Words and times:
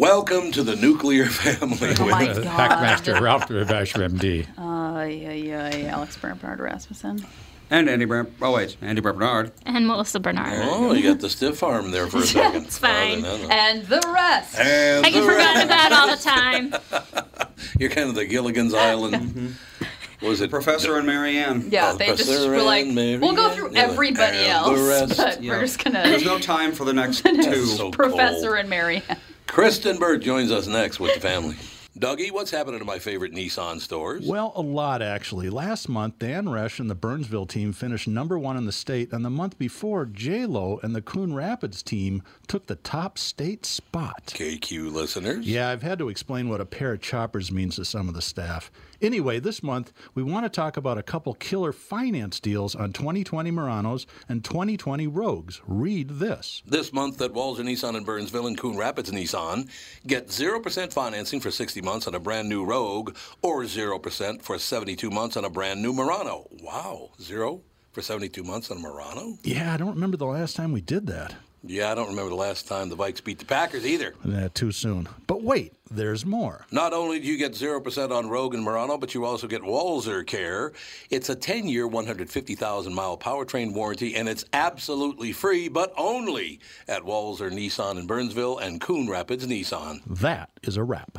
Welcome 0.00 0.50
to 0.52 0.62
the 0.62 0.76
nuclear 0.76 1.26
family. 1.26 1.94
Oh 1.98 2.08
my 2.08 2.24
God. 2.24 2.42
Hackmaster 2.44 3.20
Ralph 3.20 3.48
Basher, 3.48 3.98
MD. 3.98 4.46
Uh, 4.56 5.04
yeah, 5.04 5.32
yeah, 5.34 5.92
Alex 5.94 6.16
Bernard 6.16 6.58
Rasmussen. 6.58 7.22
And 7.68 7.86
Andy 7.86 8.06
Brand. 8.06 8.34
Oh 8.40 8.52
wait, 8.54 8.78
Andy 8.80 9.02
Barnard. 9.02 9.52
And 9.66 9.86
Melissa 9.86 10.18
Bernard. 10.18 10.58
Oh, 10.64 10.94
you 10.94 11.02
got 11.02 11.20
the 11.20 11.28
stiff 11.28 11.62
arm 11.62 11.90
there 11.90 12.06
for 12.06 12.20
a 12.20 12.22
second. 12.26 12.62
It's 12.64 12.78
fine. 12.78 13.18
Oh, 13.26 13.36
no, 13.36 13.42
no. 13.42 13.48
And 13.50 13.84
the 13.84 14.00
rest. 14.10 14.58
And 14.58 15.04
I 15.04 15.10
get 15.10 15.20
the 15.20 15.26
forgotten 15.32 15.62
about 15.66 15.92
all 15.92 16.10
the 16.10 16.22
time. 16.22 17.50
You're 17.78 17.90
kind 17.90 18.08
of 18.08 18.14
the 18.14 18.24
Gilligan's 18.24 18.72
Island. 18.72 19.54
What 20.20 20.30
was 20.30 20.40
it 20.40 20.48
Professor 20.48 20.96
and 20.96 21.06
Marianne. 21.06 21.68
Yeah, 21.70 21.90
Oh, 21.92 21.96
they 21.98 22.06
just 22.06 22.24
Professor 22.24 22.48
were 22.50 22.62
like, 22.62 22.86
and 22.86 22.94
Mary 22.94 23.18
we'll 23.18 23.36
go 23.36 23.50
through 23.50 23.74
everybody 23.76 24.38
and 24.38 24.46
the 24.46 24.48
else, 24.48 24.80
rest. 25.10 25.16
but 25.18 25.42
Yeah. 25.42 25.50
we're 25.52 25.60
just 25.60 25.84
There's 25.84 25.94
gonna 25.94 26.08
There's 26.08 26.24
no 26.24 26.38
time 26.38 26.72
for 26.72 26.86
the 26.86 26.94
next 26.94 27.20
two. 27.22 27.66
So 27.66 27.90
Professor 27.90 28.46
cold. 28.48 28.60
and 28.60 28.70
Mary. 28.70 29.02
Kristen 29.50 29.98
Burt 29.98 30.22
joins 30.22 30.52
us 30.52 30.68
next 30.68 31.00
with 31.00 31.12
the 31.12 31.20
family. 31.20 31.56
Dougie, 31.98 32.30
what's 32.30 32.52
happening 32.52 32.78
to 32.78 32.84
my 32.84 33.00
favorite 33.00 33.32
Nissan 33.32 33.80
stores? 33.80 34.24
Well, 34.24 34.52
a 34.54 34.62
lot 34.62 35.02
actually. 35.02 35.50
Last 35.50 35.88
month, 35.88 36.20
Dan 36.20 36.46
Resch 36.46 36.78
and 36.78 36.88
the 36.88 36.94
Burnsville 36.94 37.46
team 37.46 37.72
finished 37.72 38.06
number 38.06 38.38
one 38.38 38.56
in 38.56 38.64
the 38.64 38.72
state, 38.72 39.12
and 39.12 39.24
the 39.24 39.28
month 39.28 39.58
before, 39.58 40.06
J 40.06 40.46
Lo 40.46 40.78
and 40.84 40.94
the 40.94 41.02
Coon 41.02 41.34
Rapids 41.34 41.82
team 41.82 42.22
took 42.46 42.68
the 42.68 42.76
top 42.76 43.18
state 43.18 43.66
spot. 43.66 44.26
KQ 44.36 44.92
listeners. 44.92 45.44
Yeah, 45.44 45.68
I've 45.68 45.82
had 45.82 45.98
to 45.98 46.08
explain 46.08 46.48
what 46.48 46.60
a 46.60 46.64
pair 46.66 46.92
of 46.92 47.00
choppers 47.00 47.50
means 47.50 47.74
to 47.74 47.84
some 47.84 48.08
of 48.08 48.14
the 48.14 48.22
staff. 48.22 48.70
Anyway, 49.02 49.40
this 49.40 49.62
month 49.62 49.92
we 50.14 50.22
want 50.22 50.44
to 50.44 50.50
talk 50.50 50.76
about 50.76 50.98
a 50.98 51.02
couple 51.02 51.32
killer 51.34 51.72
finance 51.72 52.38
deals 52.38 52.74
on 52.74 52.92
2020 52.92 53.50
Muranos 53.50 54.04
and 54.28 54.44
2020 54.44 55.06
Rogues. 55.06 55.62
Read 55.66 56.08
this. 56.18 56.62
This 56.66 56.92
month 56.92 57.20
at 57.22 57.32
Walser 57.32 57.60
Nissan 57.60 57.96
in 57.96 58.04
Burnsville 58.04 58.46
and 58.46 58.58
Coon 58.58 58.76
Rapids 58.76 59.10
Nissan, 59.10 59.68
get 60.06 60.28
0% 60.28 60.92
financing 60.92 61.40
for 61.40 61.50
60 61.50 61.80
months 61.80 62.06
on 62.06 62.14
a 62.14 62.20
brand 62.20 62.48
new 62.48 62.64
Rogue 62.64 63.16
or 63.42 63.62
0% 63.62 64.42
for 64.42 64.58
72 64.58 65.10
months 65.10 65.36
on 65.36 65.44
a 65.44 65.50
brand 65.50 65.80
new 65.82 65.92
Murano. 65.92 66.46
Wow, 66.62 67.10
zero 67.20 67.62
for 67.92 68.02
72 68.02 68.42
months 68.44 68.70
on 68.70 68.76
a 68.76 68.80
Murano? 68.80 69.38
Yeah, 69.42 69.72
I 69.72 69.76
don't 69.76 69.94
remember 69.94 70.16
the 70.16 70.26
last 70.26 70.56
time 70.56 70.72
we 70.72 70.80
did 70.80 71.06
that. 71.06 71.34
Yeah, 71.62 71.92
I 71.92 71.94
don't 71.94 72.08
remember 72.08 72.30
the 72.30 72.36
last 72.36 72.66
time 72.66 72.88
the 72.88 72.96
Vikes 72.96 73.22
beat 73.22 73.38
the 73.38 73.44
Packers 73.44 73.84
either. 73.86 74.14
Uh, 74.26 74.48
too 74.54 74.72
soon. 74.72 75.08
But 75.26 75.42
wait, 75.42 75.74
there's 75.90 76.24
more. 76.24 76.66
Not 76.70 76.92
only 76.92 77.20
do 77.20 77.26
you 77.26 77.36
get 77.36 77.52
0% 77.52 78.10
on 78.10 78.28
Rogue 78.28 78.54
and 78.54 78.62
Murano, 78.62 78.96
but 78.96 79.14
you 79.14 79.24
also 79.24 79.46
get 79.46 79.60
Walser 79.62 80.26
Care. 80.26 80.72
It's 81.10 81.28
a 81.28 81.34
10 81.34 81.68
year, 81.68 81.86
150,000 81.86 82.94
mile 82.94 83.18
powertrain 83.18 83.74
warranty, 83.74 84.16
and 84.16 84.28
it's 84.28 84.44
absolutely 84.52 85.32
free, 85.32 85.68
but 85.68 85.92
only 85.98 86.60
at 86.88 87.02
Walser 87.02 87.50
Nissan 87.50 87.98
in 87.98 88.06
Burnsville 88.06 88.58
and 88.58 88.80
Coon 88.80 89.08
Rapids 89.08 89.46
Nissan. 89.46 90.00
That 90.06 90.50
is 90.62 90.76
a 90.76 90.84
wrap. 90.84 91.18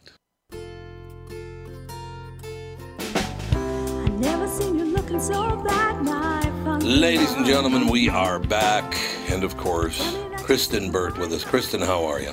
Ladies 6.81 7.33
and 7.33 7.45
gentlemen, 7.45 7.87
we 7.87 8.07
are 8.07 8.39
back. 8.39 8.97
And 9.29 9.43
of 9.43 9.57
course, 9.57 10.15
Kristen 10.37 10.89
Burt 10.89 11.17
with 11.17 11.33
us. 11.33 11.43
Kristen, 11.43 11.81
how 11.81 12.05
are 12.05 12.21
you? 12.21 12.31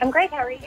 I'm 0.00 0.12
great. 0.12 0.30
How 0.30 0.44
are 0.44 0.52
you? 0.52 0.60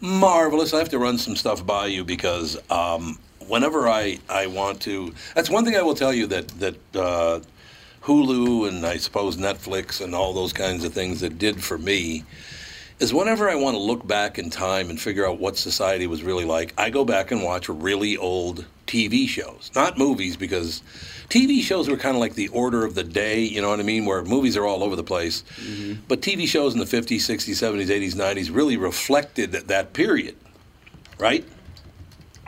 Marvelous. 0.00 0.72
I 0.72 0.78
have 0.78 0.88
to 0.88 0.98
run 0.98 1.18
some 1.18 1.36
stuff 1.36 1.66
by 1.66 1.84
you 1.84 2.02
because 2.02 2.56
um, 2.70 3.18
whenever 3.46 3.90
I, 3.90 4.20
I 4.30 4.46
want 4.46 4.80
to, 4.82 5.12
that's 5.34 5.50
one 5.50 5.66
thing 5.66 5.76
I 5.76 5.82
will 5.82 5.94
tell 5.94 6.14
you 6.14 6.26
that 6.28 6.48
that 6.60 6.76
uh, 6.96 7.40
Hulu 8.00 8.66
and 8.66 8.86
I 8.86 8.96
suppose 8.96 9.36
Netflix 9.36 10.02
and 10.02 10.14
all 10.14 10.32
those 10.32 10.54
kinds 10.54 10.84
of 10.84 10.94
things 10.94 11.20
that 11.20 11.36
did 11.36 11.62
for 11.62 11.76
me 11.76 12.24
is 13.00 13.12
whenever 13.12 13.50
I 13.50 13.54
want 13.54 13.74
to 13.74 13.82
look 13.82 14.06
back 14.06 14.38
in 14.38 14.48
time 14.48 14.88
and 14.88 14.98
figure 14.98 15.28
out 15.28 15.38
what 15.38 15.58
society 15.58 16.06
was 16.06 16.22
really 16.22 16.46
like, 16.46 16.72
I 16.78 16.88
go 16.88 17.04
back 17.04 17.32
and 17.32 17.42
watch 17.42 17.68
really 17.68 18.16
old 18.16 18.64
TV 18.90 19.28
shows, 19.28 19.70
not 19.76 19.96
movies, 19.98 20.36
because 20.36 20.82
TV 21.28 21.62
shows 21.62 21.88
were 21.88 21.96
kind 21.96 22.16
of 22.16 22.20
like 22.20 22.34
the 22.34 22.48
order 22.48 22.84
of 22.84 22.96
the 22.96 23.04
day, 23.04 23.40
you 23.40 23.62
know 23.62 23.70
what 23.70 23.78
I 23.78 23.84
mean? 23.84 24.04
Where 24.04 24.24
movies 24.24 24.56
are 24.56 24.66
all 24.66 24.82
over 24.82 24.96
the 24.96 25.04
place. 25.04 25.44
Mm-hmm. 25.60 26.00
But 26.08 26.22
TV 26.22 26.48
shows 26.48 26.72
in 26.74 26.80
the 26.80 26.86
50s, 26.86 27.18
60s, 27.18 27.50
70s, 27.50 27.86
80s, 27.86 28.14
90s 28.14 28.52
really 28.54 28.76
reflected 28.76 29.52
that 29.52 29.92
period, 29.92 30.36
right? 31.20 31.44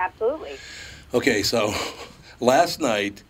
Absolutely. 0.01 0.57
Okay, 1.15 1.45
so 1.45 1.73
last 2.41 2.81
night 2.81 3.23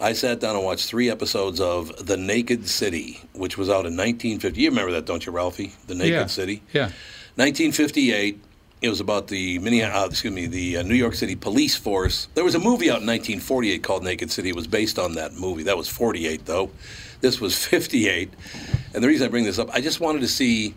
I 0.00 0.12
sat 0.14 0.40
down 0.40 0.56
and 0.56 0.64
watched 0.64 0.88
three 0.88 1.08
episodes 1.08 1.60
of 1.60 2.06
The 2.06 2.16
Naked 2.16 2.66
City, 2.68 3.20
which 3.34 3.56
was 3.56 3.68
out 3.68 3.86
in 3.86 3.96
1950. 3.96 4.60
You 4.60 4.70
remember 4.70 4.90
that, 4.92 5.06
don't 5.06 5.24
you, 5.24 5.30
Ralphie? 5.30 5.74
The 5.86 5.94
Naked 5.94 6.10
Yeah. 6.12 6.26
City. 6.26 6.62
Yeah. 6.72 6.90
1958. 7.36 8.40
It 8.80 8.88
was 8.88 9.00
about 9.00 9.26
the 9.26 9.58
uh, 9.58 10.06
excuse 10.06 10.32
me, 10.32 10.46
the 10.46 10.76
uh, 10.76 10.82
New 10.82 10.94
York 10.94 11.14
City 11.14 11.34
police 11.34 11.74
force. 11.74 12.28
There 12.34 12.44
was 12.44 12.54
a 12.54 12.60
movie 12.60 12.90
out 12.90 13.02
in 13.02 13.06
1948 13.06 13.82
called 13.82 14.04
Naked 14.04 14.30
City. 14.30 14.50
It 14.50 14.54
was 14.54 14.68
based 14.68 15.00
on 15.00 15.14
that 15.14 15.34
movie. 15.34 15.64
That 15.64 15.76
was 15.76 15.88
48 15.88 16.46
though. 16.46 16.70
This 17.20 17.40
was 17.40 17.56
58. 17.66 18.32
And 18.94 19.02
the 19.02 19.08
reason 19.08 19.26
I 19.26 19.30
bring 19.30 19.44
this 19.44 19.58
up, 19.58 19.68
I 19.74 19.80
just 19.80 19.98
wanted 19.98 20.20
to 20.20 20.28
see, 20.28 20.74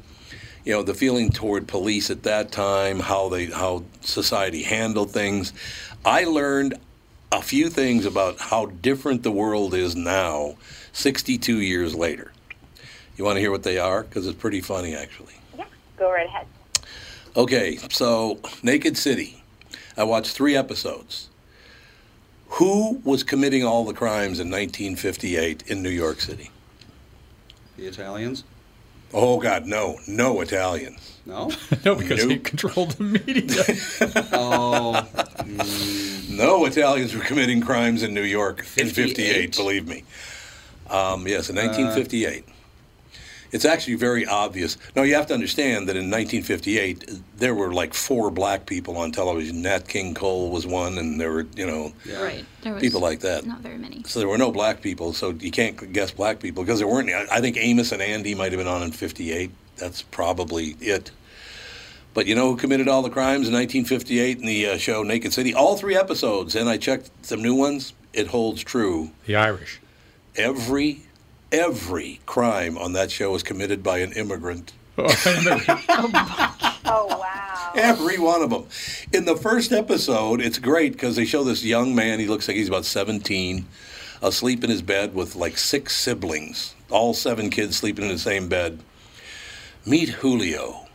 you 0.66 0.74
know, 0.74 0.82
the 0.82 0.96
feeling 0.96 1.30
toward 1.30 1.68
police 1.68 2.10
at 2.10 2.24
that 2.24 2.52
time, 2.52 3.00
how 3.00 3.30
they, 3.30 3.46
how 3.46 3.84
society 4.02 4.64
handled 4.64 5.12
things. 5.12 5.54
I 6.04 6.24
learned 6.24 6.80
a 7.32 7.42
few 7.44 7.70
things 7.70 8.08
about 8.08 8.40
how 8.40 8.66
different 8.66 9.22
the 9.22 9.32
world 9.32 9.76
is 9.76 9.96
now, 9.96 10.56
62 10.94 11.60
years 11.60 11.94
later. 11.94 12.32
You 13.16 13.26
want 13.26 13.36
to 13.38 13.42
hear 13.42 13.52
what 13.52 13.64
they 13.64 13.78
are? 13.78 14.02
Because 14.02 14.26
it's 14.26 14.40
pretty 14.40 14.62
funny, 14.62 14.96
actually. 14.96 15.36
Yeah. 15.56 15.66
Go 15.98 16.12
right 16.12 16.26
ahead. 16.26 16.48
Okay, 17.36 17.78
so 17.90 18.40
Naked 18.62 18.97
City. 18.97 19.42
I 19.97 20.03
watched 20.03 20.31
three 20.36 20.56
episodes. 20.56 21.30
Who 22.56 23.02
was 23.06 23.24
committing 23.24 23.64
all 23.64 23.86
the 23.86 23.94
crimes 23.94 24.40
in 24.40 24.50
1958 24.50 25.64
in 25.68 25.81
New 25.81 25.90
York 25.90 26.20
City? 26.20 26.52
The 27.78 27.88
Italians? 27.88 28.44
Oh, 29.14 29.40
God, 29.40 29.66
no. 29.66 30.00
No 30.08 30.41
Italians. 30.41 31.20
No? 31.25 31.52
No, 31.86 31.96
because 31.96 32.24
he 32.24 32.38
controlled 32.40 32.91
the 32.91 33.03
media. 33.03 33.64
Oh, 34.34 35.08
No 36.30 36.66
Italians 36.66 37.14
were 37.16 37.23
committing 37.23 37.61
crimes 37.61 38.03
in 38.03 38.14
New 38.14 38.23
York 38.23 38.59
in 38.78 38.88
58, 38.90 39.16
58? 39.56 39.56
believe 39.58 39.88
me. 39.88 40.03
Um, 40.90 41.28
yes, 41.28 41.50
in 41.50 41.56
1958. 41.56 42.46
It's 43.52 43.66
actually 43.66 43.96
very 43.96 44.26
obvious. 44.26 44.78
Now, 44.96 45.03
you 45.03 45.16
have 45.16 45.28
to 45.28 45.34
understand 45.34 45.90
that 45.90 45.96
in 45.96 46.09
1958, 46.09 47.09
there 47.38 47.53
were 47.53 47.74
like 47.74 47.94
four 47.94 48.32
black 48.32 48.66
people 48.66 48.98
on 48.98 49.12
television. 49.12 49.62
Nat 49.62 49.88
King 49.88 50.14
Cole 50.14 50.50
was 50.52 50.66
one, 50.66 50.98
and 50.98 51.20
there 51.20 51.32
were, 51.32 51.48
you 51.56 51.66
know, 51.66 51.94
Right. 52.20 52.46
There 52.62 52.74
was 52.74 52.82
people 52.82 53.02
like 53.02 53.20
that. 53.22 53.46
Not 53.46 53.59
very 53.59 53.78
many. 53.78 54.03
So 54.06 54.20
there 54.20 54.28
were 54.28 54.38
no 54.38 54.52
black 54.52 54.82
people, 54.82 55.14
so 55.14 55.32
you 55.32 55.52
can't 55.52 55.92
guess 55.92 56.12
black 56.12 56.40
people 56.40 56.64
because 56.64 56.80
there 56.80 56.88
weren't. 56.88 57.09
I 57.09 57.38
I 57.38 57.42
think 57.42 57.58
Amos 57.58 57.92
and 57.92 58.02
Andy 58.02 58.36
might 58.36 58.52
have 58.52 58.59
been 58.59 58.68
on 58.68 58.84
in 58.84 58.92
'58. 58.92 59.52
That's 59.78 60.02
probably 60.02 60.76
it. 60.80 61.12
But 62.14 62.28
you 62.28 62.36
know 62.36 62.52
who 62.52 62.58
committed 62.58 62.88
all 62.88 63.02
the 63.02 63.09
crimes 63.09 63.47
in 63.47 63.54
1958 63.54 64.40
in 64.40 64.46
the 64.46 64.68
uh, 64.68 64.78
show 64.78 65.02
Naked 65.02 65.34
City? 65.34 65.54
All 65.54 65.78
three 65.78 65.96
episodes, 65.96 66.56
and 66.56 66.70
I 66.70 66.78
checked 66.78 67.09
some 67.26 67.42
new 67.42 67.56
ones. 67.56 67.94
It 68.14 68.28
holds 68.28 68.64
true. 68.64 69.12
the 69.26 69.38
Irish. 69.38 69.80
Every 70.36 71.04
every 71.52 72.20
crime 72.26 72.78
on 72.78 72.94
that 72.94 73.12
show 73.12 73.32
was 73.32 73.44
committed 73.44 73.84
by 73.84 74.00
an 74.00 74.12
immigrant. 74.14 74.74
Oh, 74.98 75.06
I 75.26 75.38
remember. 75.38 75.80
Oh, 76.94 77.08
oh 77.09 77.18
wow. 77.20 77.72
Every 77.76 78.18
one 78.18 78.42
of 78.42 78.50
them. 78.50 78.66
In 79.14 79.26
the 79.26 79.36
first 79.36 79.72
episode, 79.72 80.42
it's 80.42 80.58
great 80.58 80.94
because 80.94 81.16
they 81.16 81.26
show 81.26 81.44
this 81.44 81.64
young 81.64 81.94
man. 81.96 82.20
He 82.20 82.28
looks 82.28 82.48
like 82.48 82.58
he's 82.58 82.68
about 82.68 82.86
17, 82.86 83.66
asleep 84.22 84.64
in 84.64 84.70
his 84.70 84.82
bed 84.82 85.14
with 85.14 85.36
like 85.36 85.58
six 85.58 85.96
siblings, 85.96 86.74
all 86.90 87.14
seven 87.14 87.50
kids 87.50 87.78
sleeping 87.78 88.06
in 88.06 88.12
the 88.12 88.20
same 88.20 88.50
bed. 88.50 88.80
Meet 89.86 90.09
Julio. 90.09 90.88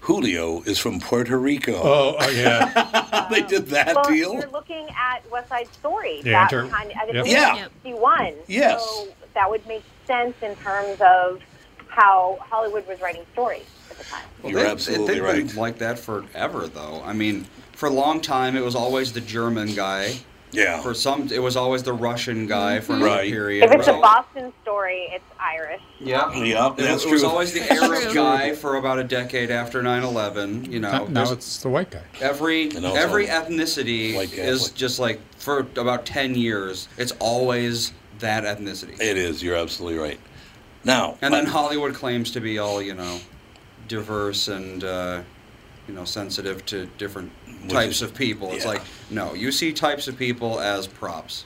Julio 0.00 0.62
is 0.62 0.78
from 0.78 0.98
Puerto 1.00 1.38
Rico. 1.38 1.74
Oh, 1.74 2.16
oh 2.18 2.30
yeah. 2.30 3.28
they 3.30 3.42
did 3.42 3.66
that 3.68 3.94
Well, 3.94 4.04
deal. 4.04 4.32
you're 4.34 4.50
looking 4.50 4.88
at 4.98 5.28
West 5.30 5.48
Side 5.48 5.72
Story. 5.72 6.20
Yeah, 6.24 6.48
that 6.48 6.52
inter- 6.52 6.68
kind 6.68 6.90
of, 6.90 7.14
yep. 7.14 7.26
Yeah. 7.26 7.54
Yep. 7.56 7.72
61. 7.84 8.34
Yes. 8.48 8.82
So 8.84 9.08
that 9.34 9.48
would 9.50 9.66
make 9.66 9.82
sense 10.06 10.34
in 10.42 10.54
terms 10.56 11.00
of 11.00 11.40
how 11.88 12.38
Hollywood 12.40 12.86
was 12.86 13.00
writing 13.00 13.24
stories 13.32 13.66
at 13.90 13.98
the 13.98 14.04
time. 14.04 14.22
You're 14.44 14.62
they, 14.62 14.70
absolutely 14.70 15.14
they've 15.14 15.22
right. 15.22 15.46
been 15.46 15.56
like 15.56 15.78
that 15.78 15.98
forever, 15.98 16.66
though. 16.66 17.02
I 17.04 17.12
mean, 17.12 17.46
for 17.72 17.86
a 17.88 17.92
long 17.92 18.20
time, 18.20 18.56
it 18.56 18.64
was 18.64 18.74
always 18.74 19.12
the 19.12 19.20
German 19.20 19.74
guy. 19.74 20.14
Yeah. 20.54 20.82
For 20.82 20.92
some, 20.92 21.28
it 21.32 21.38
was 21.38 21.56
always 21.56 21.82
the 21.82 21.94
Russian 21.94 22.46
guy 22.46 22.80
for 22.80 22.92
another 22.92 23.10
Right. 23.10 23.30
period. 23.30 23.64
If 23.64 23.70
It 23.70 23.78
it's 23.80 23.88
was 23.88 23.96
a 23.96 24.00
Boston 24.00 24.52
story, 24.62 25.08
it's 25.10 25.24
Irish. 25.40 25.80
Yeah. 25.98 26.30
Yeah, 26.34 26.68
It, 26.72 26.76
that's 26.76 27.04
it 27.06 27.10
was 27.10 27.22
true. 27.22 27.30
always 27.30 27.52
the 27.54 27.60
That's 27.60 27.80
Arab 27.82 28.14
guy 28.14 28.54
for 28.54 28.76
about 28.76 28.98
a 28.98 29.04
decade 29.04 29.50
after 29.50 29.82
9/11. 29.82 30.70
You 30.70 30.80
know, 30.80 30.90
now 30.90 31.24
There's- 31.24 31.30
it's 31.30 31.56
the 31.62 31.70
white 31.70 31.90
guy. 31.90 32.02
every 32.20 32.70
every 32.76 33.28
ethnicity 33.28 34.14
is 34.36 34.68
just 34.72 34.98
like 34.98 35.20
for 35.38 35.60
about 35.76 36.04
10 36.04 36.34
years, 36.34 36.86
it's 36.98 37.12
always 37.18 37.92
that 38.22 38.44
ethnicity. 38.44 38.98
It 39.00 39.16
is. 39.16 39.42
You're 39.42 39.56
absolutely 39.56 39.98
right. 39.98 40.18
Now, 40.84 41.16
And 41.22 41.32
then 41.32 41.46
uh, 41.46 41.50
Hollywood 41.50 41.94
claims 41.94 42.32
to 42.32 42.40
be 42.40 42.58
all 42.58 42.82
you 42.82 42.94
know, 42.94 43.20
diverse 43.86 44.48
and 44.48 44.82
uh, 44.82 45.22
you 45.86 45.94
know 45.94 46.04
sensitive 46.04 46.64
to 46.66 46.86
different 46.98 47.30
types 47.68 47.96
is- 47.96 48.02
of 48.02 48.14
people. 48.14 48.52
It's 48.52 48.64
yeah. 48.64 48.72
like 48.72 48.82
no, 49.10 49.34
you 49.34 49.52
see 49.52 49.72
types 49.72 50.08
of 50.08 50.16
people 50.16 50.58
as 50.60 50.86
props. 50.86 51.44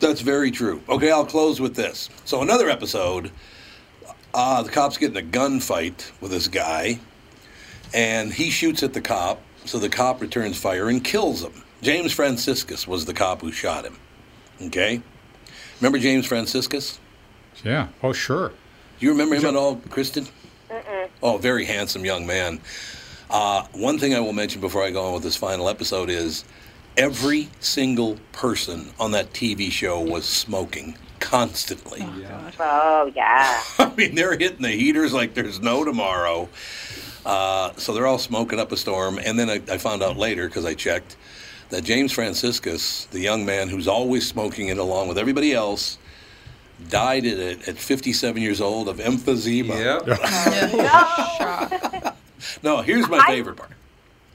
That's 0.00 0.20
very 0.20 0.50
true. 0.50 0.82
Okay, 0.88 1.10
I'll 1.10 1.24
close 1.24 1.60
with 1.60 1.74
this. 1.74 2.10
So 2.24 2.42
another 2.42 2.68
episode, 2.68 3.30
uh, 4.34 4.62
the 4.62 4.70
cop's 4.70 4.98
getting 4.98 5.16
a 5.16 5.26
gunfight 5.26 6.10
with 6.20 6.30
this 6.32 6.48
guy, 6.48 6.98
and 7.94 8.32
he 8.32 8.50
shoots 8.50 8.82
at 8.82 8.92
the 8.92 9.00
cop. 9.00 9.40
So 9.64 9.78
the 9.78 9.88
cop 9.88 10.20
returns 10.20 10.58
fire 10.58 10.88
and 10.88 11.02
kills 11.02 11.42
him. 11.42 11.62
James 11.82 12.12
Franciscus 12.12 12.86
was 12.86 13.04
the 13.06 13.14
cop 13.14 13.40
who 13.40 13.52
shot 13.52 13.84
him. 13.84 13.98
Okay, 14.60 15.02
remember 15.80 15.98
James 15.98 16.26
Franciscus? 16.26 16.98
Yeah. 17.64 17.88
Oh, 18.02 18.12
sure. 18.12 18.50
Do 18.98 19.06
you 19.06 19.12
remember 19.12 19.34
him 19.36 19.46
at 19.46 19.56
all, 19.56 19.76
Kristen? 19.90 20.26
Mm. 20.70 21.08
Oh, 21.22 21.38
very 21.38 21.64
handsome 21.64 22.04
young 22.04 22.26
man. 22.26 22.60
Uh, 23.28 23.66
one 23.72 23.98
thing 23.98 24.14
I 24.14 24.20
will 24.20 24.32
mention 24.32 24.60
before 24.60 24.82
I 24.82 24.90
go 24.90 25.06
on 25.06 25.14
with 25.14 25.22
this 25.22 25.36
final 25.36 25.68
episode 25.68 26.10
is 26.10 26.44
every 26.96 27.48
single 27.60 28.18
person 28.32 28.90
on 28.98 29.10
that 29.12 29.32
TV 29.32 29.70
show 29.70 30.00
was 30.00 30.24
smoking 30.24 30.96
constantly. 31.18 32.06
Oh 32.60 33.10
yeah. 33.14 33.62
I 33.78 33.92
mean, 33.96 34.14
they're 34.14 34.36
hitting 34.36 34.62
the 34.62 34.70
heaters 34.70 35.12
like 35.12 35.34
there's 35.34 35.60
no 35.60 35.84
tomorrow. 35.84 36.48
Uh, 37.24 37.72
so 37.76 37.92
they're 37.92 38.06
all 38.06 38.18
smoking 38.18 38.60
up 38.60 38.70
a 38.70 38.76
storm. 38.76 39.18
And 39.18 39.36
then 39.38 39.50
I, 39.50 39.60
I 39.68 39.78
found 39.78 40.02
out 40.02 40.16
later, 40.16 40.46
because 40.46 40.64
I 40.64 40.74
checked, 40.74 41.16
that 41.70 41.84
James 41.84 42.12
Franciscus, 42.12 43.06
the 43.06 43.20
young 43.20 43.44
man 43.44 43.68
who's 43.68 43.88
always 43.88 44.26
smoking 44.26 44.68
it 44.68 44.78
along 44.78 45.08
with 45.08 45.18
everybody 45.18 45.52
else, 45.52 45.98
died 46.88 47.26
at, 47.26 47.68
at 47.68 47.78
57 47.78 48.40
years 48.40 48.60
old 48.60 48.88
of 48.88 48.98
emphysema. 48.98 50.06
Yep. 50.06 52.16
No, 52.62 52.82
here's 52.82 53.08
my 53.08 53.24
favorite 53.26 53.56
part. 53.56 53.70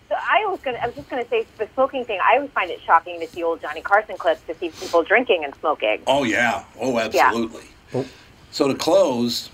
So 0.10 0.16
I 0.16 0.46
was 0.48 0.60
gonna, 0.62 0.78
I 0.80 0.88
was 0.88 0.96
just 0.96 1.10
going 1.10 1.24
to 1.24 1.30
say 1.30 1.46
the 1.58 1.68
smoking 1.74 2.04
thing. 2.04 2.20
I 2.22 2.36
always 2.36 2.52
find 2.52 2.70
it 2.70 2.82
shocking 2.82 3.20
to 3.20 3.28
see 3.28 3.44
old 3.44 3.62
Johnny 3.62 3.82
Carson 3.82 4.18
clips 4.18 4.42
to 4.48 4.56
see 4.56 4.70
people 4.70 5.04
drinking 5.04 5.44
and 5.46 5.56
smoking. 5.56 6.02
Oh 6.08 6.24
yeah. 6.24 6.66
Oh, 6.80 7.00
absolutely. 7.00 7.64
So 8.52 8.68
to 8.68 8.76
close, 8.76 9.50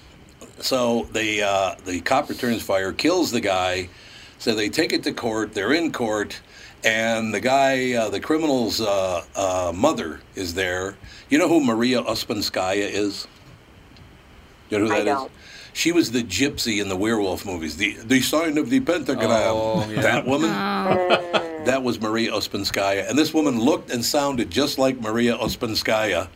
so 0.59 1.03
the 1.11 1.43
uh, 1.43 1.75
the 1.85 2.01
cop 2.01 2.29
returns 2.29 2.63
fire, 2.63 2.91
kills 2.91 3.31
the 3.31 3.41
guy. 3.41 3.89
So 4.39 4.53
they 4.53 4.69
take 4.69 4.93
it 4.93 5.03
to 5.03 5.13
court. 5.13 5.53
They're 5.53 5.73
in 5.73 5.91
court, 5.91 6.39
and 6.83 7.33
the 7.33 7.39
guy, 7.39 7.93
uh, 7.93 8.09
the 8.09 8.19
criminal's 8.19 8.81
uh, 8.81 9.23
uh, 9.35 9.71
mother, 9.75 10.21
is 10.35 10.53
there. 10.53 10.95
You 11.29 11.37
know 11.37 11.47
who 11.47 11.63
Maria 11.63 12.01
Ouspenskaya 12.01 12.89
is? 12.89 13.27
You 14.69 14.79
know 14.79 14.85
who 14.85 14.91
I 14.93 14.99
that 14.99 15.07
is? 15.07 15.13
don't. 15.13 15.31
She 15.73 15.91
was 15.91 16.11
the 16.11 16.23
gypsy 16.23 16.81
in 16.81 16.89
the 16.89 16.95
werewolf 16.97 17.45
movies. 17.45 17.77
The 17.77 17.97
the 18.03 18.19
sign 18.21 18.57
of 18.57 18.69
the 18.69 18.79
pentagram. 18.79 19.29
Oh, 19.29 19.87
yeah. 19.89 20.01
That 20.01 20.25
woman. 20.25 20.49
That 21.67 21.83
was 21.83 21.99
Maria 21.99 22.31
Ouspenskaya. 22.31 23.09
And 23.09 23.19
this 23.19 23.33
woman 23.33 23.59
looked 23.59 23.91
and 23.91 24.03
sounded 24.03 24.49
just 24.49 24.79
like 24.79 25.01
Maria 25.01 25.37
Ouspenskaya. 25.37 26.29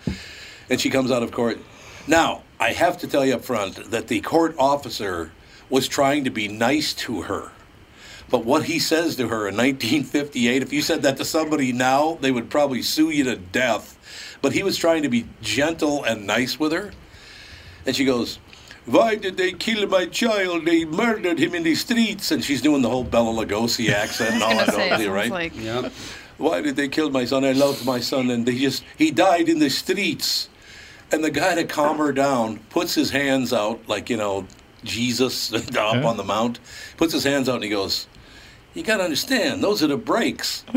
And 0.70 0.80
she 0.80 0.90
comes 0.90 1.10
out 1.10 1.24
of 1.24 1.32
court. 1.32 1.58
Now, 2.06 2.44
I 2.60 2.74
have 2.74 2.98
to 3.00 3.08
tell 3.08 3.26
you 3.26 3.36
up 3.36 3.46
front 3.46 3.92
that 3.92 4.10
the 4.10 4.20
court 4.22 4.56
officer 4.60 5.32
was 5.70 5.88
trying 5.88 6.26
to 6.26 6.30
be 6.30 6.50
nice 6.50 6.94
to 6.96 7.22
her. 7.22 7.52
But 8.32 8.46
what 8.46 8.64
he 8.64 8.80
says 8.80 9.18
to 9.18 9.28
her 9.28 9.48
in 9.50 9.58
1958, 9.58 10.62
if 10.64 10.72
you 10.74 10.82
said 10.82 11.02
that 11.04 11.18
to 11.18 11.26
somebody 11.26 11.72
now, 11.74 12.18
they 12.22 12.32
would 12.32 12.50
probably 12.50 12.82
sue 12.82 13.10
you 13.10 13.26
to 13.26 13.36
death. 13.36 13.98
But 14.42 14.54
he 14.54 14.64
was 14.64 14.78
trying 14.78 15.04
to 15.04 15.10
be 15.10 15.26
gentle 15.42 16.04
and 16.04 16.26
nice 16.26 16.58
with 16.60 16.72
her. 16.72 16.92
And 17.86 17.96
she 17.96 18.06
goes, 18.06 18.40
Why 18.86 19.16
did 19.16 19.36
they 19.38 19.52
kill 19.52 19.86
my 19.88 20.06
child? 20.06 20.66
They 20.66 20.86
murdered 20.86 21.40
him 21.40 21.54
in 21.54 21.64
the 21.64 21.76
streets. 21.76 22.32
And 22.32 22.44
she's 22.44 22.62
doing 22.62 22.82
the 22.82 22.90
whole 22.90 23.04
Bela 23.04 23.46
Lugosi 23.46 23.90
accent 23.94 24.36
and 24.36 24.44
all 24.44 24.52
I 24.52 24.66
was 24.66 24.66
that, 24.68 24.72
gonna 24.72 24.82
say, 24.84 24.90
don't 24.90 25.00
it 25.02 25.04
you, 25.04 25.06
sounds 25.06 25.16
right? 25.16 25.32
like 25.32 25.60
Yep. 25.60 25.94
Why 26.38 26.62
did 26.62 26.76
they 26.76 26.88
kill 26.88 27.12
my 27.12 27.26
son? 27.26 27.46
I 27.46 27.52
loved 27.52 27.86
my 27.86 28.00
son, 28.00 28.32
and 28.32 28.48
they 28.48 28.58
just 28.58 28.84
he 28.98 29.12
died 29.12 29.48
in 29.48 29.60
the 29.60 29.70
streets. 29.70 30.50
And 31.12 31.24
the 31.24 31.30
guy 31.30 31.54
to 31.56 31.66
calm 31.66 31.98
her 32.00 32.12
down 32.12 32.60
puts 32.72 32.96
his 32.96 33.12
hands 33.12 33.54
out 33.54 33.88
like 33.88 34.10
you 34.10 34.18
know 34.18 34.48
Jesus 34.84 35.54
up 35.54 35.72
Yeah. 35.72 36.04
on 36.04 36.18
the 36.18 36.24
mount. 36.24 36.60
Puts 36.98 37.14
his 37.14 37.24
hands 37.26 37.48
out 37.48 37.56
and 37.56 37.64
he 37.64 37.70
goes, 37.70 38.08
"You 38.74 38.84
got 38.84 38.98
to 38.98 39.04
understand, 39.04 39.64
those 39.64 39.84
are 39.84 39.88
the 39.88 39.98
breaks. 39.98 40.64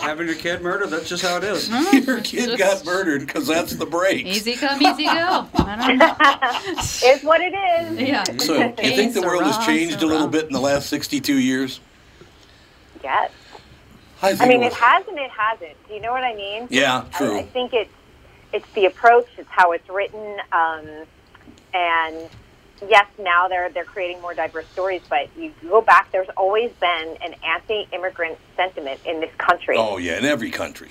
Having 0.00 0.26
your 0.28 0.36
kid 0.36 0.62
murdered, 0.62 0.90
that's 0.90 1.08
just 1.08 1.22
how 1.22 1.36
it 1.36 1.44
is. 1.44 1.68
Your 2.06 2.20
kid 2.20 2.58
got 2.58 2.84
murdered 2.84 3.26
because 3.26 3.46
that's 3.46 3.74
the 3.74 3.86
break. 3.86 4.26
easy 4.26 4.54
come, 4.54 4.80
easy 4.82 5.04
go. 5.04 5.46
I 5.54 5.86
don't 5.86 5.98
know. 5.98 6.16
It's 7.02 7.22
what 7.22 7.40
it 7.40 7.54
is. 7.54 8.00
Yeah. 8.08 8.24
So 8.38 8.54
you 8.56 8.96
think 8.96 9.14
the 9.14 9.22
world 9.22 9.42
has 9.42 9.56
Sarah, 9.56 9.66
changed 9.66 10.02
a 10.02 10.06
little 10.06 10.28
bit 10.28 10.46
in 10.46 10.52
the 10.52 10.60
last 10.60 10.88
62 10.88 11.34
years? 11.34 11.80
Yes. 13.02 13.30
I 14.22 14.30
think 14.30 14.42
I 14.42 14.46
mean, 14.48 14.62
it 14.62 14.66
it 14.66 14.72
has 14.74 15.06
and 15.08 15.18
it 15.18 15.30
hasn't. 15.30 15.88
Do 15.88 15.94
you 15.94 16.00
know 16.00 16.12
what 16.12 16.24
I 16.24 16.34
mean? 16.34 16.66
Yeah, 16.70 17.04
I, 17.12 17.18
true. 17.18 17.38
I 17.38 17.42
think 17.42 17.72
it's 17.72 17.92
it's 18.52 18.70
the 18.74 18.86
approach, 18.86 19.26
it's 19.38 19.48
how 19.50 19.72
it's 19.72 19.88
written, 19.88 20.38
um, 20.52 20.86
and 21.72 22.28
yes, 22.88 23.06
now 23.18 23.48
they're 23.48 23.68
they're 23.70 23.84
creating 23.84 24.20
more 24.20 24.34
diverse 24.34 24.66
stories. 24.72 25.02
But 25.08 25.28
you 25.36 25.52
go 25.68 25.80
back, 25.80 26.10
there's 26.12 26.28
always 26.36 26.70
been 26.80 27.16
an 27.22 27.34
anti-immigrant 27.44 28.38
sentiment 28.56 29.00
in 29.04 29.20
this 29.20 29.34
country. 29.38 29.76
Oh 29.78 29.96
yeah, 29.98 30.18
in 30.18 30.24
every 30.24 30.50
country. 30.50 30.90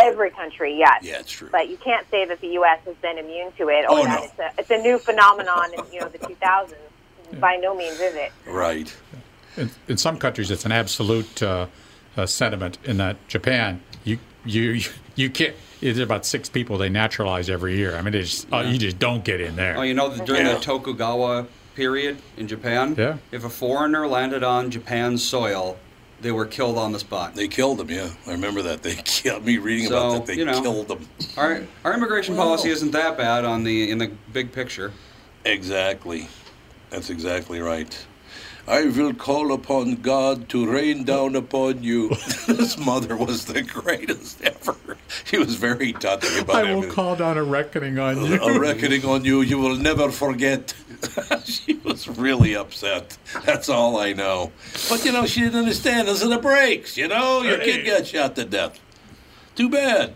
Every 0.00 0.30
country, 0.30 0.76
yes. 0.78 1.02
Yeah, 1.02 1.18
it's 1.18 1.32
true. 1.32 1.48
But 1.50 1.68
you 1.68 1.76
can't 1.76 2.08
say 2.10 2.24
that 2.24 2.40
the 2.40 2.48
U.S. 2.48 2.78
has 2.84 2.94
been 2.96 3.18
immune 3.18 3.50
to 3.58 3.68
it, 3.68 3.84
or 3.88 3.98
Oh, 3.98 4.04
that 4.04 4.20
no. 4.20 4.24
it's, 4.24 4.38
a, 4.38 4.60
it's 4.60 4.70
a 4.70 4.78
new 4.78 4.98
phenomenon 4.98 5.72
in 5.74 5.92
you 5.92 6.00
know 6.00 6.08
the 6.08 6.18
2000s. 6.18 6.74
By 7.40 7.56
no 7.56 7.74
means 7.74 8.00
is 8.00 8.14
it. 8.14 8.32
Right. 8.46 8.94
In, 9.58 9.70
in 9.86 9.96
some 9.98 10.16
countries, 10.18 10.50
it's 10.50 10.64
an 10.64 10.72
absolute 10.72 11.42
uh, 11.42 11.66
uh, 12.16 12.24
sentiment. 12.26 12.78
In 12.84 12.96
that 12.98 13.16
Japan, 13.28 13.82
you 14.04 14.18
you 14.46 14.80
you 15.14 15.28
can't. 15.30 15.54
There's 15.80 15.98
about 15.98 16.26
six 16.26 16.48
people 16.48 16.78
they 16.78 16.88
naturalize 16.88 17.48
every 17.48 17.76
year. 17.76 17.96
I 17.96 18.02
mean, 18.02 18.12
they 18.12 18.22
just, 18.22 18.46
oh, 18.52 18.60
you 18.60 18.78
just 18.78 18.98
don't 18.98 19.24
get 19.24 19.40
in 19.40 19.56
there. 19.56 19.76
Oh, 19.78 19.82
you 19.82 19.94
know, 19.94 20.14
during 20.24 20.46
Yeah. 20.46 20.54
the 20.54 20.60
Tokugawa 20.60 21.46
period 21.74 22.18
in 22.36 22.48
Japan, 22.48 22.94
Yeah. 22.98 23.18
if 23.30 23.44
a 23.44 23.48
foreigner 23.50 24.06
landed 24.08 24.42
on 24.42 24.70
Japan's 24.70 25.22
soil, 25.24 25.76
they 26.20 26.32
were 26.32 26.46
killed 26.46 26.76
on 26.76 26.90
the 26.90 26.98
spot. 26.98 27.36
They 27.36 27.46
killed 27.46 27.78
them, 27.78 27.90
Yeah, 27.90 28.08
I 28.26 28.32
remember 28.32 28.60
that. 28.62 28.82
They 28.82 28.94
killed 29.04 29.44
me 29.44 29.58
reading 29.58 29.86
So, 29.86 29.96
about 29.96 30.26
that. 30.26 30.32
They 30.32 30.38
you 30.38 30.44
know. 30.44 30.60
killed 30.60 30.88
them. 30.88 31.08
Our 31.36 31.62
our 31.84 31.94
immigration 31.94 32.34
policy 32.34 32.70
isn't 32.70 32.90
that 32.90 33.16
bad 33.16 33.44
on 33.44 33.62
the 33.62 33.88
in 33.90 33.98
the 33.98 34.10
big 34.32 34.50
picture. 34.50 34.92
Exactly. 35.44 36.28
That's 36.90 37.10
exactly 37.10 37.60
right. 37.60 37.96
I 38.68 38.84
will 38.84 39.14
call 39.14 39.52
upon 39.52 39.94
God 39.96 40.50
to 40.50 40.70
rain 40.70 41.04
down 41.04 41.34
upon 41.34 41.82
you. 41.82 42.08
His 42.46 42.76
mother 42.76 43.16
was 43.16 43.46
the 43.46 43.62
greatest 43.62 44.42
ever. 44.42 44.76
She 45.24 45.38
was 45.38 45.54
very 45.54 45.94
touching 45.94 46.42
about 46.42 46.64
it. 46.64 46.68
I 46.68 46.70
will 46.70 46.78
everything. 46.78 46.90
call 46.94 47.16
down 47.16 47.38
a 47.38 47.42
reckoning 47.42 47.98
on 47.98 48.22
you. 48.26 48.38
a 48.42 48.60
reckoning 48.60 49.06
on 49.06 49.24
you 49.24 49.40
you 49.40 49.56
will 49.58 49.76
never 49.76 50.10
forget. 50.10 50.74
she 51.44 51.74
was 51.76 52.08
really 52.08 52.54
upset. 52.54 53.16
That's 53.46 53.70
all 53.70 53.96
I 53.96 54.12
know. 54.12 54.52
But 54.90 55.02
you 55.02 55.12
know, 55.12 55.24
she 55.24 55.40
didn't 55.40 55.60
understand. 55.60 56.06
Those 56.06 56.22
are 56.22 56.28
the 56.28 56.38
breaks. 56.38 56.98
You 56.98 57.08
know, 57.08 57.40
your 57.40 57.58
kid 57.58 57.86
got 57.86 58.06
shot 58.06 58.36
to 58.36 58.44
death. 58.44 58.78
Too 59.56 59.70
bad. 59.70 60.12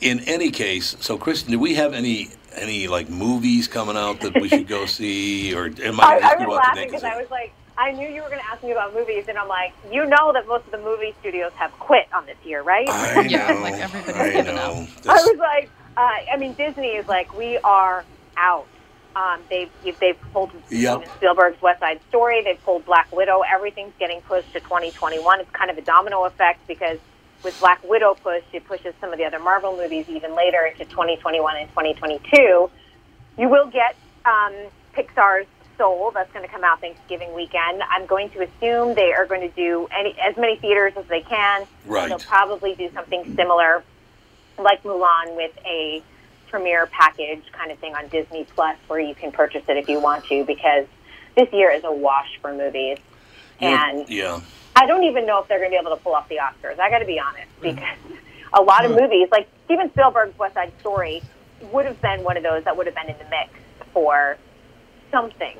In 0.00 0.20
any 0.20 0.50
case, 0.50 0.96
so 1.00 1.18
Kristen, 1.18 1.50
do 1.52 1.58
we 1.58 1.74
have 1.74 1.92
any 1.92 2.30
any 2.56 2.88
like 2.88 3.08
movies 3.08 3.68
coming 3.68 3.96
out 3.96 4.20
that 4.20 4.34
we 4.40 4.48
should 4.48 4.66
go 4.68 4.86
see, 4.98 5.54
or 5.54 5.66
am 5.82 6.00
I, 6.00 6.04
I, 6.04 6.14
I 6.14 6.20
just 6.20 6.38
was 6.38 6.38
go 6.38 6.42
out 6.42 6.46
to 6.46 6.50
laughing 6.68 6.86
because 6.88 7.04
I 7.04 7.20
was 7.20 7.30
like, 7.30 7.52
I 7.78 7.92
knew 7.92 8.06
you 8.08 8.22
were 8.22 8.28
going 8.28 8.40
to 8.40 8.46
ask 8.50 8.62
me 8.62 8.72
about 8.72 8.92
movies, 8.94 9.24
and 9.28 9.38
I'm 9.38 9.48
like, 9.48 9.72
you 9.90 10.04
know 10.06 10.32
that 10.32 10.46
most 10.46 10.66
of 10.66 10.72
the 10.72 10.78
movie 10.78 11.14
studios 11.20 11.52
have 11.56 11.72
quit 11.78 12.06
on 12.12 12.26
this 12.26 12.36
year, 12.44 12.62
right? 12.62 12.86
I 12.88 13.14
know. 13.22 13.28
Yeah, 13.28 13.52
like 13.54 13.74
everybody's 13.80 14.16
I 14.16 14.30
given 14.32 14.58
up. 14.58 14.74
know. 14.74 14.86
I 15.08 15.14
was 15.14 15.38
like, 15.38 15.70
uh, 15.96 16.00
I 16.32 16.36
mean, 16.38 16.52
Disney 16.54 16.88
is 16.88 17.08
like, 17.08 17.36
we 17.36 17.58
are 17.58 18.04
out. 18.36 18.66
Um, 19.14 19.40
they've 19.50 19.70
they've 20.00 20.18
pulled 20.32 20.50
Yep. 20.70 21.04
Spielberg's 21.16 21.60
West 21.60 21.80
Side 21.80 22.00
Story. 22.08 22.42
They've 22.42 22.62
pulled 22.64 22.86
Black 22.86 23.12
Widow. 23.14 23.42
Everything's 23.42 23.92
getting 23.98 24.22
pushed 24.22 24.50
to 24.54 24.60
2021. 24.60 25.40
It's 25.40 25.50
kind 25.50 25.70
of 25.70 25.76
a 25.76 25.82
domino 25.82 26.24
effect 26.24 26.66
because 26.66 26.98
with 27.42 27.58
Black 27.60 27.82
Widow 27.84 28.14
pushed, 28.14 28.46
it 28.52 28.64
pushes 28.66 28.94
some 29.00 29.12
of 29.12 29.18
the 29.18 29.24
other 29.24 29.38
Marvel 29.38 29.76
movies 29.76 30.06
even 30.08 30.34
later 30.34 30.64
into 30.64 30.84
2021 30.84 31.56
and 31.56 31.68
2022. 31.70 32.70
You 33.38 33.48
will 33.48 33.66
get 33.66 33.96
um, 34.24 34.54
Pixar's 34.94 35.46
Soul. 35.78 36.10
That's 36.12 36.30
going 36.32 36.44
to 36.46 36.52
come 36.52 36.64
out 36.64 36.80
Thanksgiving 36.80 37.34
weekend. 37.34 37.82
I'm 37.90 38.06
going 38.06 38.30
to 38.30 38.42
assume 38.42 38.94
they 38.94 39.12
are 39.12 39.26
going 39.26 39.40
to 39.40 39.48
do 39.48 39.88
any 39.90 40.14
as 40.20 40.36
many 40.36 40.56
theaters 40.56 40.92
as 40.96 41.06
they 41.06 41.22
can. 41.22 41.66
Right. 41.86 42.08
They'll 42.08 42.18
probably 42.18 42.74
do 42.74 42.90
something 42.92 43.34
similar 43.34 43.82
like 44.58 44.82
Mulan 44.82 45.34
with 45.34 45.52
a 45.64 46.02
premiere 46.48 46.86
package 46.86 47.42
kind 47.52 47.72
of 47.72 47.78
thing 47.78 47.94
on 47.94 48.08
Disney 48.08 48.44
Plus 48.54 48.76
where 48.86 49.00
you 49.00 49.14
can 49.14 49.32
purchase 49.32 49.62
it 49.66 49.76
if 49.78 49.88
you 49.88 49.98
want 49.98 50.24
to 50.26 50.44
because 50.44 50.86
this 51.34 51.50
year 51.52 51.70
is 51.70 51.82
a 51.84 51.92
wash 51.92 52.38
for 52.40 52.52
movies. 52.52 52.98
And 53.60 54.08
yeah. 54.08 54.40
I 54.74 54.86
don't 54.86 55.04
even 55.04 55.26
know 55.26 55.40
if 55.40 55.48
they're 55.48 55.58
going 55.58 55.70
to 55.70 55.74
be 55.74 55.80
able 55.80 55.96
to 55.96 56.02
pull 56.02 56.14
off 56.14 56.28
the 56.28 56.36
Oscars. 56.36 56.78
I 56.78 56.90
got 56.90 56.98
to 56.98 57.04
be 57.04 57.20
honest 57.20 57.48
mm. 57.60 57.62
because 57.62 58.18
a 58.52 58.62
lot 58.62 58.84
of 58.84 58.92
mm. 58.92 59.02
movies 59.02 59.28
like 59.30 59.48
Steven 59.64 59.90
Spielberg's 59.90 60.38
West 60.38 60.54
Side 60.54 60.72
Story 60.80 61.22
would 61.72 61.86
have 61.86 62.00
been 62.00 62.24
one 62.24 62.36
of 62.36 62.42
those 62.42 62.64
that 62.64 62.76
would 62.76 62.86
have 62.86 62.94
been 62.94 63.08
in 63.08 63.18
the 63.18 63.28
mix 63.30 63.50
for 63.92 64.36
something. 65.10 65.56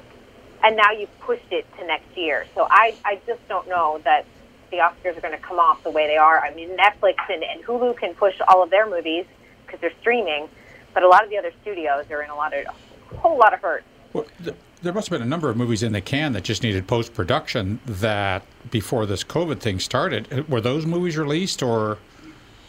And 0.65 0.77
now 0.77 0.93
you've 0.93 1.21
pushed 1.21 1.51
it 1.51 1.67
to 1.79 1.87
next 1.87 2.17
year. 2.17 2.47
So 2.55 2.67
I, 2.71 2.95
I 3.05 3.21
just 3.27 3.47
don't 3.49 3.69
know 3.69 4.01
that 4.05 4.27
the 4.71 4.79
Oscars 4.79 5.17
are 5.17 5.21
going 5.21 5.37
to 5.37 5.45
come 5.45 5.59
off 5.59 5.83
the 5.83 5.91
way 5.91 6.07
they 6.07 6.17
are. 6.17 6.41
I 6.41 6.55
mean, 6.55 6.71
Netflix 6.71 7.17
and, 7.29 7.43
and 7.43 7.63
Hulu 7.65 7.97
can 7.97 8.15
push 8.15 8.35
all 8.49 8.63
of 8.63 8.71
their 8.71 8.89
movies 8.89 9.27
because 9.67 9.81
they're 9.81 9.93
streaming, 10.01 10.49
but 10.95 11.03
a 11.03 11.09
lot 11.09 11.25
of 11.25 11.31
the 11.31 11.37
other 11.37 11.53
studios 11.63 12.11
are 12.11 12.23
in 12.23 12.31
a 12.31 12.35
lot 12.35 12.55
of 12.55 12.65
a 12.65 13.17
whole 13.17 13.39
lot 13.39 13.53
of 13.53 13.61
hurt. 13.61 13.85
Well, 14.13 14.27
th- 14.43 14.57
there 14.83 14.93
must 14.93 15.09
have 15.09 15.19
been 15.19 15.27
a 15.27 15.31
number 15.31 15.49
of 15.49 15.57
movies 15.57 15.83
in 15.83 15.93
the 15.93 16.01
can 16.01 16.33
that 16.33 16.43
just 16.43 16.63
needed 16.63 16.87
post 16.87 17.15
production 17.15 17.81
that 17.87 18.43
before 18.71 19.07
this 19.07 19.23
COVID 19.25 19.61
thing 19.61 19.79
started. 19.79 20.29
Uh, 20.33 20.43
Were 20.49 20.61
those 20.61 20.87
movies 20.87 21.17
released 21.17 21.63
or? 21.63 21.99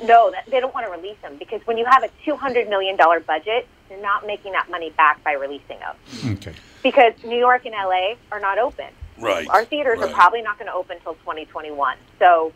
No, 0.03 0.31
they 0.49 0.59
don't 0.59 0.73
want 0.73 0.85
to 0.85 0.91
release 0.91 1.17
them 1.21 1.37
because 1.37 1.61
when 1.65 1.77
you 1.77 1.85
have 1.85 2.03
a 2.03 2.09
two 2.25 2.35
hundred 2.35 2.69
million 2.69 2.95
dollar 2.97 3.19
budget, 3.19 3.67
you're 3.89 4.01
not 4.01 4.25
making 4.27 4.51
that 4.53 4.69
money 4.69 4.91
back 4.91 5.23
by 5.23 5.33
releasing 5.33 5.79
them 5.79 5.95
Okay. 6.33 6.53
because 6.81 7.13
New 7.23 7.37
York 7.37 7.65
and 7.65 7.73
LA 7.73 8.15
are 8.31 8.39
not 8.39 8.57
open. 8.57 8.87
Right. 9.19 9.47
Our 9.47 9.63
theaters 9.65 9.99
right. 9.99 10.09
are 10.09 10.13
probably 10.13 10.41
not 10.41 10.57
going 10.57 10.67
to 10.67 10.73
open 10.73 10.97
until 10.97 11.13
2021. 11.15 11.97
So, 12.19 12.51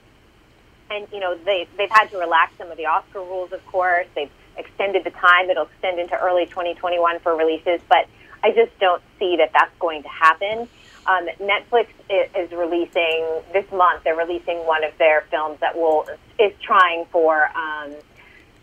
and 0.92 1.08
you 1.12 1.20
know 1.20 1.38
they 1.46 1.68
they've 1.78 1.90
had 1.90 2.10
to 2.12 2.18
relax 2.18 2.54
some 2.58 2.70
of 2.70 2.78
the 2.78 2.86
Oscar 2.86 3.20
rules, 3.20 3.52
of 3.54 3.66
course. 3.68 4.08
They've 4.16 4.32
extended 4.58 5.04
the 5.04 5.12
time; 5.12 5.50
it'll 5.50 5.66
extend 5.66 6.00
into 6.00 6.20
early 6.20 6.46
2021 6.48 7.20
for 7.20 7.36
releases. 7.36 7.80
But 7.88 8.08
I 8.44 8.52
just 8.52 8.78
don't 8.80 9.02
see 9.20 9.38
that 9.38 9.52
that's 9.54 9.74
going 9.80 10.04
to 10.04 10.10
happen. 10.10 10.68
Um, 11.06 11.28
Netflix 11.40 11.88
is 12.10 12.52
releasing 12.52 13.26
this 13.54 13.66
month. 13.72 14.04
They're 14.04 14.16
releasing 14.16 14.58
one 14.66 14.84
of 14.84 14.92
their 14.98 15.22
films 15.32 15.60
that 15.62 15.76
will 15.78 16.06
is 16.38 16.52
trying 16.62 17.06
for 17.12 17.46
um, 17.58 17.94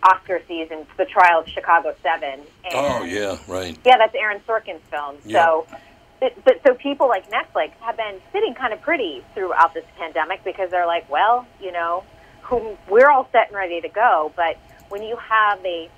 Oscar 0.03 0.41
season, 0.47 0.87
The 0.99 1.07
Trial 1.07 1.41
of 1.41 1.49
Chicago 1.49 1.95
Seven. 2.03 2.41
And 2.41 2.75
Oh 2.75 3.03
yeah, 3.05 3.39
right. 3.49 3.77
yeah, 3.85 3.97
that's 3.97 4.15
Aaron 4.15 4.41
Sorkin's 4.47 4.83
film. 4.91 5.17
Yeah. 5.25 5.45
So, 5.47 5.67
but 6.45 6.61
so 6.67 6.75
people 6.75 7.09
like 7.09 7.31
Netflix 7.31 7.71
have 7.81 7.97
been 7.97 8.21
sitting 8.33 8.55
kind 8.55 8.73
of 8.73 8.81
pretty 8.83 9.23
throughout 9.35 9.73
this 9.75 9.85
pandemic 9.99 10.45
because 10.45 10.71
they're 10.71 10.87
like, 10.87 11.09
well, 11.11 11.47
you 11.61 11.73
know, 11.73 12.05
who- 12.43 12.77
we're 12.89 13.11
all 13.11 13.27
set 13.33 13.49
and 13.49 13.57
ready 13.57 13.81
to 13.81 13.89
go. 13.89 14.33
But 14.37 14.59
when 14.91 15.03
you 15.03 15.17
have 15.17 15.65
a 15.65 15.89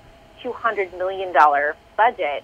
two 0.41 0.53
hundred 0.53 0.93
million 0.97 1.33
dollar 1.33 1.75
budget, 1.97 2.43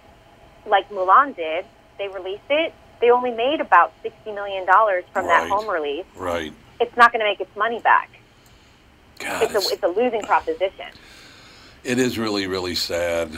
like 0.65 0.89
Mulan 0.89 1.35
did, 1.35 1.65
they 1.97 2.07
released 2.07 2.43
it. 2.49 2.73
They 3.01 3.09
only 3.11 3.31
made 3.31 3.59
about 3.61 3.93
sixty 4.01 4.31
million 4.31 4.65
dollars 4.65 5.03
from 5.13 5.25
Right. 5.25 5.41
that 5.41 5.49
home 5.49 5.67
release. 5.69 6.05
Right. 6.15 6.53
It's 6.79 6.95
not 6.97 7.11
going 7.11 7.19
to 7.19 7.25
make 7.25 7.39
its 7.41 7.55
money 7.55 7.79
back. 7.79 8.09
God, 9.19 9.43
It's 9.43 9.51
it's- 9.51 9.69
a 9.71 9.73
it's 9.73 9.83
a 9.83 9.87
losing 9.87 10.21
proposition. 10.21 10.87
It 11.83 11.99
is 11.99 12.17
really, 12.17 12.47
really 12.47 12.75
sad. 12.75 13.31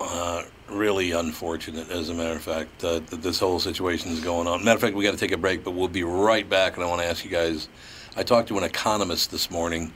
Uh, 0.00 0.44
really 0.68 1.10
unfortunate, 1.10 1.90
as 1.90 2.08
a 2.08 2.14
matter 2.14 2.32
of 2.36 2.40
fact, 2.42 2.82
uh, 2.84 3.00
that 3.00 3.20
this 3.22 3.38
whole 3.40 3.58
situation 3.60 4.12
is 4.12 4.20
going 4.20 4.46
on. 4.46 4.64
Matter 4.64 4.76
of 4.76 4.80
fact, 4.80 4.94
we 4.96 5.04
got 5.04 5.10
to 5.10 5.16
take 5.18 5.32
a 5.32 5.36
break, 5.36 5.62
but 5.64 5.72
we'll 5.72 5.88
be 5.88 6.04
right 6.04 6.48
back. 6.48 6.76
And 6.76 6.84
I 6.84 6.88
want 6.88 7.02
to 7.02 7.06
ask 7.06 7.24
you 7.24 7.30
guys. 7.30 7.68
I 8.16 8.22
talked 8.22 8.48
to 8.48 8.58
an 8.58 8.64
economist 8.64 9.30
this 9.30 9.50
morning. 9.50 9.92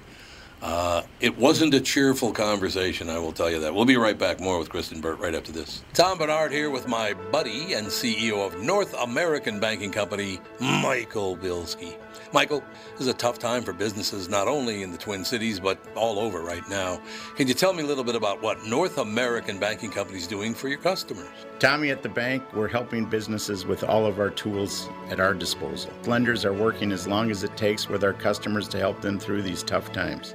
Uh, 0.65 1.03
it 1.21 1.37
wasn't 1.37 1.75
a 1.75 1.81
cheerful 1.81 2.33
conversation, 2.33 3.11
I 3.11 3.19
will 3.19 3.33
tell 3.33 3.51
you 3.51 3.61
that. 3.61 3.75
We'll 3.75 3.85
be 3.85 3.99
right 3.99 4.19
back. 4.19 4.41
More 4.41 4.59
with 4.59 4.71
Kristen 4.71 4.99
Burt 4.99 5.19
right 5.19 5.35
after 5.35 5.53
this. 5.53 5.83
Tom 5.93 6.17
Barnard 6.17 6.53
here 6.53 6.71
with 6.71 6.89
my 6.89 7.13
buddy 7.13 7.75
and 7.75 7.87
CEO 7.87 8.47
of 8.47 8.59
North 8.63 8.95
American 8.95 9.61
Banking 9.61 9.91
Company, 9.91 10.41
Michael 10.61 11.37
Bilski. 11.37 11.97
Michael, 12.33 12.65
this 12.93 13.03
is 13.03 13.07
a 13.09 13.15
tough 13.15 13.39
time 13.39 13.63
for 13.63 13.75
businesses 13.75 14.31
not 14.31 14.49
only 14.49 14.83
in 14.83 14.91
the 14.91 14.97
Twin 14.97 15.23
Cities 15.23 15.61
but 15.61 15.79
all 15.95 16.19
over 16.19 16.41
right 16.41 16.67
now. 16.71 16.99
Can 17.37 17.47
you 17.47 17.53
tell 17.53 17.75
me 17.75 17.83
a 17.83 17.87
little 17.87 18.03
bit 18.03 18.17
about 18.17 18.41
what 18.41 18.65
North 18.65 18.97
American 18.97 19.59
Banking 19.59 19.91
Company 19.91 20.19
is 20.19 20.27
doing 20.27 20.55
for 20.55 20.69
your 20.69 20.79
customers? 20.79 21.29
Tommy 21.59 21.91
at 21.91 22.03
the 22.03 22.09
bank, 22.09 22.43
we're 22.55 22.69
helping 22.69 23.05
businesses 23.05 23.67
with 23.67 23.85
all 23.85 24.07
of 24.07 24.19
our 24.19 24.31
tools 24.31 24.89
at 25.11 25.21
our 25.21 25.35
disposal. 25.35 25.93
Lenders 26.07 26.47
are 26.47 26.55
working 26.55 26.91
as 26.91 27.07
long 27.07 27.31
as 27.31 27.45
it 27.45 27.55
takes 27.57 27.89
with 27.89 28.03
our 28.03 28.15
customers 28.15 28.67
to 28.69 28.79
help 28.79 29.03
them 29.03 29.19
through 29.19 29.43
these 29.43 29.63
tough 29.63 29.93
times. 29.93 30.35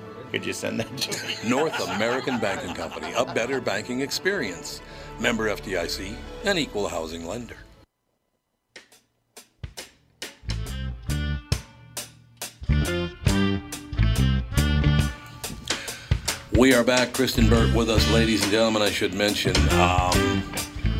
Could 0.31 0.45
you 0.45 0.53
send 0.53 0.79
that 0.79 0.97
to 0.97 1.27
me? 1.27 1.35
North 1.49 1.77
American 1.89 2.39
Banking 2.39 2.73
Company, 2.73 3.11
a 3.17 3.25
better 3.25 3.59
banking 3.59 3.99
experience. 3.99 4.81
Member 5.19 5.53
FDIC, 5.53 6.15
an 6.45 6.57
equal 6.57 6.87
housing 6.87 7.27
lender. 7.27 7.57
We 16.53 16.73
are 16.73 16.83
back. 16.85 17.11
Kristen 17.11 17.49
Burt 17.49 17.75
with 17.75 17.89
us, 17.89 18.09
ladies 18.11 18.41
and 18.43 18.51
gentlemen. 18.51 18.81
I 18.83 18.89
should 18.89 19.13
mention, 19.13 19.57
um, 19.71 20.43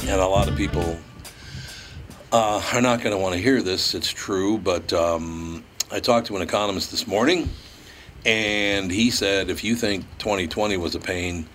and 0.01 0.19
a 0.19 0.27
lot 0.27 0.49
of 0.49 0.57
people 0.57 0.97
uh, 2.33 2.61
are 2.73 2.81
not 2.81 2.99
going 2.99 3.15
to 3.15 3.17
want 3.17 3.35
to 3.35 3.41
hear 3.41 3.61
this. 3.61 3.95
It's 3.95 4.09
true, 4.09 4.57
but 4.57 4.91
um, 4.91 5.63
I 5.89 6.01
talked 6.01 6.27
to 6.27 6.35
an 6.35 6.41
economist 6.41 6.91
this 6.91 7.07
morning, 7.07 7.49
and 8.25 8.91
he 8.91 9.09
said 9.09 9.49
if 9.49 9.63
you 9.63 9.75
think 9.75 10.05
2020 10.19 10.77
was 10.77 10.95
a 10.95 10.99
pain, 10.99 11.47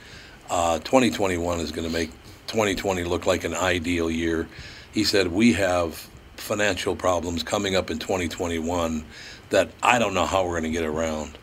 uh, 0.50 0.78
2021 0.80 1.60
is 1.60 1.72
going 1.72 1.86
to 1.86 1.92
make 1.92 2.10
2020 2.46 3.04
look 3.04 3.26
like 3.26 3.44
an 3.44 3.54
ideal 3.54 4.10
year. 4.10 4.48
He 4.92 5.04
said 5.04 5.28
we 5.28 5.52
have 5.54 6.08
financial 6.36 6.96
problems 6.96 7.42
coming 7.42 7.76
up 7.76 7.90
in 7.90 7.98
2021 7.98 9.04
that 9.50 9.70
I 9.82 9.98
don't 9.98 10.14
know 10.14 10.26
how 10.26 10.44
we're 10.44 10.60
going 10.60 10.72
to 10.72 10.78
get 10.78 10.84
around. 10.84 11.38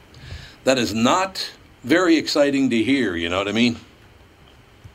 That 0.63 0.77
is 0.77 0.94
not 0.94 1.51
very 1.84 2.18
exciting 2.18 2.70
to 2.70 2.84
hear. 2.84 3.15
You 3.15 3.30
know 3.30 3.38
what 3.38 3.48
I 3.48 3.51
mean? 3.51 3.77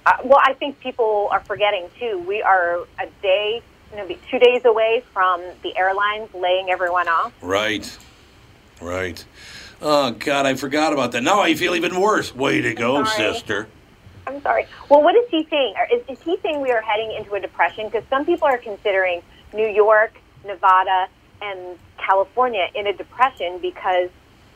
Uh, 0.07 0.17
well, 0.25 0.41
I 0.43 0.55
think 0.55 0.81
people 0.81 1.29
are 1.31 1.41
forgetting 1.41 1.89
too. 1.99 2.19
We 2.27 2.43
are 2.43 2.87
a 2.99 3.07
day, 3.21 3.63
maybe 3.95 4.19
two 4.31 4.39
days 4.39 4.65
away 4.65 5.03
from 5.13 5.43
the 5.63 5.77
airlines 5.77 6.33
laying 6.35 6.71
everyone 6.71 7.09
off. 7.09 7.33
Right. 7.43 7.99
Right. 8.81 9.25
Oh 9.81 10.11
God, 10.13 10.47
I 10.47 10.55
forgot 10.55 10.93
about 10.93 11.13
that. 11.13 11.23
Now 11.23 11.41
I 11.41 11.55
feel 11.55 11.75
even 11.75 12.01
worse. 12.01 12.35
Way 12.35 12.61
to 12.61 12.75
go, 12.75 13.05
sister. 13.05 13.69
I'm 14.27 14.43
sorry. 14.43 14.67
Well, 14.89 15.03
what 15.03 15.15
is 15.15 15.29
he 15.31 15.47
saying? 15.49 15.75
Is, 15.93 16.19
is 16.19 16.23
he 16.23 16.37
saying 16.43 16.61
we 16.61 16.71
are 16.71 16.83
heading 16.83 17.13
into 17.13 17.35
a 17.35 17.41
depression? 17.41 17.87
Because 17.87 18.05
some 18.11 18.27
people 18.27 18.47
are 18.47 18.59
considering 18.59 19.23
New 19.55 19.67
York, 19.67 20.19
Nevada, 20.45 21.09
and 21.41 21.79
California 21.97 22.69
in 22.75 22.87
a 22.87 22.93
depression 22.93 23.59
because 23.63 24.11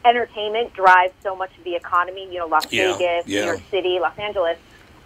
entertainment 0.04 0.74
drives 0.74 1.12
so 1.22 1.36
much 1.36 1.56
of 1.56 1.64
the 1.64 1.74
economy. 1.74 2.26
You 2.30 2.40
know, 2.40 2.46
Las 2.46 2.70
Yeah, 2.70 2.96
Vegas, 2.98 3.28
yeah. 3.28 3.40
New 3.40 3.46
York 3.46 3.60
City, 3.70 3.98
Los 4.00 4.18
Angeles, 4.18 4.58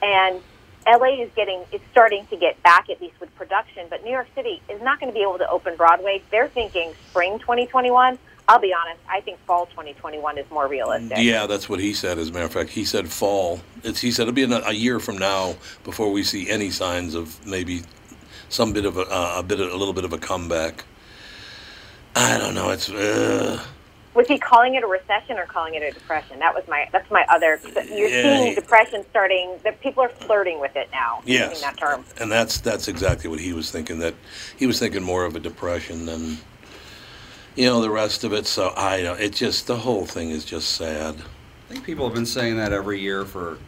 and 0.03 0.41
LA 0.87 1.23
is 1.23 1.31
getting 1.37 1.63
is 1.73 1.81
starting 1.91 2.27
to 2.29 2.37
get 2.37 2.61
back 2.63 2.89
at 2.89 3.01
least 3.01 3.21
with 3.21 3.35
production, 3.37 3.87
but 3.91 4.05
New 4.05 4.11
York 4.11 4.29
City 4.35 4.63
is 4.69 4.81
not 4.83 4.99
going 5.01 5.13
to 5.13 5.15
be 5.15 5.23
able 5.23 5.39
to 5.39 5.49
open 5.49 5.77
Broadway. 5.77 6.23
They're 6.31 6.49
thinking 6.49 6.93
spring 7.11 7.39
2021. 7.41 8.19
I'll 8.49 8.61
be 8.61 8.73
honest, 8.73 9.01
I 9.09 9.21
think 9.23 9.39
fall 9.47 9.67
2021 9.67 10.39
is 10.39 10.49
more 10.51 10.69
realistic. 10.69 11.19
Yeah, 11.19 11.47
that's 11.47 11.69
what 11.69 11.81
he 11.81 11.93
said. 11.93 12.19
As 12.19 12.29
a 12.29 12.33
matter 12.33 12.45
of 12.45 12.53
fact, 12.53 12.71
he 12.71 12.85
said 12.85 13.09
fall. 13.09 13.61
It's 13.83 14.01
he 14.01 14.13
said 14.13 14.23
it'll 14.23 14.35
be 14.35 14.45
a, 14.45 14.69
a 14.69 14.73
year 14.73 15.01
from 15.01 15.19
now 15.19 15.57
before 15.85 16.13
we 16.13 16.23
see 16.23 16.49
any 16.49 16.71
signs 16.71 17.15
of 17.15 17.45
maybe 17.47 17.83
some 18.49 18.73
bit 18.73 18.85
of 18.85 18.97
a, 18.99 19.03
uh, 19.03 19.35
a 19.39 19.43
bit 19.43 19.59
of, 19.61 19.73
a 19.73 19.77
little 19.77 19.95
bit 19.95 20.05
of 20.05 20.13
a 20.13 20.19
comeback. 20.19 20.85
I 22.15 22.39
don't 22.39 22.55
know. 22.55 22.71
It's 22.71 22.89
uh, 22.89 23.61
Was 24.15 24.29
he 24.29 24.39
calling 24.39 24.77
it 24.77 24.85
a 24.85 24.87
recession 24.87 25.39
or 25.39 25.47
calling 25.47 25.75
it 25.75 25.83
a 25.83 25.91
depression? 25.91 26.39
That 26.39 26.55
was 26.55 26.63
my 26.69 26.89
that's 26.93 27.11
my 27.11 27.27
other. 27.29 27.61
You're 27.93 28.09
Yeah. 28.09 28.39
seeing 28.39 28.55
depression 28.55 29.05
starting. 29.11 29.59
That 29.65 29.81
people 29.81 30.05
are 30.05 30.09
flirting 30.09 30.61
with 30.61 30.77
it 30.77 30.89
now. 30.93 31.21
Yes. 31.27 31.51
using 31.51 31.63
that 31.69 31.77
term. 31.79 32.05
and 32.21 32.31
that's 32.31 32.61
that's 32.61 32.87
exactly 32.87 33.29
what 33.29 33.41
he 33.41 33.53
was 33.53 33.73
thinking. 33.73 33.99
That 33.99 34.15
he 34.57 34.67
was 34.69 34.79
thinking 34.79 35.03
more 35.03 35.25
of 35.25 35.35
a 35.35 35.41
depression 35.41 36.07
than 36.07 36.39
you 37.57 37.65
know 37.65 37.81
the 37.81 37.91
rest 37.91 38.23
of 38.25 38.33
it. 38.33 38.47
So 38.47 38.73
I 38.77 39.03
don't. 39.03 39.21
It 39.21 39.33
just 39.33 39.67
the 39.67 39.77
whole 39.77 40.07
thing 40.07 40.31
is 40.31 40.45
just 40.45 40.71
sad. 40.71 41.17
I 41.17 41.73
think 41.73 41.85
people 41.85 42.07
have 42.07 42.15
been 42.15 42.27
saying 42.27 42.59
that 42.59 42.73
every 42.73 43.01
year 43.01 43.25
for 43.25 43.59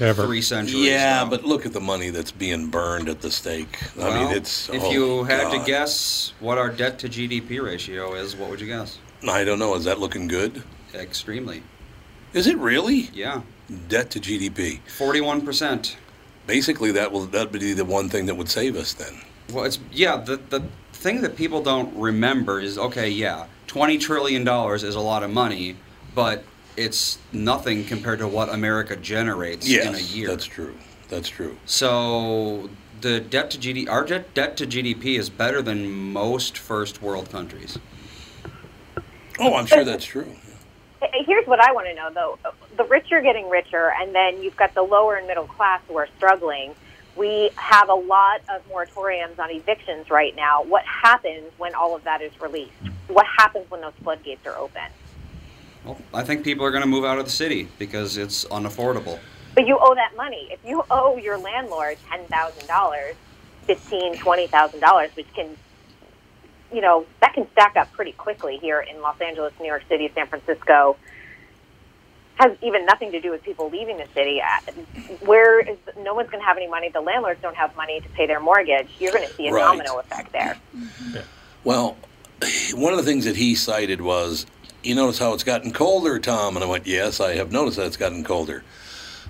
Ever. 0.00 0.26
three 0.26 0.42
centuries. 0.42 0.84
Yeah, 0.84 1.22
now. 1.22 1.30
but 1.30 1.44
look 1.44 1.66
at 1.66 1.72
the 1.72 1.80
money 1.80 2.10
that's 2.10 2.32
being 2.32 2.66
burned 2.68 3.08
at 3.08 3.20
the 3.20 3.30
stake. 3.30 3.78
I 4.00 4.24
mean, 4.24 4.36
it's. 4.36 4.68
if 4.70 4.82
oh, 4.82 4.90
you 4.90 5.24
had 5.24 5.50
to 5.52 5.64
guess 5.64 6.32
what 6.40 6.58
our 6.58 6.70
debt 6.70 6.98
to 7.00 7.08
GDP 7.08 7.62
ratio 7.62 8.14
is, 8.14 8.34
what 8.34 8.50
would 8.50 8.60
you 8.60 8.66
guess? 8.66 8.98
I 9.28 9.44
don't 9.44 9.58
know. 9.58 9.74
Is 9.74 9.84
that 9.84 10.00
looking 10.00 10.26
good? 10.26 10.62
Extremely. 10.94 11.62
Is 12.32 12.46
it 12.46 12.58
really? 12.58 13.10
Yeah, 13.12 13.42
Debt 13.88 14.10
to 14.10 14.20
GDP. 14.20 14.80
forty-one 14.88 15.42
percent. 15.42 15.96
Basically, 16.46 16.90
that 16.92 17.12
will 17.12 17.26
that 17.26 17.52
would 17.52 17.60
be 17.60 17.72
the 17.72 17.84
one 17.84 18.08
thing 18.08 18.26
that 18.26 18.34
would 18.34 18.48
save 18.48 18.76
us 18.76 18.92
then. 18.92 19.20
Well, 19.52 19.64
it's 19.64 19.78
yeah. 19.92 20.16
The 20.16 20.36
the 20.36 20.62
thing 21.04 21.20
that 21.20 21.36
people 21.36 21.62
don't 21.62 21.94
remember 21.96 22.58
is 22.58 22.76
okay. 22.78 23.08
Yeah, 23.10 23.46
twenty 23.68 23.98
trillion 23.98 24.42
dollars 24.42 24.82
is 24.82 24.96
a 24.96 25.00
lot 25.00 25.22
of 25.22 25.30
money, 25.30 25.76
but 26.14 26.42
it's 26.76 27.18
nothing 27.30 27.84
compared 27.84 28.18
to 28.18 28.26
what 28.26 28.48
America 28.48 28.96
generates 28.96 29.68
Yes, 29.68 29.86
in 29.86 29.94
a 29.94 29.98
year. 29.98 30.26
that's 30.28 30.46
true. 30.46 30.74
That's 31.10 31.28
true. 31.28 31.56
So 31.66 32.70
the 33.02 33.20
debt 33.20 33.50
to 33.50 33.58
GDP, 33.58 33.88
our 33.88 34.04
debt, 34.04 34.32
debt 34.34 34.56
to 34.56 34.66
GDP 34.66 35.18
is 35.18 35.28
better 35.28 35.60
than 35.62 36.12
most 36.12 36.56
first 36.56 37.02
world 37.02 37.30
countries. 37.30 37.78
Oh, 39.38 39.54
I'm 39.54 39.66
sure 39.66 39.84
that's 39.84 40.06
true. 40.06 40.26
Here's 41.26 41.46
what 41.46 41.60
I 41.60 41.72
want 41.72 41.86
to 41.86 41.94
know, 41.94 42.08
though: 42.14 42.38
the 42.78 42.84
rich 42.84 43.12
are 43.12 43.20
getting 43.20 43.50
richer, 43.50 43.92
and 44.00 44.14
then 44.14 44.42
you've 44.42 44.56
got 44.56 44.72
the 44.74 44.82
lower 44.82 45.16
and 45.16 45.26
middle 45.26 45.46
class 45.46 45.82
who 45.86 45.98
are 45.98 46.08
struggling. 46.16 46.74
We 47.16 47.50
have 47.56 47.88
a 47.88 47.94
lot 47.94 48.40
of 48.52 48.68
moratoriums 48.68 49.38
on 49.38 49.50
evictions 49.50 50.10
right 50.10 50.34
now. 50.34 50.62
What 50.64 50.84
happens 50.84 51.52
when 51.58 51.74
all 51.74 51.94
of 51.94 52.02
that 52.04 52.22
is 52.22 52.32
released? 52.40 52.72
What 53.08 53.26
happens 53.38 53.70
when 53.70 53.82
those 53.82 53.92
floodgates 54.02 54.44
are 54.46 54.56
open? 54.56 54.82
Well, 55.84 55.98
I 56.12 56.24
think 56.24 56.42
people 56.42 56.64
are 56.64 56.70
going 56.70 56.82
to 56.82 56.88
move 56.88 57.04
out 57.04 57.18
of 57.18 57.26
the 57.26 57.30
city 57.30 57.68
because 57.78 58.16
it's 58.16 58.44
unaffordable. 58.46 59.18
But 59.54 59.66
you 59.66 59.78
owe 59.80 59.94
that 59.94 60.16
money. 60.16 60.48
If 60.50 60.58
you 60.66 60.82
owe 60.90 61.16
your 61.16 61.38
landlord 61.38 61.98
ten 62.10 62.24
thousand 62.26 62.66
dollars, 62.66 63.14
fifteen, 63.62 64.16
twenty 64.16 64.48
thousand 64.48 64.80
dollars, 64.80 65.10
which 65.14 65.32
can, 65.34 65.56
you 66.72 66.80
know, 66.80 67.06
that 67.20 67.34
can 67.34 67.46
stack 67.52 67.76
up 67.76 67.92
pretty 67.92 68.12
quickly 68.12 68.56
here 68.56 68.80
in 68.80 69.00
Los 69.00 69.20
Angeles, 69.20 69.52
New 69.60 69.66
York 69.66 69.84
City, 69.88 70.10
San 70.14 70.26
Francisco. 70.26 70.96
Has 72.36 72.56
even 72.62 72.84
nothing 72.84 73.12
to 73.12 73.20
do 73.20 73.30
with 73.30 73.44
people 73.44 73.70
leaving 73.70 73.96
the 73.96 74.06
city. 74.12 74.40
Uh, 74.42 74.72
Where 75.20 75.60
is 75.60 75.76
no 76.00 76.14
one's 76.14 76.30
going 76.30 76.40
to 76.40 76.46
have 76.46 76.56
any 76.56 76.66
money? 76.66 76.88
The 76.88 77.00
landlords 77.00 77.40
don't 77.40 77.54
have 77.56 77.76
money 77.76 78.00
to 78.00 78.08
pay 78.08 78.26
their 78.26 78.40
mortgage. 78.40 78.88
You're 78.98 79.12
going 79.12 79.26
to 79.28 79.34
see 79.34 79.46
a 79.48 79.52
Right. 79.52 79.60
domino 79.60 79.98
effect 80.00 80.32
there. 80.32 80.58
Well, 81.62 81.96
one 82.74 82.92
of 82.92 82.98
the 82.98 83.04
things 83.04 83.24
that 83.24 83.36
he 83.36 83.54
cited 83.54 84.00
was, 84.00 84.46
you 84.82 84.94
notice 84.96 85.18
how 85.18 85.32
it's 85.32 85.44
gotten 85.44 85.72
colder, 85.72 86.18
Tom? 86.18 86.56
And 86.56 86.64
I 86.64 86.68
went, 86.68 86.86
yes, 86.86 87.20
I 87.20 87.36
have 87.36 87.52
noticed 87.52 87.76
that 87.76 87.86
it's 87.86 87.96
gotten 87.96 88.24
colder. 88.24 88.64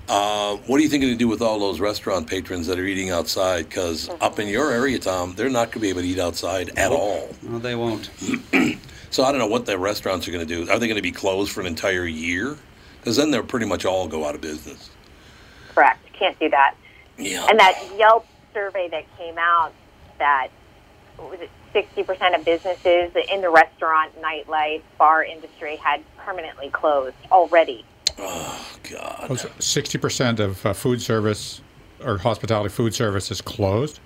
Uh, 0.08 0.56
what 0.66 0.78
are 0.78 0.82
you 0.82 0.88
thinking 0.88 1.08
to 1.10 1.16
do 1.16 1.28
with 1.28 1.40
all 1.42 1.58
those 1.58 1.80
restaurant 1.80 2.26
patrons 2.26 2.66
that 2.66 2.78
are 2.78 2.84
eating 2.84 3.10
outside? 3.10 3.68
Because 3.68 4.08
up 4.20 4.38
in 4.38 4.48
your 4.48 4.70
area, 4.70 4.98
Tom, 4.98 5.34
they're 5.34 5.48
not 5.50 5.66
going 5.68 5.72
to 5.72 5.78
be 5.80 5.88
able 5.90 6.00
to 6.02 6.06
eat 6.08 6.18
outside 6.18 6.70
at 6.78 6.90
all. 6.90 7.28
No, 7.42 7.58
they 7.58 7.74
won't. 7.74 8.10
So 9.10 9.22
I 9.22 9.30
don't 9.30 9.38
know 9.38 9.46
what 9.46 9.64
the 9.64 9.78
restaurants 9.78 10.26
are 10.26 10.32
going 10.32 10.44
to 10.44 10.52
do. 10.64 10.68
Are 10.72 10.76
they 10.80 10.88
going 10.88 10.96
to 10.96 11.02
be 11.02 11.12
closed 11.12 11.52
for 11.52 11.60
an 11.60 11.68
entire 11.68 12.04
year? 12.04 12.56
Because 13.04 13.18
then 13.18 13.30
they'll 13.30 13.42
pretty 13.42 13.66
much 13.66 13.84
all 13.84 14.08
go 14.08 14.24
out 14.24 14.34
of 14.34 14.40
business. 14.40 14.88
Correct. 15.74 16.00
Can't 16.14 16.38
do 16.40 16.48
that. 16.48 16.74
Yeah. 17.18 17.46
And 17.50 17.60
that 17.60 17.78
Yelp 17.98 18.26
survey 18.54 18.88
that 18.88 19.04
came 19.18 19.36
out 19.36 19.74
that 20.18 20.48
was 21.18 21.38
it 21.40 21.50
sixty 21.74 22.02
percent 22.02 22.34
of 22.34 22.46
businesses 22.46 23.12
in 23.30 23.42
the 23.42 23.50
restaurant, 23.50 24.18
nightlife, 24.22 24.80
bar 24.96 25.22
industry 25.22 25.76
had 25.76 26.02
permanently 26.16 26.70
closed 26.70 27.14
already. 27.30 27.84
Oh 28.18 28.78
God. 28.90 29.38
Sixty 29.58 29.98
percent 29.98 30.40
of 30.40 30.64
uh, 30.64 30.72
food 30.72 31.02
service 31.02 31.60
or 32.02 32.16
hospitality 32.16 32.70
food 32.70 32.94
service 32.94 33.30
is 33.30 33.42
closed. 33.42 34.00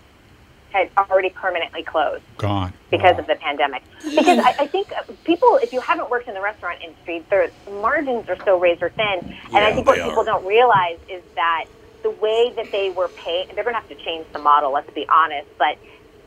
Had 0.71 0.91
already 0.99 1.31
permanently 1.31 1.83
closed 1.83 2.23
Gone. 2.37 2.73
because 2.91 3.19
of 3.19 3.27
the 3.27 3.37
pandemic. 3.37 3.83
Because 4.05 4.39
I, 4.39 4.51
I 4.61 4.67
think 4.67 4.93
uh, 4.93 5.03
people, 5.25 5.59
if 5.63 5.73
you 5.73 5.81
haven't 5.81 6.11
worked 6.11 6.29
in 6.29 6.35
the 6.35 6.43
restaurant 6.43 6.83
industry, 6.83 7.25
their 7.31 7.51
margins 7.81 8.29
are 8.29 8.37
so 8.45 8.59
razor 8.61 8.91
thin. 8.91 9.35
And 9.47 9.57
I 9.57 9.73
think 9.73 9.87
what 9.87 9.97
people 9.97 10.21
are. 10.21 10.25
don't 10.25 10.45
realize 10.45 10.99
is 11.09 11.23
that 11.37 11.65
the 12.03 12.11
way 12.11 12.53
that 12.57 12.71
they 12.71 12.91
were 12.91 13.09
paid, 13.09 13.49
they're 13.55 13.65
going 13.65 13.75
to 13.75 13.81
have 13.81 13.89
to 13.89 14.05
change 14.05 14.27
the 14.33 14.39
model, 14.39 14.73
let's 14.73 14.91
be 14.93 15.07
honest, 15.09 15.49
but 15.59 15.79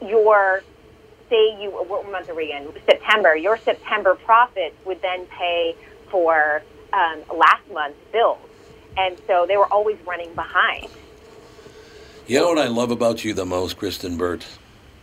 your, 0.01 0.63
say 1.29 1.61
you, 1.61 1.69
what 1.69 2.11
month 2.11 2.29
are 2.29 2.35
we 2.35 2.51
in? 2.51 2.67
September. 2.85 3.35
Your 3.35 3.57
September 3.57 4.15
profits 4.15 4.75
would 4.85 5.01
then 5.01 5.27
pay 5.27 5.75
for 6.09 6.61
um, 6.93 7.21
last 7.35 7.69
month's 7.71 7.97
bills. 8.11 8.39
And 8.97 9.17
so 9.27 9.45
they 9.47 9.55
were 9.55 9.71
always 9.71 9.97
running 10.05 10.33
behind. 10.33 10.89
You 12.27 12.39
know 12.39 12.49
what 12.49 12.59
I 12.59 12.67
love 12.67 12.91
about 12.91 13.25
you 13.25 13.33
the 13.33 13.45
most, 13.45 13.77
Kristen 13.77 14.17
Burt? 14.17 14.45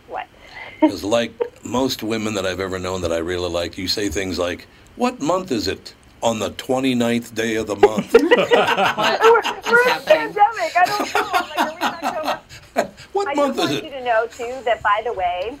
What? 0.07 0.27
Because 0.79 1.03
like 1.03 1.33
most 1.63 2.03
women 2.03 2.33
that 2.35 2.45
I've 2.45 2.61
ever 2.61 2.79
known 2.79 3.01
that 3.01 3.11
I 3.11 3.17
really 3.17 3.49
like, 3.49 3.77
you 3.77 3.87
say 3.89 4.07
things 4.09 4.39
like, 4.39 4.65
"What 4.95 5.19
month 5.19 5.51
is 5.51 5.67
it?" 5.67 5.93
On 6.21 6.39
the 6.39 6.51
29th 6.51 7.33
day 7.33 7.55
of 7.55 7.67
the 7.67 7.75
month. 7.75 8.13
we're, 8.13 8.21
we're 8.21 8.35
in 8.35 9.97
a 9.97 10.01
pandemic. 10.01 10.73
I 10.75 10.83
don't 10.85 11.13
know. 11.13 11.29
I'm 11.33 11.49
like, 11.49 11.59
are 11.59 11.75
we 11.75 11.81
October? 11.81 12.41
what 13.13 13.27
I 13.27 13.33
month 13.35 13.55
just 13.55 13.69
is 13.69 13.75
want 13.75 13.83
it? 13.83 13.83
you 13.85 13.99
to 13.99 14.03
know 14.03 14.27
too 14.27 14.63
that 14.65 14.81
by 14.83 15.01
the 15.05 15.13
way, 15.13 15.57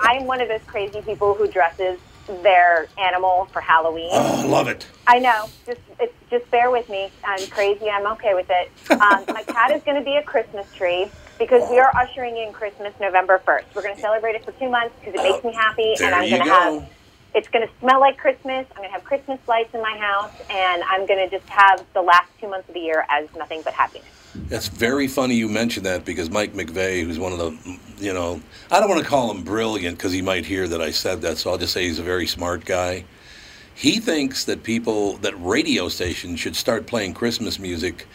I'm 0.00 0.26
one 0.26 0.40
of 0.40 0.48
those 0.48 0.62
crazy 0.66 1.02
people 1.02 1.34
who 1.34 1.46
dresses 1.46 1.98
their 2.26 2.88
animal 2.98 3.46
for 3.52 3.60
Halloween. 3.60 4.10
Oh, 4.12 4.44
love 4.46 4.68
it. 4.68 4.86
I 5.06 5.18
know. 5.18 5.48
Just 5.66 5.80
it's, 6.00 6.14
just 6.30 6.50
bear 6.50 6.70
with 6.70 6.88
me. 6.88 7.10
I'm 7.24 7.46
crazy. 7.48 7.88
I'm 7.88 8.06
okay 8.12 8.34
with 8.34 8.46
it. 8.48 8.70
Um, 8.90 9.24
my 9.34 9.42
cat 9.42 9.70
is 9.72 9.82
going 9.82 9.98
to 9.98 10.04
be 10.04 10.16
a 10.16 10.22
Christmas 10.22 10.66
tree 10.74 11.10
because 11.38 11.68
we 11.70 11.78
are 11.78 11.94
ushering 11.96 12.36
in 12.36 12.52
Christmas 12.52 12.94
November 13.00 13.40
1st. 13.46 13.64
We're 13.74 13.82
going 13.82 13.94
to 13.94 14.00
celebrate 14.00 14.34
it 14.34 14.44
for 14.44 14.52
two 14.52 14.68
months 14.68 14.94
because 15.00 15.14
it 15.14 15.22
makes 15.22 15.44
me 15.44 15.52
happy, 15.52 15.94
There 15.98 16.06
and 16.06 16.14
I'm 16.14 16.28
going 16.28 16.42
to 16.42 16.48
have. 16.48 16.90
It's 17.34 17.48
going 17.48 17.66
to 17.66 17.72
smell 17.80 17.98
like 17.98 18.18
Christmas. 18.18 18.66
I'm 18.72 18.76
going 18.76 18.88
to 18.88 18.92
have 18.92 19.04
Christmas 19.04 19.40
lights 19.48 19.74
in 19.74 19.80
my 19.80 19.96
house, 19.96 20.32
and 20.50 20.82
I'm 20.82 21.06
going 21.06 21.28
to 21.28 21.34
just 21.34 21.48
have 21.48 21.82
the 21.94 22.02
last 22.02 22.28
two 22.38 22.48
months 22.48 22.68
of 22.68 22.74
the 22.74 22.80
year 22.80 23.06
as 23.08 23.26
nothing 23.34 23.62
but 23.64 23.72
happiness. 23.72 24.21
That's 24.34 24.68
very 24.68 25.08
funny 25.08 25.34
you 25.34 25.48
mentioned 25.48 25.84
that 25.86 26.04
because 26.04 26.30
Mike 26.30 26.54
McVeigh, 26.54 27.04
who's 27.04 27.18
one 27.18 27.32
of 27.32 27.38
the, 27.38 27.78
you 27.98 28.14
know, 28.14 28.40
I 28.70 28.80
don't 28.80 28.88
want 28.88 29.02
to 29.02 29.08
call 29.08 29.30
him 29.30 29.42
brilliant 29.42 29.98
because 29.98 30.12
he 30.12 30.22
might 30.22 30.46
hear 30.46 30.66
that 30.68 30.80
I 30.80 30.90
said 30.90 31.20
that, 31.22 31.38
so 31.38 31.50
I'll 31.50 31.58
just 31.58 31.72
say 31.72 31.84
he's 31.84 31.98
a 31.98 32.02
very 32.02 32.26
smart 32.26 32.64
guy. 32.64 33.04
He 33.74 34.00
thinks 34.00 34.44
that 34.44 34.62
people, 34.62 35.18
that 35.18 35.34
radio 35.42 35.88
stations 35.88 36.40
should 36.40 36.56
start 36.56 36.86
playing 36.86 37.14
Christmas 37.14 37.58
music 37.58 38.06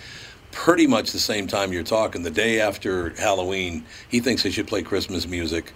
pretty 0.51 0.87
much 0.87 1.11
the 1.11 1.19
same 1.19 1.45
time 1.45 1.71
you're 1.71 1.83
talking, 1.83 2.23
the 2.23 2.31
day 2.31 2.59
after 2.61 3.09
Halloween. 3.11 3.85
He 4.09 4.19
thinks 4.19 4.41
they 4.41 4.49
should 4.49 4.67
play 4.67 4.81
Christmas 4.81 5.27
music 5.27 5.73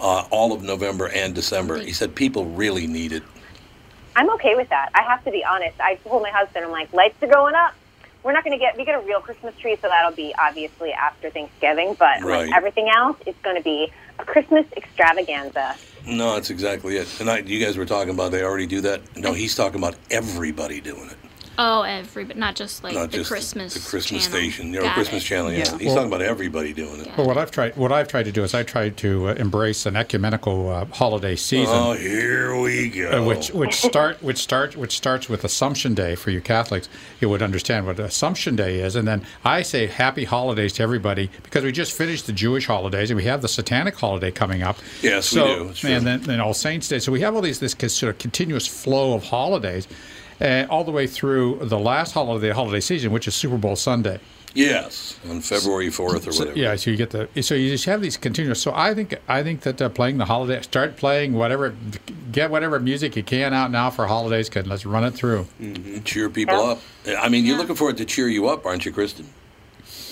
uh, 0.00 0.26
all 0.30 0.52
of 0.52 0.62
November 0.62 1.08
and 1.08 1.34
December. 1.34 1.78
He 1.78 1.92
said 1.92 2.14
people 2.14 2.44
really 2.46 2.86
need 2.86 3.12
it. 3.12 3.22
I'm 4.16 4.30
okay 4.30 4.56
with 4.56 4.68
that. 4.70 4.90
I 4.94 5.02
have 5.02 5.22
to 5.24 5.30
be 5.30 5.44
honest. 5.44 5.78
I 5.80 5.96
told 5.96 6.22
my 6.22 6.30
husband, 6.30 6.64
I'm 6.64 6.72
like, 6.72 6.92
lights 6.92 7.22
are 7.22 7.28
going 7.28 7.54
up. 7.54 7.74
We're 8.26 8.32
not 8.32 8.42
going 8.42 8.58
to 8.58 8.62
get 8.62 8.76
we 8.76 8.84
get 8.84 8.96
a 8.96 9.06
real 9.06 9.20
Christmas 9.20 9.54
tree, 9.56 9.76
so 9.80 9.86
that'll 9.88 10.10
be 10.10 10.34
obviously 10.36 10.92
after 10.92 11.30
Thanksgiving. 11.30 11.94
But 11.96 12.22
Right. 12.22 12.48
like 12.48 12.56
everything 12.56 12.88
else, 12.88 13.16
it's 13.24 13.40
going 13.42 13.54
to 13.54 13.62
be 13.62 13.92
a 14.18 14.24
Christmas 14.24 14.66
extravaganza. 14.76 15.76
No, 16.04 16.34
that's 16.34 16.50
exactly 16.50 16.96
it. 16.96 17.20
And 17.20 17.30
I, 17.30 17.38
you 17.38 17.64
guys 17.64 17.76
were 17.78 17.86
talking 17.86 18.12
about 18.12 18.32
they 18.32 18.42
already 18.42 18.66
do 18.66 18.80
that. 18.80 19.16
No, 19.16 19.32
he's 19.32 19.54
talking 19.54 19.78
about 19.78 19.94
everybody 20.10 20.80
doing 20.80 21.08
it. 21.08 21.16
Oh, 21.58 21.82
everybody, 21.82 22.38
not 22.38 22.54
just 22.54 22.84
like 22.84 22.94
Not 22.94 23.10
the 23.10 23.18
just 23.18 23.30
Christmas. 23.30 23.72
the 23.74 23.80
Christmas 23.80 24.24
channel. 24.26 24.38
station, 24.40 24.66
you 24.66 24.72
know, 24.74 24.82
Got 24.82 24.94
Christmas 24.94 25.22
it. 25.22 25.26
channel. 25.26 25.50
Yeah, 25.52 25.58
Yeah. 25.58 25.78
he's 25.78 25.86
Well- 25.86 25.94
talking 25.96 26.08
about 26.12 26.20
everybody 26.22 26.72
doing 26.74 27.00
it. 27.00 27.08
Well, 27.16 27.26
what 27.26 27.38
I've 27.38 27.50
tried, 27.50 27.76
what 27.76 27.92
I've 27.92 28.08
tried 28.08 28.24
to 28.24 28.32
do 28.32 28.42
is 28.44 28.52
I 28.54 28.62
tried 28.62 28.96
to 28.98 29.28
uh, 29.30 29.34
embrace 29.34 29.86
an 29.86 29.96
ecumenical 29.96 30.68
uh, 30.70 30.84
holiday 30.86 31.34
season. 31.36 31.74
Oh, 31.74 31.92
here 31.94 32.54
we 32.60 32.88
go. 32.90 33.22
Uh, 33.22 33.24
which 33.24 33.48
which 33.50 33.74
start 33.74 34.22
which 34.22 34.38
start 34.38 34.76
which 34.76 34.96
starts 34.96 35.28
with 35.28 35.44
Assumption 35.44 35.94
Day 35.94 36.14
for 36.14 36.30
you 36.30 36.40
Catholics. 36.40 36.88
You 37.20 37.28
would 37.30 37.42
understand 37.42 37.86
what 37.86 37.98
Assumption 37.98 38.54
Day 38.56 38.80
is, 38.80 38.94
and 38.94 39.08
then 39.08 39.22
I 39.44 39.62
say 39.62 39.86
Happy 39.86 40.24
Holidays 40.24 40.74
to 40.74 40.82
everybody 40.82 41.30
because 41.42 41.64
we 41.64 41.72
just 41.72 41.92
finished 41.92 42.26
the 42.26 42.32
Jewish 42.32 42.66
holidays 42.66 43.10
and 43.10 43.16
we 43.16 43.24
have 43.24 43.40
the 43.40 43.48
Satanic 43.48 43.94
holiday 43.96 44.30
coming 44.30 44.62
up. 44.62 44.76
Yes, 45.02 45.32
we 45.32 45.38
so, 45.40 45.72
do. 45.72 45.88
And 45.88 46.06
then, 46.06 46.20
then 46.22 46.40
All 46.40 46.52
Saints 46.54 46.88
Day. 46.88 46.98
So 46.98 47.10
we 47.12 47.20
have 47.22 47.34
all 47.34 47.40
these 47.42 47.60
this 47.60 47.74
sort 47.88 48.10
of 48.12 48.18
continuous 48.18 48.66
flow 48.66 49.14
of 49.14 49.24
holidays, 49.24 49.88
uh, 50.40 50.66
all 50.70 50.84
the 50.84 50.92
way 50.92 51.06
through 51.06 51.58
the 51.62 51.78
last 51.78 52.12
holiday 52.12 52.50
holiday 52.50 52.80
season, 52.80 53.12
which 53.12 53.26
is 53.28 53.34
Super 53.34 53.56
Bowl 53.58 53.76
Sunday. 53.76 54.20
yes, 54.54 55.18
on 55.28 55.40
February 55.40 55.90
fourth 55.90 56.26
or 56.26 56.32
So, 56.32 56.40
whatever. 56.40 56.58
yeah, 56.58 56.76
so 56.76 56.90
you 56.90 56.96
get 56.96 57.10
the 57.10 57.28
so 57.42 57.54
you 57.54 57.70
just 57.70 57.84
have 57.84 58.00
these 58.00 58.16
continuous. 58.16 58.60
So 58.60 58.72
I 58.74 58.94
think 58.94 59.14
I 59.28 59.42
think 59.42 59.60
that 59.62 59.80
uh, 59.82 59.88
playing 59.90 60.18
the 60.18 60.24
holiday, 60.24 60.60
start 60.62 60.96
playing 60.96 61.34
whatever, 61.34 61.74
get 62.32 62.50
whatever 62.50 62.80
music 62.80 63.16
you 63.16 63.22
can 63.22 63.52
out 63.52 63.70
now 63.70 63.90
for 63.90 64.06
holidays. 64.06 64.48
Cause 64.48 64.66
let's 64.66 64.86
run 64.86 65.04
it 65.04 65.12
through. 65.12 65.46
cheer 66.04 66.28
people 66.30 66.56
up. 66.60 66.80
I 67.18 67.28
mean, 67.28 67.44
you're 67.44 67.58
looking 67.58 67.76
for 67.76 67.90
it 67.90 67.96
to 67.98 68.04
cheer 68.04 68.28
you 68.28 68.48
up, 68.48 68.64
aren't 68.66 68.84
you, 68.86 68.92
Kristen? 68.92 69.26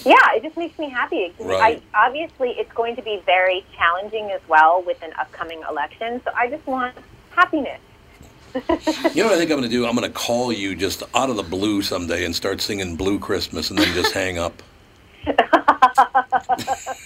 Yeah, 0.05 0.17
it 0.35 0.43
just 0.43 0.59
makes 0.59 0.79
me 0.79 0.91
happy. 0.91 1.33
Right. 1.41 1.83
I, 1.95 2.07
obviously, 2.07 2.51
it's 2.51 2.71
going 2.75 2.95
to 2.97 3.03
be 3.03 3.23
very 3.25 3.65
challenging 3.75 4.31
as 4.33 4.41
well 4.49 4.83
with 4.87 5.03
an 5.03 5.13
upcoming 5.19 5.63
election. 5.69 6.21
So 6.25 6.31
I 6.37 6.51
just 6.51 6.67
want 6.67 6.95
happiness. 7.31 7.81
You 8.55 8.61
know 9.23 9.31
what 9.31 9.35
I 9.35 9.39
think 9.39 9.51
I'm 9.51 9.59
going 9.59 9.63
to 9.63 9.69
do? 9.69 9.85
I'm 9.87 9.97
going 9.97 10.11
to 10.11 10.17
call 10.17 10.53
you 10.53 10.77
just 10.77 11.03
out 11.15 11.29
of 11.29 11.37
the 11.37 11.43
blue 11.43 11.83
someday 11.83 12.25
and 12.25 12.35
start 12.35 12.61
singing 12.61 12.95
Blue 12.95 13.19
Christmas 13.19 13.71
and 13.71 13.79
then 13.79 13.93
just 13.95 14.13
hang 14.13 14.39
up. 14.39 14.63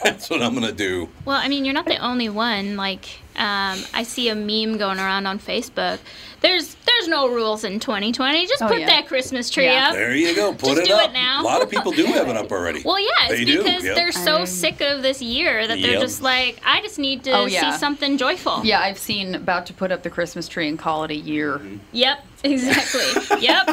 That's 0.02 0.31
what 0.31 0.42
I'm 0.42 0.54
going 0.54 0.66
to 0.66 0.72
do. 0.72 1.09
Well, 1.24 1.37
I 1.38 1.48
mean, 1.48 1.64
you're 1.64 1.74
not 1.74 1.87
the 1.87 1.96
only 1.98 2.28
one. 2.28 2.76
Like, 2.76 3.04
um, 3.37 3.78
I 3.94 4.02
see 4.04 4.28
a 4.28 4.35
meme 4.35 4.78
going 4.78 4.98
around 4.98 5.26
on 5.26 5.38
Facebook. 5.38 5.98
There's 6.40 6.76
there's 6.87 7.09
no 7.09 7.28
rules 7.28 7.64
in 7.64 7.81
2020. 7.81 8.46
Just 8.46 8.62
Oh, 8.62 8.68
put 8.68 8.81
yeah. 8.81 8.87
that 8.87 9.07
Christmas 9.09 9.50
tree 9.50 9.64
Yeah. 9.66 9.88
up. 9.88 9.94
There 9.94 10.14
you 10.14 10.35
go. 10.35 10.52
Put 10.52 10.68
Just 10.76 10.81
it 10.83 10.87
do 10.87 10.94
up. 10.94 11.11
it 11.11 11.12
now. 11.12 11.42
A 11.42 11.44
lot 11.44 11.62
of 11.62 11.70
people 11.70 11.92
do 11.92 12.04
have 12.07 12.28
it 12.28 12.37
up 12.37 12.50
already. 12.52 12.83
Well, 12.85 12.98
yeah, 13.00 13.09
it's 13.28 13.38
They 13.38 13.44
do, 13.44 13.62
because 13.62 13.85
yep. 13.85 13.94
they're 13.96 14.12
so 14.12 14.37
I'm- 14.38 14.46
sick 14.46 14.81
of 14.81 15.02
this 15.02 15.20
year 15.20 15.66
that 15.66 15.81
they're 15.81 15.92
Yep. 15.92 16.00
just 16.00 16.22
like, 16.22 16.61
I 16.64 16.81
just 16.81 16.98
need 16.98 17.24
to 17.24 17.33
Oh, 17.33 17.46
yeah. 17.46 17.72
see 17.72 17.78
something 17.78 18.18
joyful. 18.18 18.64
Yeah, 18.64 18.81
I've 18.81 18.98
seen 18.98 19.35
about 19.35 19.66
to 19.66 19.72
put 19.72 19.90
up 19.92 20.02
the 20.04 20.11
Christmas 20.11 20.46
tree 20.48 20.68
and 20.68 20.78
call 20.78 21.04
it 21.04 21.11
a 21.11 21.16
year. 21.16 21.61
Yep, 21.92 22.24
exactly. 22.44 23.40
yep. 23.40 23.68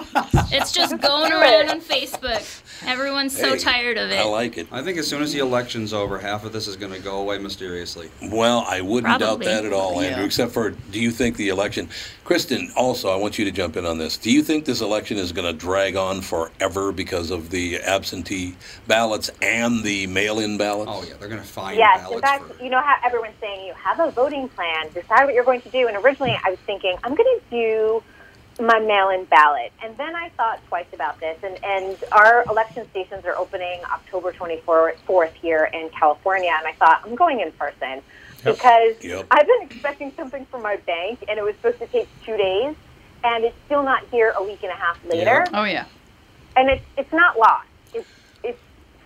It's 0.51 0.71
just 0.71 0.99
going 0.99 1.31
around 1.31 1.69
on 1.69 1.81
Facebook. 1.81 2.61
Everyone's 2.85 3.35
so 3.37 3.51
Hey, 3.51 3.57
tired 3.57 3.97
of 3.97 4.11
it. 4.11 4.19
I 4.19 4.23
like 4.25 4.57
it. 4.57 4.67
I 4.71 4.81
think 4.81 4.97
as 4.97 5.07
soon 5.07 5.21
as 5.21 5.31
the 5.33 5.39
election's 5.39 5.93
over, 5.93 6.17
half 6.19 6.43
of 6.45 6.51
this 6.53 6.67
is 6.67 6.75
going 6.75 6.91
to 6.93 6.99
go 6.99 7.19
away 7.19 7.37
mysteriously. 7.37 8.09
Well, 8.31 8.65
I 8.67 8.81
wouldn't 8.81 9.17
Probably. 9.17 9.45
doubt 9.45 9.61
that 9.61 9.65
at 9.65 9.73
all, 9.73 9.99
Andrew. 10.01 10.19
Yeah. 10.21 10.25
Except 10.25 10.51
for, 10.51 10.71
do 10.71 10.99
you 10.99 11.11
think 11.11 11.37
the 11.37 11.49
election, 11.49 11.89
Kristen? 12.23 12.71
Also, 12.75 13.09
I 13.09 13.15
want 13.15 13.39
you 13.39 13.45
to 13.45 13.51
jump 13.51 13.77
in 13.77 13.85
on 13.85 13.97
this. 13.97 14.17
Do 14.17 14.31
you 14.31 14.43
think 14.43 14.65
this 14.65 14.81
election 14.81 15.17
is 15.17 15.31
going 15.31 15.45
to 15.51 15.53
drag 15.57 15.95
on 15.95 16.21
forever 16.21 16.91
because 16.91 17.31
of 17.31 17.49
the 17.49 17.77
absentee 17.81 18.55
ballots 18.87 19.29
and 19.41 19.83
the 19.83 20.07
mail-in 20.07 20.57
ballots? 20.57 20.91
Oh 20.93 21.03
yeah, 21.07 21.15
they're 21.19 21.29
going 21.29 21.41
to 21.41 21.47
find 21.47 21.77
Yes, 21.77 21.99
in 21.99 22.03
ballots 22.05 22.21
fact, 22.21 22.53
for. 22.53 22.63
you 22.63 22.69
know 22.69 22.81
how 22.81 22.95
everyone's 23.03 23.35
saying 23.39 23.65
you 23.65 23.73
have 23.73 23.99
a 23.99 24.11
voting 24.11 24.49
plan, 24.49 24.87
decide 24.93 25.25
what 25.25 25.33
you're 25.33 25.43
going 25.43 25.61
to 25.61 25.69
do. 25.69 25.87
And 25.87 25.97
originally, 25.97 26.37
I 26.45 26.49
was 26.49 26.59
thinking 26.65 26.95
I'm 27.03 27.15
going 27.15 27.39
to 27.39 27.41
do 27.49 28.03
my 28.59 28.79
mail-in 28.79 29.25
ballot, 29.25 29.71
and 29.83 29.97
then 29.97 30.15
I 30.15 30.29
thought 30.37 30.59
twice 30.67 30.85
about 30.93 31.19
this. 31.19 31.37
And 31.43 31.57
and 31.63 31.97
our 32.11 32.45
election 32.49 32.87
stations 32.91 33.25
are 33.25 33.35
opening 33.37 33.81
October 33.91 34.31
24th 34.31 35.33
here 35.41 35.69
in 35.73 35.89
California, 35.89 36.51
and 36.57 36.65
I 36.67 36.73
thought 36.73 37.01
I'm 37.03 37.15
going 37.15 37.41
in 37.41 37.51
person 37.53 38.01
because 38.43 38.95
Yep. 39.01 39.25
I've 39.31 39.47
been 39.47 39.61
expecting 39.63 40.13
something 40.15 40.45
from 40.45 40.61
my 40.61 40.77
bank, 40.77 41.23
and 41.27 41.37
it 41.37 41.43
was 41.43 41.55
supposed 41.55 41.79
to 41.79 41.87
take 41.87 42.07
two 42.25 42.37
days, 42.37 42.75
and 43.23 43.43
it's 43.43 43.57
still 43.65 43.83
not 43.83 44.03
here 44.11 44.33
a 44.37 44.43
week 44.43 44.63
and 44.63 44.71
a 44.71 44.75
half 44.75 45.03
later 45.05 45.45
Oh 45.53 45.63
yeah. 45.65 45.85
and 46.55 46.69
it's 46.69 46.85
it's 46.97 47.11
not 47.11 47.37
lost. 47.37 47.67
It's 47.93 48.07
it's 48.43 48.59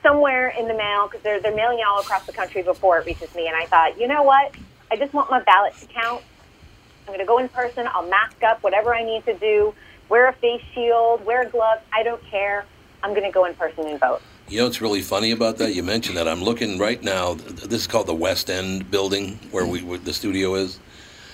somewhere 0.03 0.49
in 0.49 0.67
the 0.67 0.75
mail 0.75 1.07
because 1.07 1.23
they're 1.23 1.39
they're 1.41 1.55
mailing 1.55 1.79
it 1.79 1.85
all 1.87 2.01
across 2.01 2.25
the 2.27 2.33
country 2.33 2.61
before 2.61 2.99
it 2.99 3.05
reaches 3.07 3.33
me. 3.33 3.47
And 3.47 3.55
I 3.55 3.65
thought, 3.65 3.99
you 3.99 4.07
know 4.07 4.21
what? 4.21 4.53
I 4.91 4.95
just 4.97 5.13
want 5.13 5.31
my 5.31 5.41
ballot 5.43 5.73
to 5.79 5.87
count. 5.87 6.21
I'm 7.09 7.15
going 7.15 7.25
to 7.25 7.27
go 7.27 7.39
in 7.39 7.49
person. 7.49 7.87
I'll 7.91 8.07
mask 8.07 8.43
up 8.43 8.61
whatever 8.61 8.93
I 8.93 9.03
need 9.03 9.25
to 9.25 9.33
do. 9.33 9.73
Wear 10.09 10.27
a 10.27 10.33
face 10.33 10.61
shield. 10.75 11.25
Wear 11.25 11.49
gloves. 11.49 11.81
I 11.91 12.03
don't 12.03 12.23
care. 12.25 12.65
I'm 13.01 13.15
going 13.15 13.23
to 13.23 13.31
go 13.31 13.45
in 13.45 13.55
person 13.55 13.87
and 13.87 13.99
vote. 13.99 14.21
You 14.47 14.59
know 14.59 14.65
what's 14.65 14.79
really 14.79 15.01
funny 15.01 15.31
about 15.31 15.57
that? 15.57 15.73
You 15.73 15.81
mentioned 15.81 16.17
that. 16.17 16.27
I'm 16.27 16.43
looking 16.43 16.77
right 16.77 17.01
now. 17.01 17.33
This 17.33 17.81
is 17.81 17.87
called 17.87 18.05
the 18.05 18.13
West 18.13 18.51
End 18.51 18.91
building, 18.91 19.39
where 19.49 19.65
we 19.65 19.81
where 19.81 19.97
the 19.97 20.13
studio 20.13 20.53
is. 20.53 20.79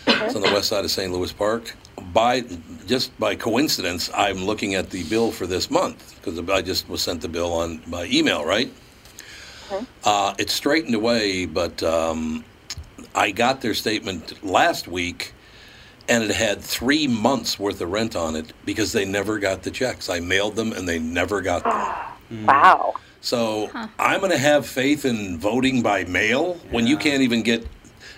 It's 0.07 0.35
on 0.35 0.41
the 0.41 0.51
west 0.53 0.69
side 0.69 0.85
of 0.85 0.91
St. 0.91 1.11
Louis 1.11 1.33
Park. 1.33 1.75
By 2.13 2.45
just 2.88 3.17
by 3.19 3.35
coincidence, 3.35 4.09
I'm 4.13 4.45
looking 4.45 4.75
at 4.75 4.91
the 4.91 5.03
bill 5.03 5.31
for 5.31 5.45
this 5.45 5.69
month 5.69 6.15
because 6.15 6.39
I 6.49 6.61
just 6.61 6.88
was 6.88 7.01
sent 7.01 7.21
the 7.21 7.27
bill 7.27 7.51
on 7.51 7.79
by 7.88 8.05
email. 8.05 8.45
Right? 8.45 8.71
Uh, 10.05 10.35
it's 10.38 10.53
straightened 10.53 10.95
away, 10.95 11.45
but 11.45 11.83
um, 11.83 12.45
I 13.15 13.31
got 13.31 13.61
their 13.61 13.73
statement 13.73 14.43
last 14.43 14.88
week, 14.88 15.33
and 16.07 16.23
it 16.23 16.31
had 16.31 16.61
three 16.61 17.07
months 17.07 17.59
worth 17.59 17.81
of 17.81 17.91
rent 17.91 18.15
on 18.15 18.35
it 18.35 18.53
because 18.65 18.91
they 18.91 19.05
never 19.05 19.39
got 19.39 19.63
the 19.63 19.71
checks. 19.71 20.09
I 20.09 20.19
mailed 20.19 20.55
them, 20.55 20.71
and 20.73 20.87
they 20.87 20.99
never 20.99 21.41
got 21.41 21.63
them. 21.63 21.95
Wow. 22.47 22.95
So 23.21 23.69
I'm 23.99 24.19
going 24.19 24.31
to 24.31 24.37
have 24.37 24.65
faith 24.65 25.05
in 25.05 25.37
voting 25.37 25.83
by 25.83 26.05
mail 26.05 26.55
when 26.71 26.87
you 26.87 26.97
can't 26.97 27.21
even 27.21 27.43
get 27.43 27.67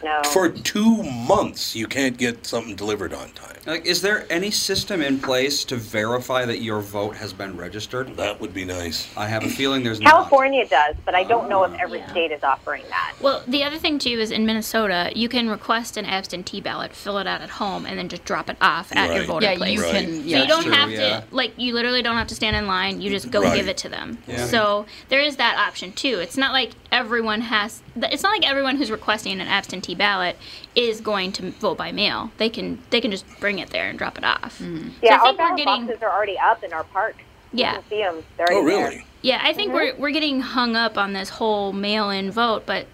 No. 0.04 0.22
for 0.32 0.50
two 0.50 1.04
months. 1.04 1.76
You 1.76 1.88
can't 1.88 2.18
get 2.18 2.46
something 2.46 2.76
delivered 2.76 3.14
on 3.14 3.30
time. 3.32 3.56
Like, 3.66 3.86
is 3.86 4.02
there 4.02 4.26
any 4.30 4.50
system 4.52 5.02
in 5.02 5.20
place 5.20 5.66
to 5.66 5.76
verify 5.76 6.46
that 6.46 6.62
your 6.62 6.80
vote 6.80 7.16
has 7.18 7.34
been 7.34 7.58
registered? 7.58 8.16
That 8.16 8.40
would 8.40 8.54
be 8.54 8.64
nice. 8.64 9.08
I 9.18 9.28
have 9.28 9.44
a 9.44 9.50
feeling 9.50 9.84
there's 9.84 10.00
not. 10.00 10.10
California 10.12 10.66
does, 10.68 10.96
but 11.06 11.16
I 11.16 11.24
don't 11.26 11.50
know 11.50 11.64
if 11.66 11.72
oh. 11.72 11.78
every 11.82 12.00
Yeah. 12.00 12.12
state 12.12 12.32
is 12.32 12.44
offering 12.44 12.84
that. 12.90 13.16
Well, 13.20 13.44
the 13.46 13.64
other 13.64 13.78
thing 13.78 14.00
too 14.00 14.20
is 14.20 14.32
in 14.32 14.46
Minnesota, 14.46 15.12
you 15.16 15.28
can 15.28 15.50
request 15.50 15.98
an 15.98 16.06
absentee 16.06 16.62
ballot, 16.62 16.94
fill 16.94 17.18
it 17.18 17.28
out 17.28 17.42
at 17.42 17.50
home, 17.50 17.86
and 17.86 17.98
then 18.00 18.08
just 18.08 18.24
drop 18.24 18.50
it 18.50 18.58
off 18.62 18.96
at 18.96 19.08
your 19.10 19.18
Right. 19.20 19.28
voter 19.28 19.46
Yeah, 19.48 19.56
place. 19.58 19.74
you 19.78 19.84
Right. 19.84 19.92
can. 20.06 20.14
So 20.30 20.38
you 20.38 20.48
don't 20.48 20.64
true, 20.64 20.72
have 20.72 20.92
yeah. 20.92 20.98
to 21.20 21.24
like 21.32 21.52
you 21.58 21.74
literally 21.74 22.02
don't 22.02 22.16
have 22.16 22.28
to 22.28 22.36
stand 22.36 22.56
in 22.56 22.68
line. 22.68 23.02
You 23.02 23.10
just 23.10 23.30
go 23.32 23.42
Right. 23.42 23.56
give 23.58 23.68
it 23.68 23.78
to 23.78 23.90
them. 23.90 24.20
Yeah. 24.28 24.46
So 24.46 24.86
there 25.10 25.20
is 25.22 25.36
that 25.38 25.58
option 25.58 25.92
too. 25.92 26.20
It's 26.20 26.38
not 26.38 26.54
like 26.54 26.72
everyone 26.92 27.42
has. 27.42 27.82
It's 27.98 28.24
not 28.24 28.32
like 28.32 28.48
everyone 28.48 28.78
who's 28.78 28.92
requesting 28.92 29.42
an 29.42 29.48
absentee 29.48 29.87
ballot 29.96 30.38
is 30.76 31.02
going 31.02 31.32
to 31.34 31.52
vote 31.52 31.78
by 31.78 31.92
mail. 31.92 32.32
They 32.38 32.50
can 32.50 32.80
they 32.90 33.02
can 33.02 33.12
just 33.12 33.26
bring 33.40 33.60
it 33.60 33.70
there 33.72 33.90
and 33.90 33.98
drop 33.98 34.18
it 34.18 34.24
off. 34.24 34.60
Mm. 34.60 34.92
Yeah, 35.02 35.18
So 35.20 35.26
I 35.26 35.28
our 35.28 35.28
think 35.28 35.38
we're 35.40 35.46
ballot 35.46 35.58
getting- 35.58 35.86
boxes 35.88 36.04
are 36.04 36.12
already 36.12 36.38
up 36.38 36.64
in 36.64 36.74
our 36.74 36.84
parks. 36.86 37.20
Yeah. 37.54 37.76
You 37.76 37.80
can 37.80 37.90
see 37.90 37.98
them. 37.98 38.24
They're 38.38 38.48
Oh, 38.52 38.56
already 38.62 38.76
there. 38.78 38.90
really? 38.90 39.06
Yeah, 39.22 39.40
I 39.44 39.54
think 39.54 39.74
we're 39.74 39.94
mm-hmm. 39.94 40.02
we're 40.02 40.12
getting 40.12 40.42
hung 40.42 40.76
up 40.76 40.98
on 40.98 41.14
this 41.14 41.30
whole 41.30 41.74
mail-in 41.74 42.30
vote, 42.32 42.66
but 42.66 42.88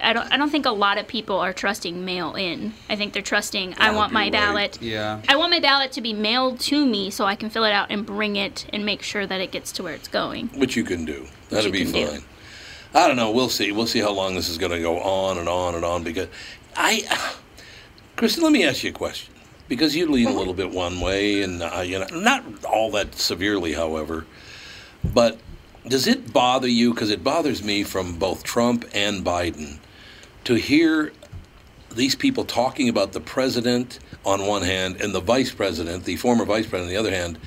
I 0.00 0.12
don't 0.12 0.30
I 0.30 0.36
don't 0.36 0.50
think 0.50 0.66
a 0.66 0.70
lot 0.72 0.98
of 0.98 1.06
people 1.06 1.38
are 1.40 1.52
trusting 1.54 2.04
mail-in. 2.04 2.74
I 2.90 2.96
think 2.96 3.12
they're 3.14 3.22
trusting 3.22 3.74
I 3.74 3.76
That'd 3.78 3.96
want 3.96 4.12
my 4.12 4.24
right. 4.24 4.32
ballot. 4.32 4.82
Yeah. 4.82 5.22
I 5.28 5.36
want 5.36 5.52
my 5.52 5.60
ballot 5.60 5.92
to 5.92 6.00
be 6.02 6.12
mailed 6.12 6.60
to 6.60 6.84
me 6.84 7.08
so 7.10 7.24
I 7.24 7.34
can 7.34 7.48
fill 7.50 7.64
it 7.64 7.72
out 7.72 7.86
and 7.90 8.04
bring 8.04 8.36
it 8.36 8.66
and 8.72 8.84
make 8.84 9.00
sure 9.02 9.26
that 9.26 9.40
it 9.40 9.52
gets 9.52 9.72
to 9.72 9.82
where 9.84 9.94
it's 9.94 10.08
going. 10.08 10.48
Which 10.48 10.76
you 10.76 10.84
can 10.84 11.04
do. 11.06 11.26
That'd 11.48 11.66
you 11.66 11.84
be 11.86 11.90
fine. 11.90 12.16
do. 12.18 12.22
I 12.94 13.06
don't 13.06 13.16
know. 13.16 13.30
We'll 13.30 13.48
see. 13.48 13.72
We'll 13.72 13.86
see 13.86 14.00
how 14.00 14.10
long 14.10 14.34
this 14.34 14.48
is 14.48 14.58
going 14.58 14.72
to 14.72 14.80
go 14.80 14.98
on 15.00 15.38
and 15.38 15.48
on 15.48 15.74
and 15.74 15.84
on. 15.84 16.02
Because 16.02 16.28
I, 16.76 17.02
Kristen, 18.16 18.42
let 18.42 18.52
me 18.52 18.64
ask 18.64 18.82
you 18.82 18.90
a 18.90 18.94
question. 18.94 19.34
Because 19.68 19.94
you 19.94 20.10
lean 20.10 20.26
a 20.26 20.32
little 20.32 20.54
bit 20.54 20.72
one 20.72 21.00
way, 21.00 21.42
and 21.42 21.62
uh, 21.62 21.82
you 21.82 22.00
know, 22.00 22.06
not 22.12 22.64
all 22.64 22.90
that 22.90 23.14
severely, 23.14 23.74
however. 23.74 24.26
But 25.04 25.38
does 25.86 26.08
it 26.08 26.32
bother 26.32 26.66
you? 26.66 26.92
Because 26.92 27.10
it 27.10 27.22
bothers 27.22 27.62
me 27.62 27.84
from 27.84 28.18
both 28.18 28.42
Trump 28.42 28.84
and 28.92 29.24
Biden 29.24 29.78
to 30.44 30.54
hear 30.54 31.12
these 31.94 32.14
people 32.16 32.44
talking 32.44 32.88
about 32.88 33.12
the 33.12 33.20
president 33.20 34.00
on 34.24 34.46
one 34.46 34.62
hand 34.62 35.00
and 35.00 35.14
the 35.14 35.20
vice 35.20 35.52
president, 35.52 36.04
the 36.04 36.16
former 36.16 36.44
vice 36.44 36.66
president, 36.66 36.88
on 36.88 36.88
the 36.88 37.08
other 37.08 37.14
hand, 37.14 37.38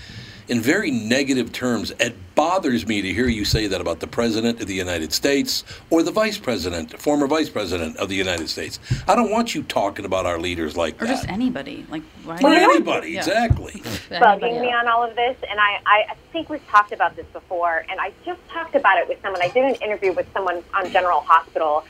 in 0.54 0.62
very 0.62 0.92
negative 0.92 1.52
terms. 1.52 1.92
It 2.00 2.16
bothers 2.36 2.86
me 2.86 3.02
to 3.02 3.12
hear 3.12 3.28
you 3.28 3.44
say 3.44 3.66
that 3.66 3.82
about 3.82 4.00
the 4.02 4.06
president 4.06 4.62
of 4.62 4.68
the 4.68 4.76
United 4.76 5.12
States 5.12 5.64
or 5.90 6.04
the 6.04 6.12
vice 6.12 6.38
president, 6.38 7.00
former 7.00 7.26
vice 7.26 7.50
president 7.50 7.98
of 7.98 8.08
the 8.08 8.14
United 8.16 8.48
States. 8.48 8.80
I 9.08 9.16
don't 9.16 9.32
want 9.32 9.56
you 9.56 9.64
talking 9.64 10.06
about 10.06 10.28
our 10.28 10.38
leaders 10.38 10.78
like 10.78 11.02
Or 11.02 11.08
that. 11.08 11.12
just 11.16 11.28
anybody. 11.28 11.88
Like 11.90 12.04
why? 12.24 12.38
or 12.44 12.54
anybody, 12.54 13.10
Yeah. 13.14 13.20
exactly. 13.22 13.72
Bugging 14.12 14.62
me 14.62 14.72
on 14.72 14.88
all 14.88 15.04
of 15.04 15.16
this, 15.16 15.36
and 15.50 15.60
I, 15.60 15.80
I 15.88 16.06
I 16.12 16.16
think 16.36 16.50
we've 16.50 16.68
talked 16.68 16.92
about 16.92 17.16
this 17.16 17.26
before, 17.34 17.86
and 17.90 18.00
I 18.00 18.12
just 18.24 18.40
talked 18.50 18.76
about 18.76 18.98
it 19.00 19.08
with 19.08 19.20
someone. 19.24 19.42
I 19.42 19.48
did 19.50 19.64
an 19.66 19.76
interview 19.82 20.14
with 20.14 20.28
someone 20.34 20.64
on 20.76 20.90
General 20.92 21.20
Hospital 21.22 21.84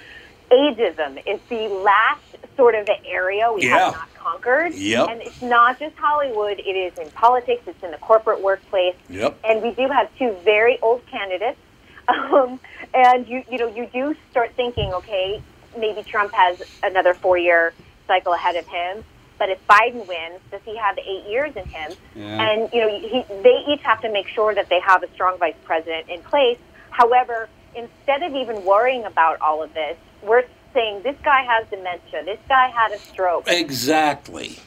ageism 0.53 1.21
is 1.25 1.39
the 1.49 1.67
last 1.83 2.21
sort 2.55 2.75
of 2.75 2.87
area 3.05 3.51
we 3.51 3.63
Yeah. 3.63 3.77
have 3.79 3.93
not 3.93 4.13
conquered. 4.15 4.73
Yep. 4.73 5.09
And 5.09 5.21
it's 5.21 5.41
not 5.41 5.79
just 5.79 5.95
Hollywood, 5.97 6.59
it 6.59 6.63
is 6.85 6.97
in 6.97 7.09
politics, 7.11 7.63
it's 7.67 7.83
in 7.83 7.91
the 7.91 7.97
corporate 7.97 8.41
workplace. 8.41 8.95
Yep. 9.09 9.39
And 9.43 9.61
we 9.63 9.71
do 9.71 9.87
have 9.87 10.09
two 10.17 10.31
very 10.43 10.79
old 10.81 11.05
candidates. 11.07 11.59
Um, 12.09 12.59
and 12.93 13.25
you, 13.29 13.43
you 13.49 13.57
know, 13.57 13.67
you 13.73 13.85
do 13.93 14.13
start 14.29 14.51
thinking, 14.57 14.93
okay, 14.93 15.41
maybe 15.77 16.03
Trump 16.03 16.33
has 16.33 16.61
another 16.83 17.13
four 17.13 17.37
year 17.37 17.73
cycle 18.07 18.33
ahead 18.33 18.57
of 18.57 18.67
him. 18.67 19.05
But 19.39 19.47
if 19.49 19.65
Biden 19.67 20.05
wins, 20.05 20.41
does 20.51 20.59
he 20.65 20.75
have 20.75 20.97
eight 20.97 21.25
years 21.29 21.55
in 21.55 21.63
him? 21.65 21.91
Yeah. 22.13 22.41
And 22.51 22.73
you 22.73 22.81
know, 22.81 22.89
he, 22.99 23.23
they 23.41 23.63
each 23.69 23.81
have 23.83 24.01
to 24.01 24.11
make 24.11 24.27
sure 24.27 24.53
that 24.53 24.67
they 24.67 24.81
have 24.81 25.01
a 25.01 25.09
strong 25.13 25.37
vice 25.37 25.55
president 25.63 26.09
in 26.09 26.21
place. 26.23 26.57
However, 26.89 27.47
instead 27.73 28.21
of 28.21 28.35
even 28.35 28.65
worrying 28.65 29.05
about 29.05 29.39
all 29.39 29.63
of 29.63 29.73
this, 29.73 29.95
we're 30.25 30.43
saying 30.73 31.03
this 31.03 31.15
guy 31.23 31.43
has 31.43 31.67
dementia, 31.69 32.23
this 32.25 32.39
guy 32.47 32.69
had 32.69 32.91
a 32.91 32.97
stroke. 32.97 33.45
Exactly. 33.47 34.57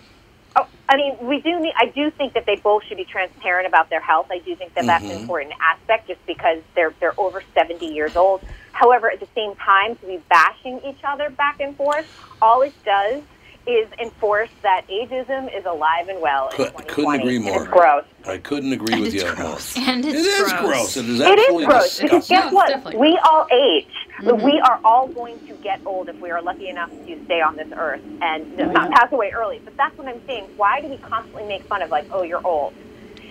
Oh, 0.58 0.66
I 0.88 0.96
mean, 0.96 1.16
we 1.20 1.40
do 1.42 1.60
need. 1.60 1.74
I 1.76 1.86
do 1.86 2.10
think 2.10 2.32
that 2.32 2.46
they 2.46 2.56
both 2.56 2.84
should 2.84 2.96
be 2.96 3.04
transparent 3.04 3.66
about 3.66 3.90
their 3.90 4.00
health. 4.00 4.28
I 4.30 4.38
do 4.38 4.56
think 4.56 4.72
that 4.74 4.86
that's 4.86 5.04
Mm-hmm. 5.04 5.14
an 5.14 5.20
important 5.20 5.52
aspect, 5.60 6.08
just 6.08 6.24
because 6.26 6.62
they're 6.74 6.94
they're 6.98 7.18
over 7.20 7.42
seventy 7.54 7.92
years 7.92 8.16
old. 8.16 8.40
However, 8.72 9.10
at 9.10 9.20
the 9.20 9.28
same 9.34 9.54
time, 9.56 9.96
to 9.96 10.06
be 10.06 10.18
bashing 10.30 10.80
each 10.86 11.00
other 11.04 11.28
back 11.30 11.60
and 11.60 11.76
forth, 11.76 12.06
all 12.40 12.62
it 12.62 12.72
does 12.84 13.22
is 13.66 13.88
enforced 14.00 14.52
that 14.62 14.86
ageism 14.88 15.52
is 15.56 15.64
alive 15.64 16.08
and 16.08 16.20
well 16.20 16.48
in 16.50 16.56
Could- 16.56 16.66
2020. 16.78 16.88
couldn't 16.94 17.20
agree 17.20 17.38
more. 17.38 17.62
It's 17.62 17.72
gross. 17.72 18.04
I 18.26 18.38
couldn't 18.38 18.72
agree 18.72 19.00
with 19.00 19.14
it's 19.14 19.24
you 19.24 19.34
gross. 19.34 19.76
more. 19.76 19.88
And 19.88 20.04
It 20.04 20.14
it's 20.14 20.26
is 20.26 20.52
gross. 20.52 20.60
gross. 20.62 20.96
It 20.96 21.08
is 21.08 21.20
absolutely 21.20 21.62
is 21.64 21.68
gross 21.68 22.00
because 22.00 22.26
disgusting. 22.28 22.36
No, 22.36 22.40
guess 22.40 22.44
it's 22.46 22.54
what? 22.54 22.68
definitely 22.68 23.00
We 23.00 23.18
all 23.24 23.46
age. 23.52 23.86
Mm-hmm. 24.20 24.44
We 24.44 24.60
are 24.60 24.80
all 24.84 25.08
going 25.08 25.38
to 25.46 25.54
get 25.54 25.80
old 25.84 26.08
if 26.08 26.18
we 26.20 26.30
are 26.30 26.40
lucky 26.40 26.68
enough 26.68 26.90
to 26.90 27.24
stay 27.24 27.40
on 27.40 27.56
this 27.56 27.68
earth 27.76 28.00
and 28.22 28.56
not 28.56 28.90
pass 28.92 29.12
away 29.12 29.30
early. 29.32 29.60
But 29.64 29.76
that's 29.76 29.96
what 29.98 30.06
I'm 30.08 30.24
saying. 30.26 30.44
Why 30.56 30.80
do 30.80 30.88
we 30.88 30.96
constantly 30.98 31.44
make 31.44 31.62
fun 31.64 31.82
of 31.82 31.90
like, 31.90 32.06
oh, 32.12 32.22
you're 32.22 32.44
old? 32.46 32.72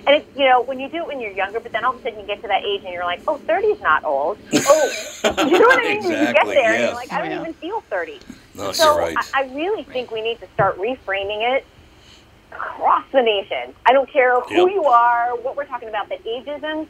And 0.07 0.17
it's 0.17 0.37
you 0.37 0.45
know 0.47 0.61
when 0.61 0.79
you 0.79 0.87
do 0.87 0.97
it 0.97 1.07
when 1.07 1.19
you're 1.19 1.31
younger, 1.31 1.59
but 1.59 1.71
then 1.71 1.83
all 1.83 1.93
of 1.93 1.99
a 1.99 2.03
sudden 2.03 2.19
you 2.19 2.27
get 2.27 2.39
to 2.43 2.47
that 2.47 2.63
age 2.63 2.81
and 2.83 2.93
you're 2.93 3.03
like, 3.05 3.21
oh, 3.27 3.37
30 3.37 3.67
is 3.67 3.81
not 3.81 4.03
old. 4.03 4.37
Oh, 4.53 4.91
you 5.23 5.31
know 5.59 5.65
what 5.65 5.79
I 5.79 5.93
mean? 5.95 6.03
You 6.03 6.09
get 6.09 6.29
Exactly, 6.29 6.53
there 6.53 6.73
and 6.73 6.83
you're 6.83 6.93
like, 6.93 7.11
I 7.11 7.17
don't 7.21 7.29
Oh, 7.29 7.33
yeah. 7.33 7.41
even 7.41 7.53
feel 7.55 7.81
30. 7.81 8.19
No, 8.55 8.71
so 8.71 8.85
you're 8.93 8.99
right. 8.99 9.17
I, 9.33 9.43
I 9.43 9.53
really 9.53 9.83
think 9.83 10.11
we 10.11 10.21
need 10.21 10.39
to 10.39 10.47
start 10.53 10.77
reframing 10.77 11.55
it 11.57 11.65
across 12.51 13.03
the 13.11 13.21
nation. 13.21 13.75
I 13.85 13.91
don't 13.93 14.09
care 14.09 14.39
who 14.41 14.53
Yep. 14.67 14.71
you 14.73 14.85
are, 14.85 15.35
what 15.37 15.55
we're 15.57 15.65
talking 15.65 15.89
about, 15.89 16.07
but 16.09 16.23
ageism, 16.23 16.87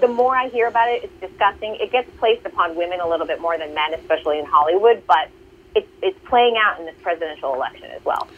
the 0.00 0.06
more 0.08 0.36
I 0.36 0.48
hear 0.48 0.68
about 0.68 0.88
it, 0.88 1.02
it's 1.04 1.20
disgusting. 1.20 1.76
It 1.80 1.90
gets 1.90 2.08
placed 2.18 2.46
upon 2.46 2.76
women 2.76 3.00
a 3.00 3.08
little 3.08 3.26
bit 3.26 3.40
more 3.40 3.58
than 3.58 3.74
men, 3.74 3.92
especially 3.94 4.38
in 4.38 4.44
Hollywood, 4.46 5.02
but 5.06 5.28
it's, 5.74 5.88
it's 6.02 6.18
playing 6.28 6.56
out 6.56 6.78
in 6.78 6.86
this 6.86 6.94
presidential 7.02 7.54
election 7.54 7.86
as 7.90 8.04
well. 8.04 8.28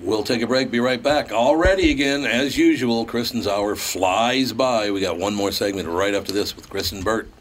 We'll 0.00 0.22
take 0.24 0.40
a 0.40 0.46
break. 0.46 0.70
Be 0.70 0.80
right 0.80 1.02
back. 1.02 1.30
Already 1.30 1.90
again, 1.90 2.24
as 2.24 2.56
usual, 2.56 3.04
Kristen's 3.04 3.46
hour 3.46 3.76
flies 3.76 4.52
by. 4.52 4.90
We 4.90 5.00
got 5.00 5.18
one 5.18 5.34
more 5.34 5.52
segment 5.52 5.88
right 5.88 6.14
after 6.14 6.32
this 6.32 6.56
with 6.56 6.70
Kristen 6.70 7.02
Burt. 7.02 7.28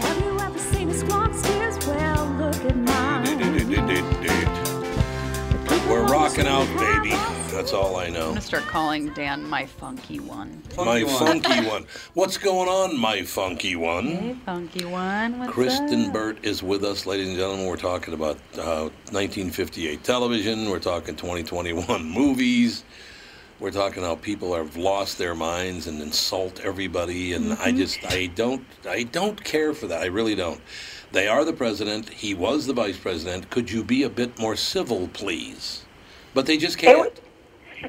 Have 0.00 0.18
you 0.24 0.38
ever 0.40 0.58
seen 0.58 0.88
a 0.90 0.94
squawk 0.94 1.34
steers? 1.34 1.78
Well, 1.86 2.26
look 2.38 2.64
at 2.64 2.76
mine. 2.76 4.46
We're 5.88 6.04
rocking 6.06 6.46
out, 6.46 6.66
baby. 6.78 7.10
That's 7.54 7.72
all 7.72 7.96
I 7.96 8.08
know. 8.08 8.22
I'm 8.26 8.28
gonna 8.30 8.40
start 8.40 8.64
calling 8.64 9.12
Dan 9.14 9.48
my 9.48 9.64
funky 9.64 10.20
one. 10.20 10.62
My 10.76 11.02
Funky 11.02 11.04
one. 11.04 11.40
funky 11.40 11.66
one. 11.68 11.86
What's 12.14 12.36
going 12.38 12.68
on, 12.68 12.98
my 12.98 13.22
funky 13.22 13.76
one? 13.76 14.06
Hey, 14.06 14.36
funky 14.44 14.84
one. 14.84 15.38
What's 15.38 15.52
Kristen 15.52 16.06
up? 16.06 16.12
Burt 16.12 16.44
is 16.44 16.62
with 16.62 16.84
us, 16.84 17.06
ladies 17.06 17.28
and 17.28 17.36
gentlemen. 17.36 17.66
We're 17.66 17.76
talking 17.76 18.12
about 18.14 18.36
uh, 18.58 18.90
1958 19.12 20.02
television. 20.04 20.68
We're 20.68 20.80
talking 20.80 21.16
2021 21.16 22.04
movies. 22.10 22.84
We're 23.60 23.72
talking 23.72 24.02
how 24.04 24.16
people 24.16 24.54
have 24.54 24.76
lost 24.76 25.18
their 25.18 25.34
minds 25.34 25.86
and 25.86 26.02
insult 26.02 26.60
everybody, 26.60 27.32
and 27.32 27.54
I 27.54 27.72
Mm-hmm. 27.72 27.72
just 27.72 28.04
I 28.04 28.26
don't 28.26 28.66
I 28.88 29.04
don't 29.04 29.44
care 29.44 29.74
for 29.74 29.86
that. 29.88 30.02
I 30.02 30.06
really 30.06 30.34
don't. 30.36 30.62
They 31.12 31.28
are 31.28 31.44
the 31.44 31.54
president. 31.54 32.10
He 32.10 32.34
was 32.34 32.66
the 32.66 32.74
vice 32.74 32.98
president. 32.98 33.50
Could 33.50 33.70
you 33.70 33.84
be 33.84 34.02
a 34.04 34.10
bit 34.10 34.38
more 34.38 34.56
civil, 34.56 35.08
please? 35.08 35.86
But 36.34 36.46
they 36.46 36.58
just 36.58 36.78
can't. 36.78 37.20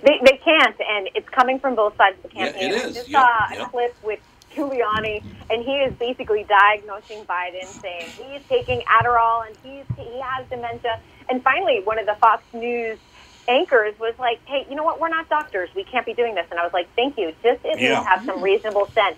They, 0.04 0.20
they 0.26 0.40
can't, 0.44 0.78
and 0.80 1.10
it's 1.16 1.30
coming 1.30 1.60
from 1.60 1.76
both 1.76 1.98
sides 1.98 2.18
of 2.18 2.24
the 2.24 2.30
Yeah, 2.34 2.52
campaign. 2.54 2.74
I 2.76 2.88
just 2.94 3.12
Yep, 3.12 3.12
saw 3.12 3.26
yep. 3.50 3.68
a 3.68 3.70
clip 3.72 3.98
with 4.04 4.20
Giuliani, 4.56 5.24
and 5.50 5.64
he 5.64 5.84
is 5.88 5.96
basically 6.00 6.46
diagnosing 6.48 7.26
Biden, 7.30 7.76
saying 7.82 8.14
he's 8.18 8.42
taking 8.50 8.84
Adderall 8.90 9.48
and 9.48 9.58
he's 9.64 9.86
he 9.98 10.22
has 10.24 10.48
dementia. 10.50 11.02
And 11.30 11.44
finally, 11.44 11.82
one 11.84 12.00
of 12.00 12.06
the 12.06 12.18
Fox 12.22 12.44
News 12.54 13.00
anchors 13.48 13.98
was 14.00 14.14
like, 14.20 14.40
"Hey, 14.46 14.66
you 14.70 14.76
know 14.76 14.84
what? 14.84 15.00
We're 15.00 15.10
not 15.10 15.30
doctors. 15.30 15.70
We 15.76 15.84
can't 15.84 16.06
be 16.06 16.14
doing 16.14 16.36
this." 16.36 16.48
And 16.52 16.60
I 16.60 16.64
was 16.64 16.74
like, 16.74 16.88
"Thank 16.96 17.18
you. 17.18 17.34
Just 17.44 17.62
if 17.64 17.80
you 17.82 17.94
have 17.94 18.24
some 18.26 18.42
reasonable 18.42 18.88
sense." 18.88 19.18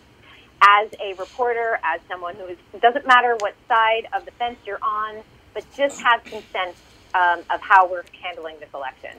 As 0.61 0.89
a 1.01 1.13
reporter, 1.13 1.79
as 1.83 2.01
someone 2.09 2.35
who 2.35 2.45
is, 2.45 2.57
it 2.73 2.81
doesn't 2.81 3.07
matter 3.07 3.35
what 3.39 3.55
side 3.69 4.07
of 4.11 4.25
the 4.25 4.31
fence 4.31 4.57
you're 4.65 4.83
on, 4.83 5.23
but 5.53 5.63
just 5.73 6.01
have 6.01 6.21
some 6.29 6.43
sense 6.51 6.77
um, 7.13 7.39
of 7.49 7.61
how 7.61 7.89
we're 7.89 8.03
handling 8.21 8.59
this 8.59 8.67
election. 8.73 9.11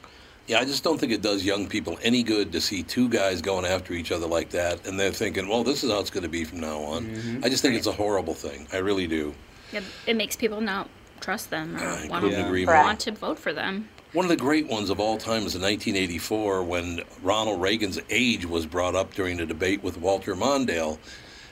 Yeah, 0.46 0.58
I 0.58 0.64
just 0.64 0.84
don't 0.84 0.98
think 0.98 1.12
it 1.12 1.22
does 1.22 1.44
young 1.44 1.66
people 1.68 1.98
any 2.02 2.22
good 2.22 2.52
to 2.52 2.60
see 2.60 2.82
two 2.82 3.08
guys 3.08 3.40
going 3.40 3.64
after 3.64 3.94
each 3.94 4.12
other 4.12 4.26
like 4.26 4.50
that, 4.50 4.86
and 4.86 4.98
they're 4.98 5.12
thinking, 5.12 5.48
"Well, 5.48 5.64
this 5.64 5.84
is 5.84 5.90
how 5.90 6.00
it's 6.00 6.10
going 6.10 6.24
to 6.24 6.28
be 6.28 6.44
from 6.44 6.60
now 6.60 6.80
on." 6.80 7.06
Mm-hmm. 7.06 7.44
I 7.44 7.48
just 7.48 7.62
think 7.62 7.76
it's 7.76 7.86
a 7.86 7.92
horrible 7.92 8.34
thing. 8.34 8.66
I 8.72 8.78
really 8.78 9.06
do. 9.06 9.34
It, 9.72 9.84
it 10.06 10.16
makes 10.16 10.36
people 10.36 10.60
not 10.60 10.88
trust 11.20 11.50
them 11.50 11.76
or 11.76 11.86
I 11.86 12.06
want, 12.08 12.24
couldn't 12.24 12.40
to, 12.40 12.46
agree 12.46 12.66
more. 12.66 12.74
want 12.74 13.00
to 13.00 13.12
vote 13.12 13.38
for 13.38 13.52
them. 13.52 13.88
One 14.12 14.24
of 14.24 14.28
the 14.28 14.36
great 14.36 14.66
ones 14.66 14.90
of 14.90 14.98
all 14.98 15.18
time 15.18 15.44
is 15.46 15.54
in 15.54 15.62
1984 15.62 16.64
when 16.64 17.00
Ronald 17.22 17.62
Reagan's 17.62 18.00
age 18.10 18.44
was 18.44 18.66
brought 18.66 18.96
up 18.96 19.14
during 19.14 19.38
a 19.38 19.46
debate 19.46 19.84
with 19.84 19.98
Walter 19.98 20.34
Mondale. 20.34 20.98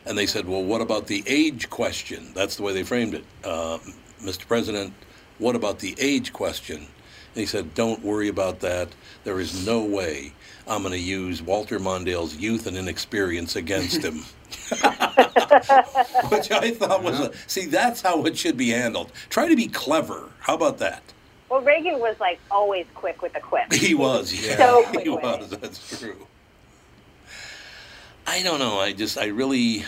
And 0.04 0.18
they 0.18 0.26
said, 0.26 0.48
well, 0.48 0.64
what 0.64 0.80
about 0.80 1.06
the 1.06 1.22
age 1.28 1.70
question? 1.70 2.32
That's 2.34 2.56
the 2.56 2.64
way 2.64 2.72
they 2.72 2.82
framed 2.82 3.14
it. 3.14 3.24
Uh, 3.44 3.78
Mr. 4.20 4.44
President, 4.48 4.92
what 5.38 5.54
about 5.54 5.78
the 5.78 5.94
age 6.00 6.32
question? 6.32 6.78
And 6.78 6.88
he 7.36 7.46
said, 7.46 7.74
don't 7.74 8.02
worry 8.02 8.26
about 8.26 8.58
that. 8.60 8.88
There 9.22 9.38
is 9.38 9.64
no 9.64 9.84
way 9.84 10.32
I'm 10.66 10.82
going 10.82 10.90
to 10.90 10.98
use 10.98 11.40
Walter 11.40 11.78
Mondale's 11.78 12.34
youth 12.34 12.66
and 12.66 12.76
inexperience 12.76 13.54
against 13.54 14.02
him. 14.02 14.14
Which 16.28 16.50
I 16.50 16.72
thought 16.72 17.04
was, 17.04 17.20
a, 17.20 17.32
see, 17.46 17.66
that's 17.66 18.00
how 18.02 18.24
it 18.24 18.36
should 18.36 18.56
be 18.56 18.70
handled. 18.70 19.12
Try 19.30 19.46
to 19.46 19.54
be 19.54 19.68
clever. 19.68 20.32
How 20.40 20.56
about 20.56 20.78
that? 20.78 21.04
Well, 21.48 21.62
Reagan 21.62 21.98
was 21.98 22.16
like 22.20 22.38
always 22.50 22.86
quick 22.94 23.22
with 23.22 23.32
the 23.32 23.40
quip. 23.40 23.72
He 23.72 23.94
was, 23.94 24.32
yeah. 24.32 24.56
So 24.56 24.82
quick 24.86 25.04
he 25.04 25.08
was. 25.08 25.52
it. 25.52 25.60
That's 25.60 25.98
true. 25.98 26.26
I 28.26 28.42
don't 28.42 28.58
know. 28.58 28.78
I 28.78 28.92
just, 28.92 29.16
I 29.16 29.26
really, 29.26 29.84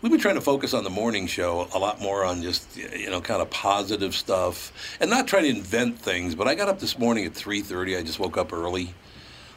we've 0.00 0.12
been 0.12 0.20
trying 0.20 0.36
to 0.36 0.40
focus 0.40 0.74
on 0.74 0.84
the 0.84 0.90
morning 0.90 1.26
show 1.26 1.66
a 1.74 1.78
lot 1.78 2.00
more 2.00 2.24
on 2.24 2.42
just, 2.42 2.76
you 2.76 3.10
know, 3.10 3.20
kind 3.20 3.42
of 3.42 3.50
positive 3.50 4.14
stuff 4.14 4.72
and 5.00 5.10
not 5.10 5.26
trying 5.26 5.42
to 5.42 5.48
invent 5.48 5.98
things. 5.98 6.34
But 6.36 6.46
I 6.46 6.54
got 6.54 6.68
up 6.68 6.78
this 6.78 6.98
morning 6.98 7.24
at 7.24 7.32
3:30. 7.32 7.98
I 7.98 8.02
just 8.04 8.20
woke 8.20 8.38
up 8.38 8.52
early 8.52 8.94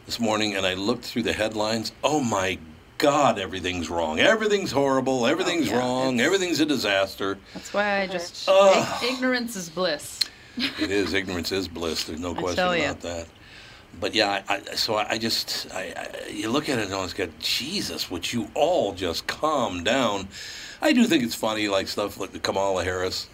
this 0.07 0.19
morning 0.19 0.55
and 0.55 0.65
I 0.65 0.73
looked 0.73 1.05
through 1.05 1.23
the 1.23 1.33
headlines. 1.33 1.91
Oh 2.03 2.21
my 2.21 2.57
God, 2.97 3.37
everything's 3.37 3.87
wrong. 3.89 4.19
Everything's 4.19 4.71
horrible. 4.71 5.23
Oh, 5.23 5.25
everything's 5.25 5.67
Oh, 5.69 5.73
yeah, 5.73 5.79
wrong. 5.79 6.13
it's- 6.15 6.25
Everything's 6.25 6.59
a 6.59 6.65
disaster. 6.65 7.37
That's 7.53 7.71
why 7.73 8.01
I 8.01 8.07
just 8.07 8.49
Ugh. 8.49 9.03
ig- 9.03 9.13
ignorance 9.13 9.55
is 9.55 9.69
bliss. 9.69 10.19
It 10.57 10.91
is 10.91 11.13
ignorance 11.13 11.51
is 11.51 11.67
bliss. 11.67 12.05
There's 12.05 12.19
no 12.19 12.33
question 12.35 12.63
about 12.63 13.01
that. 13.01 13.27
But 13.99 14.15
yeah, 14.15 14.43
I, 14.47 14.55
I, 14.55 14.75
so 14.75 14.95
I, 14.95 15.11
I 15.11 15.17
just 15.17 15.67
you 16.29 16.49
look 16.49 16.69
at 16.69 16.79
it 16.79 16.89
and 16.89 17.03
it's 17.03 17.13
got 17.13 17.29
Jesus. 17.39 18.09
Would 18.09 18.31
you 18.31 18.49
all 18.53 18.93
just 18.93 19.27
calm 19.27 19.83
down? 19.83 20.27
I 20.81 20.93
do 20.93 21.05
think 21.05 21.23
it's 21.23 21.35
funny, 21.35 21.67
like 21.67 21.87
stuff 21.87 22.19
like 22.19 22.41
Kamala 22.41 22.83
Harris 22.83 23.27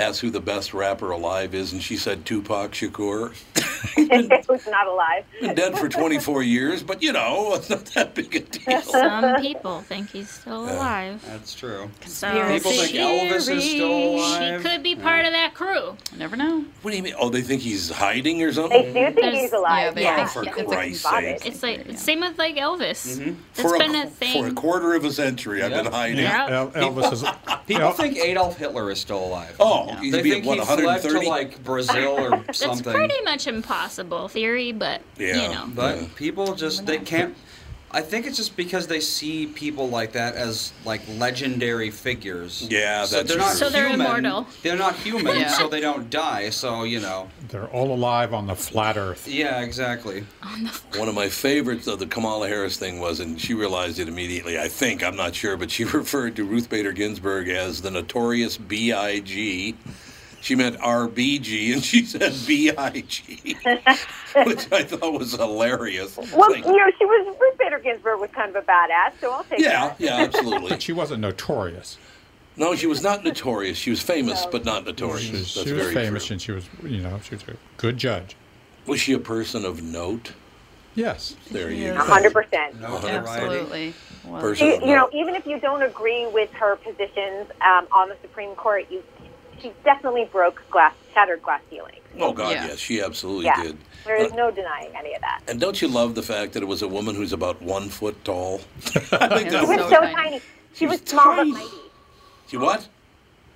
asked 0.00 0.20
who 0.20 0.30
the 0.30 0.40
best 0.40 0.72
rapper 0.74 1.10
alive 1.10 1.54
is, 1.54 1.72
and 1.72 1.82
she 1.82 1.96
said 1.96 2.24
Tupac 2.24 2.72
Shakur. 2.72 3.32
Who's 4.46 4.66
not 4.66 4.86
alive? 4.86 5.24
Been 5.40 5.54
dead 5.54 5.78
for 5.78 5.88
24 5.88 6.42
years, 6.42 6.82
but 6.82 7.02
you 7.02 7.12
know, 7.12 7.54
it's 7.54 7.70
not 7.70 7.84
that 7.86 8.14
big 8.14 8.34
a 8.36 8.40
deal. 8.40 8.80
Some 8.82 9.40
people 9.40 9.80
think 9.82 10.10
he's 10.10 10.28
still 10.30 10.66
Yeah. 10.66 10.76
alive. 10.76 11.24
That's 11.26 11.54
true. 11.54 11.90
So 12.06 12.28
People 12.30 12.70
think 12.72 12.90
she, 12.90 12.98
Elvis 12.98 13.48
is 13.54 13.64
still 13.70 14.16
alive. 14.16 14.62
She 14.62 14.68
could 14.68 14.82
be 14.82 14.96
part 14.96 15.24
of 15.26 15.32
that 15.32 15.54
crew. 15.54 15.96
Never 16.16 16.36
know. 16.36 16.64
What 16.82 16.90
do 16.90 16.96
you 16.96 17.02
mean? 17.02 17.14
Oh, 17.18 17.28
they 17.30 17.42
think 17.42 17.62
he's 17.62 17.90
hiding 17.90 18.42
or 18.42 18.52
something? 18.52 18.70
They 18.70 18.84
something? 18.86 19.04
do 19.06 19.12
think 19.12 19.20
There's- 19.20 19.40
he's 19.40 19.52
alive. 19.52 19.96
yeah, 19.98 20.02
Yeah, 20.16 20.24
they 20.24 20.28
For 20.30 20.44
think 20.44 20.58
it's 20.58 20.72
Christ's 20.72 21.10
sake. 21.10 21.46
It's 21.46 21.62
like 21.62 21.98
same 21.98 22.20
with 22.20 22.38
like 22.38 22.56
Elvis. 22.56 23.18
Mhm. 23.18 23.36
It's 23.52 23.60
For 23.62 23.78
been 23.78 23.94
a, 23.94 24.04
a 24.04 24.06
thing. 24.06 24.42
for 24.44 24.48
a 24.50 24.52
quarter 24.54 24.94
of 24.94 25.04
a 25.04 25.12
century, 25.12 25.62
I've 25.62 25.70
been 25.72 25.86
hiding. 25.92 26.18
Yeah. 26.18 26.48
El- 26.50 26.70
Elvis 26.72 27.12
is. 27.12 27.24
People 27.66 27.92
think 27.92 28.16
Adolf 28.18 28.56
Hitler 28.58 28.90
is 28.90 29.00
still 29.00 29.24
alive. 29.24 29.56
Oh, 29.60 29.89
he's 29.98 30.12
they 30.12 30.22
be 30.22 30.30
think 30.30 30.44
what, 30.46 30.58
he 30.58 30.64
fled 30.64 30.84
130? 30.84 31.24
to 31.24 31.28
like 31.28 31.64
Brazil 31.64 32.08
or 32.18 32.30
That's 32.46 32.58
something. 32.58 32.92
pretty 32.92 33.20
much 33.24 33.46
impossible 33.46 34.28
theory, 34.28 34.72
but 34.72 35.02
Yeah. 35.18 35.42
you 35.42 35.48
know. 35.54 35.64
But 35.74 36.00
Yeah. 36.02 36.08
people 36.16 36.54
just 36.54 36.86
they 36.86 36.98
can't. 36.98 37.34
I 37.92 38.02
think 38.02 38.26
it's 38.26 38.36
just 38.36 38.56
because 38.56 38.86
they 38.86 39.00
see 39.00 39.46
people 39.48 39.88
like 39.88 40.12
that 40.12 40.36
as 40.36 40.72
like 40.84 41.00
legendary 41.18 41.90
figures. 41.90 42.66
Yeah, 42.70 43.04
so 43.04 43.16
that's 43.16 43.28
they're 43.28 43.38
not 43.38 43.48
true. 43.50 43.56
So 43.58 43.68
they're 43.70 43.88
human. 43.88 44.06
immortal. 44.06 44.46
They're 44.62 44.76
not 44.76 44.94
human, 44.94 45.36
Yeah. 45.36 45.48
so 45.48 45.68
they 45.68 45.80
don't 45.80 46.08
die. 46.08 46.50
So 46.50 46.84
you 46.84 47.00
know. 47.00 47.28
They're 47.48 47.66
all 47.68 47.92
alive 47.92 48.32
on 48.32 48.46
the 48.46 48.54
flat 48.54 48.96
Earth. 48.96 49.26
Yeah, 49.26 49.60
exactly. 49.62 50.24
On 50.42 50.64
the 50.64 50.98
One 50.98 51.08
of 51.08 51.14
my 51.16 51.28
favorites 51.28 51.88
of 51.88 51.98
the 51.98 52.06
Kamala 52.06 52.46
Harris 52.46 52.76
thing 52.76 53.00
was, 53.00 53.18
and 53.18 53.40
she 53.40 53.54
realized 53.54 53.98
it 53.98 54.06
immediately, 54.08 54.58
I 54.58 54.68
think, 54.68 55.02
I'm 55.02 55.16
not 55.16 55.34
sure, 55.34 55.56
but 55.56 55.70
she 55.70 55.84
referred 56.00 56.36
to 56.36 56.44
Ruth 56.44 56.68
Bader 56.70 56.92
Ginsburg 56.92 57.48
as 57.48 57.82
the 57.82 57.90
notorious 57.90 58.56
B.I.G. 58.56 59.74
She 60.40 60.54
meant 60.54 60.78
RBG, 60.78 61.74
and 61.74 61.84
she 61.84 62.04
said 62.04 62.34
B.I.G., 62.46 63.56
which 64.46 64.72
I 64.72 64.82
thought 64.84 65.12
was 65.12 65.32
hilarious. 65.32 66.16
Well, 66.16 66.50
Like, 66.50 66.64
you 66.64 66.76
know, 66.76 66.90
she 66.98 67.04
was 67.04 67.36
Ruth 67.38 67.58
Bader 67.58 67.78
Ginsburg 67.78 68.20
was 68.20 68.30
kind 68.30 68.54
of 68.54 68.62
a 68.62 68.66
badass, 68.66 69.12
so 69.20 69.30
I'll 69.32 69.44
take 69.44 69.58
yeah, 69.60 69.88
that. 69.88 70.00
yeah, 70.00 70.18
yeah, 70.18 70.24
absolutely. 70.24 70.70
But 70.70 70.82
she 70.82 70.92
wasn't 70.92 71.20
notorious. 71.20 71.98
No, 72.56 72.74
she 72.74 72.86
was 72.86 73.02
not 73.02 73.22
notorious. 73.24 73.76
She 73.76 73.90
was 73.90 74.00
famous, 74.00 74.44
No. 74.44 74.50
but 74.50 74.64
not 74.64 74.84
notorious. 74.86 75.22
She, 75.24 75.32
was- 75.32 75.54
That's 75.54 75.66
she 75.68 75.72
was 75.74 75.82
very 75.82 75.94
famous 75.94 76.26
true. 76.26 76.34
and 76.34 76.42
she 76.42 76.52
was, 76.52 76.68
you 76.84 77.00
know, 77.02 77.20
she 77.22 77.34
was 77.34 77.44
a 77.46 77.54
good 77.76 77.96
judge. 77.98 78.34
Was 78.86 79.00
she 79.00 79.12
a 79.12 79.18
person 79.18 79.64
of 79.66 79.82
note? 79.82 80.32
Yes. 80.94 81.36
There 81.50 81.70
you 81.70 81.84
Yes. 81.84 81.96
go. 81.98 82.04
Hundred 82.04 82.32
percent. 82.32 82.80
No. 82.80 82.96
Absolutely. 82.98 83.94
Well, 84.24 84.40
Person 84.40 84.66
You, 84.66 84.72
you 84.80 84.96
know, 84.96 85.08
even 85.12 85.34
if 85.36 85.46
you 85.46 85.60
don't 85.60 85.82
agree 85.82 86.26
with 86.26 86.50
her 86.52 86.76
positions 86.76 87.48
um, 87.60 87.86
on 87.92 88.08
the 88.08 88.16
Supreme 88.22 88.54
Court, 88.56 88.86
you 88.90 89.02
she 89.60 89.72
definitely 89.84 90.28
broke 90.32 90.62
glass, 90.70 90.94
shattered 91.14 91.42
glass 91.42 91.60
ceilings. 91.70 91.96
Oh 92.18 92.32
God, 92.32 92.52
Yeah. 92.52 92.66
yes, 92.68 92.78
she 92.78 93.00
absolutely 93.00 93.46
Yeah, 93.46 93.62
did. 93.62 93.78
there 94.04 94.16
is 94.16 94.32
no 94.32 94.50
denying 94.50 94.90
any 94.96 95.14
of 95.14 95.20
that. 95.20 95.40
And 95.48 95.60
don't 95.60 95.80
you 95.80 95.88
love 95.88 96.14
the 96.14 96.22
fact 96.22 96.52
that 96.54 96.62
it 96.62 96.66
was 96.66 96.82
a 96.82 96.88
woman 96.88 97.14
who's 97.14 97.32
about 97.32 97.60
one 97.62 97.88
foot 97.88 98.22
tall? 98.24 98.60
I 98.86 98.90
think 98.90 99.12
Yeah, 99.12 99.50
that 99.50 99.60
She 99.60 99.66
was 99.66 99.68
was. 99.78 99.90
so 99.90 100.00
tiny. 100.00 100.14
tiny. 100.14 100.38
She 100.38 100.44
She 100.74 100.86
was 100.86 101.00
was 101.00 101.10
small 101.10 101.24
tiny. 101.36 101.52
but 101.52 101.58
mighty. 101.58 101.76
She 102.48 102.56
what? 102.56 102.88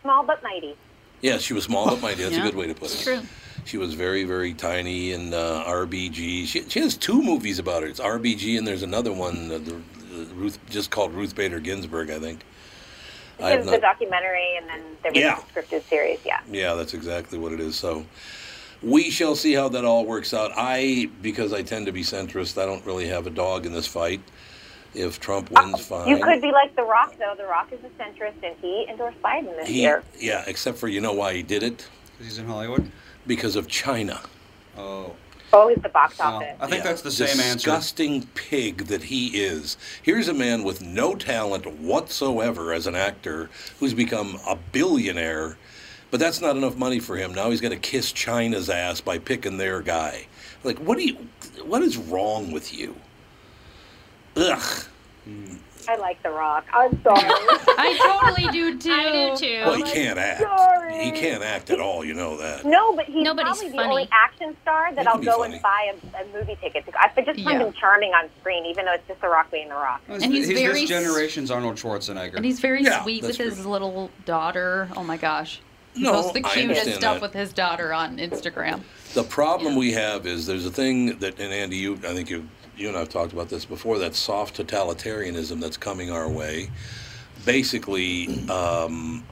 Small 0.02 0.22
but 0.24 0.42
mighty. 0.42 0.76
Yes, 1.20 1.42
she 1.42 1.54
was 1.54 1.64
small 1.64 1.86
but 1.86 2.00
mighty. 2.02 2.22
That's 2.22 2.36
Yeah. 2.36 2.42
a 2.42 2.46
good 2.46 2.54
way 2.56 2.66
to 2.66 2.74
put 2.74 2.92
it. 2.94 3.02
True. 3.02 3.22
She 3.64 3.78
was 3.78 3.94
very, 3.94 4.24
very 4.24 4.52
tiny 4.52 5.12
in 5.12 5.32
uh, 5.32 5.64
RBG. 5.66 6.46
She, 6.46 6.68
she 6.68 6.80
has 6.80 6.96
two 6.96 7.22
movies 7.22 7.58
about 7.58 7.82
her. 7.82 7.88
It's 7.88 8.00
RBG 8.00 8.58
and 8.58 8.66
there's 8.66 8.82
another 8.82 9.12
one, 9.12 9.50
uh, 9.50 9.58
the, 9.58 9.80
the 10.26 10.34
Ruth, 10.34 10.58
just 10.68 10.90
called 10.90 11.14
Ruth 11.14 11.34
Bader 11.34 11.60
Ginsburg, 11.60 12.10
I 12.10 12.18
think. 12.18 12.40
I 13.40 13.50
have 13.50 13.64
There's 13.64 13.76
the 13.76 13.80
documentary, 13.80 14.56
and 14.56 14.68
then 14.68 14.80
there 15.02 15.12
was 15.12 15.20
Yeah. 15.20 15.40
the 15.54 15.62
scripted 15.62 15.82
series. 15.88 16.20
Yeah. 16.24 16.40
Yeah, 16.50 16.74
that's 16.74 16.94
exactly 16.94 17.38
what 17.38 17.52
it 17.52 17.60
is. 17.60 17.76
So 17.76 18.04
we 18.82 19.10
shall 19.10 19.34
see 19.34 19.52
how 19.54 19.68
that 19.70 19.84
all 19.84 20.04
works 20.04 20.32
out. 20.32 20.52
I, 20.56 21.08
because 21.22 21.52
I 21.52 21.62
tend 21.62 21.86
to 21.86 21.92
be 21.92 22.02
centrist, 22.02 22.60
I 22.60 22.66
don't 22.66 22.84
really 22.86 23.06
have 23.08 23.26
a 23.26 23.30
dog 23.30 23.66
in 23.66 23.72
this 23.72 23.86
fight. 23.86 24.20
If 24.94 25.18
Trump 25.18 25.50
uh, 25.56 25.62
wins, 25.64 25.84
fine. 25.86 26.06
You 26.08 26.22
could 26.22 26.40
be 26.40 26.52
like 26.52 26.76
The 26.76 26.84
Rock, 26.84 27.14
though. 27.18 27.34
The 27.36 27.46
Rock 27.46 27.72
is 27.72 27.80
a 27.82 27.88
centrist, 28.00 28.34
and 28.44 28.54
he 28.62 28.86
endorsed 28.88 29.20
Biden 29.22 29.56
this 29.56 29.68
He, 29.68 29.82
year. 29.82 30.04
yeah, 30.20 30.44
except 30.46 30.78
for 30.78 30.86
you 30.86 31.00
know 31.00 31.12
why 31.12 31.34
he 31.34 31.42
did 31.42 31.64
it? 31.64 31.88
Because 32.12 32.26
he's 32.26 32.38
in 32.38 32.46
Hollywood. 32.46 32.92
Because 33.26 33.56
of 33.56 33.66
China. 33.66 34.20
Oh. 34.78 35.16
Oh, 35.56 35.68
he's 35.68 35.82
the 35.82 35.88
box 35.88 36.18
Well, 36.18 36.36
office. 36.36 36.56
I 36.60 36.66
think 36.66 36.82
Yeah, 36.84 36.90
that's 36.90 37.02
the 37.02 37.10
same 37.12 37.38
answer. 37.40 37.54
Disgusting 37.54 38.26
pig 38.34 38.86
that 38.86 39.04
he 39.04 39.28
is. 39.44 39.76
Here's 40.02 40.26
a 40.28 40.34
man 40.34 40.64
with 40.64 40.82
no 40.82 41.14
talent 41.14 41.64
whatsoever 41.78 42.72
as 42.72 42.86
an 42.88 42.96
actor 42.96 43.50
who's 43.78 43.94
become 43.94 44.38
a 44.48 44.56
billionaire, 44.72 45.56
but 46.10 46.18
that's 46.18 46.40
not 46.40 46.56
enough 46.56 46.76
money 46.76 46.98
for 46.98 47.16
him. 47.16 47.32
Now 47.32 47.50
he's 47.50 47.60
got 47.60 47.68
to 47.70 47.76
kiss 47.76 48.10
China's 48.10 48.68
ass 48.68 49.00
by 49.00 49.18
picking 49.18 49.56
their 49.56 49.80
guy. 49.80 50.26
Like, 50.64 50.78
what 50.78 50.98
do 50.98 51.04
you? 51.04 51.16
What 51.64 51.82
is 51.82 51.96
wrong 51.96 52.50
with 52.50 52.74
you? 52.74 52.96
Ugh. 54.36 54.84
I 55.88 55.96
like 55.96 56.22
The 56.22 56.30
Rock. 56.30 56.64
I'm 56.72 57.00
sorry. 57.02 57.20
I 57.78 57.96
totally 58.02 58.50
do 58.50 58.78
too. 58.78 58.90
I 58.92 59.12
do 59.30 59.36
too. 59.36 59.53
Well, 59.66 59.74
he 59.76 59.82
can't 59.82 60.18
act. 60.18 60.40
sorry. 60.40 61.04
He 61.04 61.10
can't 61.12 61.42
act 61.42 61.70
at 61.70 61.80
all. 61.80 62.04
You 62.04 62.14
know 62.14 62.36
that. 62.38 62.64
no, 62.64 62.94
but 62.94 63.06
he's 63.06 63.22
Nobody's 63.24 63.58
probably 63.58 63.70
the 63.76 63.82
only 63.82 64.08
action 64.12 64.56
star 64.62 64.92
that 64.94 65.06
I'll 65.06 65.18
go 65.18 65.38
funny. 65.38 65.54
and 65.54 65.62
buy 65.62 65.94
a, 66.14 66.22
a 66.22 66.26
movie 66.38 66.56
ticket 66.60 66.84
to. 66.86 66.92
I 67.00 67.08
just 67.08 67.26
find 67.26 67.38
Yeah. 67.60 67.66
him 67.66 67.72
charming 67.72 68.12
on 68.12 68.28
screen, 68.40 68.64
even 68.66 68.84
though 68.84 68.92
it's 68.94 69.06
just 69.08 69.20
The 69.20 69.28
Rock 69.28 69.50
being 69.50 69.68
The 69.68 69.74
Rock. 69.74 70.02
He's, 70.06 70.22
And 70.22 70.32
he's 70.34 70.48
very 70.50 70.80
this 70.80 70.88
generation's 70.88 71.50
Arnold 71.50 71.76
Schwarzenegger. 71.76 72.34
And 72.36 72.44
he's 72.44 72.60
very 72.60 72.82
Yeah, 72.82 73.02
sweet 73.02 73.22
that's 73.22 73.38
with 73.38 73.56
his 73.56 73.66
little 73.66 74.10
daughter. 74.24 74.88
Oh 74.96 75.02
my 75.04 75.16
gosh. 75.16 75.60
He 75.94 76.02
No, 76.02 76.12
posts 76.12 76.32
the 76.32 76.40
cutest 76.42 76.58
understand 76.60 76.94
stuff 76.96 77.14
that. 77.14 77.22
with 77.22 77.32
his 77.34 77.52
daughter 77.52 77.92
on 77.92 78.18
Instagram. 78.18 78.82
The 79.14 79.22
problem 79.22 79.76
we 79.76 79.92
have 79.92 80.26
is 80.26 80.44
there's 80.46 80.66
a 80.66 80.70
thing 80.70 81.18
that, 81.20 81.38
and 81.38 81.52
Andy, 81.52 81.76
you, 81.76 81.94
I 81.94 82.14
think 82.14 82.30
you, 82.30 82.48
you 82.76 82.88
and 82.88 82.96
I 82.96 83.00
have 83.00 83.08
talked 83.10 83.32
about 83.32 83.48
this 83.48 83.64
before. 83.64 83.98
That 84.00 84.16
soft 84.16 84.56
totalitarianism 84.58 85.60
that's 85.60 85.76
coming 85.76 86.10
our 86.10 86.28
way. 86.28 86.70
Basically, 87.44 88.26
um, 88.48 89.22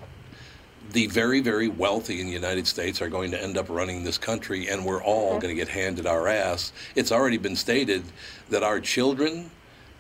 the 0.92 1.07
very, 1.07 1.40
very 1.40 1.68
wealthy 1.68 2.20
in 2.20 2.26
the 2.26 2.33
United 2.33 2.66
States 2.66 3.00
are 3.00 3.09
going 3.09 3.31
to 3.31 3.42
end 3.42 3.57
up 3.57 3.68
running 3.68 4.05
this 4.05 4.18
country, 4.18 4.68
and 4.68 4.85
we're 4.85 5.02
all 5.02 5.38
going 5.38 5.55
to 5.55 5.55
get 5.55 5.68
handed 5.68 6.07
our 6.07 6.28
ass. 6.28 6.72
It's 6.94 7.12
already 7.12 7.38
been 7.38 7.57
stated 7.57 8.05
that 8.50 8.62
our 8.62 8.81
children, 8.81 9.50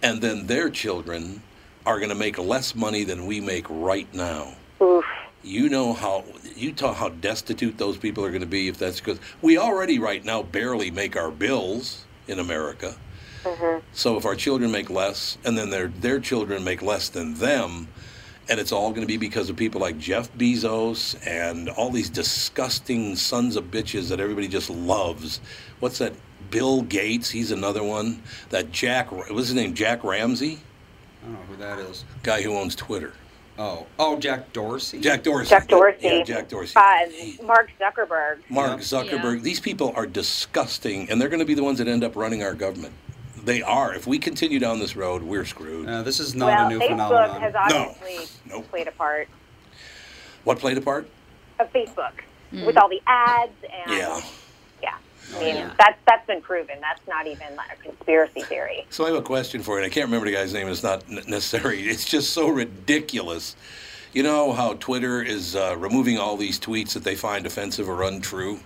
and 0.02 0.20
then 0.20 0.46
their 0.46 0.70
children, 0.70 1.42
are 1.84 1.98
going 1.98 2.10
to 2.10 2.14
make 2.14 2.38
less 2.38 2.74
money 2.74 3.04
than 3.04 3.26
we 3.26 3.40
make 3.40 3.66
right 3.68 4.12
now 4.14 4.54
Oof. 4.80 5.04
you 5.42 5.68
know 5.68 5.92
how 5.92 6.24
you 6.54 6.72
talk 6.72 6.96
how 6.96 7.08
destitute 7.08 7.76
those 7.76 7.96
people 7.96 8.24
are 8.24 8.28
going 8.28 8.40
to 8.40 8.46
be 8.46 8.68
if 8.68 8.78
that's 8.78 9.00
because 9.00 9.18
we 9.40 9.58
already 9.58 9.98
right 9.98 10.24
now 10.24 10.42
barely 10.42 10.92
make 10.92 11.16
our 11.16 11.30
bills 11.30 12.04
in 12.28 12.38
America. 12.38 12.94
Mm-hmm. 13.42 13.84
So 13.92 14.16
if 14.16 14.24
our 14.24 14.36
children 14.36 14.70
make 14.70 14.90
less, 14.90 15.36
and 15.44 15.58
then 15.58 15.70
their 15.70 15.88
their 15.88 16.20
children 16.20 16.62
make 16.62 16.82
less 16.82 17.08
than 17.08 17.34
them, 17.34 17.88
and 18.48 18.58
it's 18.60 18.72
all 18.72 18.90
going 18.90 19.02
to 19.02 19.06
be 19.06 19.16
because 19.16 19.48
of 19.50 19.56
people 19.56 19.80
like 19.80 19.98
Jeff 19.98 20.32
Bezos 20.34 21.16
and 21.26 21.68
all 21.70 21.90
these 21.90 22.10
disgusting 22.10 23.16
sons 23.16 23.56
of 23.56 23.64
bitches 23.70 24.08
that 24.08 24.20
everybody 24.20 24.48
just 24.48 24.70
loves. 24.70 25.40
What's 25.80 25.98
that? 25.98 26.12
Bill 26.50 26.82
Gates, 26.82 27.30
he's 27.30 27.50
another 27.50 27.82
one. 27.82 28.22
That 28.50 28.72
Jack, 28.72 29.10
what's 29.12 29.28
his 29.48 29.54
name? 29.54 29.72
Jack 29.74 30.04
Ramsey, 30.04 30.58
I 31.22 31.26
don't 31.26 31.32
know 31.34 31.38
who 31.48 31.56
that 31.56 31.78
is. 31.78 32.04
guy 32.22 32.42
who 32.42 32.54
owns 32.56 32.74
Twitter. 32.74 33.14
Oh, 33.58 33.86
oh, 33.98 34.18
Jack 34.18 34.52
Dorsey. 34.52 35.00
Jack 35.00 35.22
Dorsey. 35.22 35.50
Jack 35.50 35.68
Dorsey. 35.68 35.98
Yeah, 36.02 36.22
Jack 36.22 36.48
Dorsey. 36.48 36.72
Uh, 36.74 37.44
Mark 37.44 37.70
Zuckerberg. 37.80 38.38
Mark 38.48 38.70
Yeah. 38.70 38.76
Zuckerberg. 38.78 39.42
These 39.42 39.60
people 39.60 39.92
are 39.94 40.06
disgusting, 40.06 41.10
and 41.10 41.20
they're 41.20 41.28
going 41.28 41.40
to 41.40 41.46
be 41.46 41.54
the 41.54 41.62
ones 41.62 41.78
that 41.78 41.86
end 41.86 42.02
up 42.02 42.16
running 42.16 42.42
our 42.42 42.54
government. 42.54 42.94
They 43.44 43.62
are. 43.62 43.94
If 43.94 44.06
we 44.06 44.18
continue 44.18 44.58
down 44.58 44.78
this 44.78 44.94
road, 44.96 45.22
we're 45.22 45.44
screwed. 45.44 45.88
Uh, 45.88 46.02
this 46.02 46.20
is 46.20 46.34
not 46.34 46.46
well, 46.46 46.66
a 46.66 46.68
new 46.70 46.78
Facebook 46.78 46.88
phenomenon. 46.88 47.40
has 47.40 47.54
No. 47.72 47.94
Nope. 48.56 48.68
played 48.70 48.88
a 48.88 48.92
part 48.92 49.28
What 50.44 50.58
played 50.58 50.78
a 50.78 50.80
part? 50.80 51.08
of 51.58 51.72
Facebook 51.72 52.12
with 52.52 52.76
all 52.76 52.88
the 52.88 53.00
ads 53.06 53.52
and 53.86 53.96
Yeah. 53.96 54.20
yeah. 54.82 54.94
Oh, 55.34 55.38
I 55.40 55.44
mean, 55.44 55.56
yeah. 55.56 55.72
that's 55.78 55.98
that's 56.06 56.26
been 56.26 56.42
proven. 56.42 56.76
That's 56.80 57.00
not 57.08 57.26
even 57.26 57.54
like 57.56 57.72
a 57.78 57.82
conspiracy 57.82 58.42
theory. 58.42 58.86
So 58.90 59.04
I 59.04 59.08
have 59.08 59.16
a 59.18 59.22
question 59.22 59.62
for 59.62 59.78
you. 59.80 59.86
I 59.86 59.88
can't 59.88 60.06
remember 60.06 60.26
the 60.26 60.32
guy's 60.36 60.52
name. 60.52 60.68
It's 60.68 60.82
not 60.82 61.08
necessary. 61.08 61.82
It's 61.88 62.04
just 62.04 62.32
so 62.32 62.48
ridiculous. 62.48 63.56
You 64.12 64.22
know 64.22 64.52
how 64.52 64.74
Twitter 64.74 65.22
is 65.22 65.56
uh, 65.56 65.74
removing 65.78 66.18
all 66.18 66.36
these 66.36 66.60
tweets 66.60 66.92
that 66.92 67.02
they 67.04 67.14
find 67.14 67.46
offensive 67.46 67.88
or 67.88 68.02
untrue? 68.02 68.60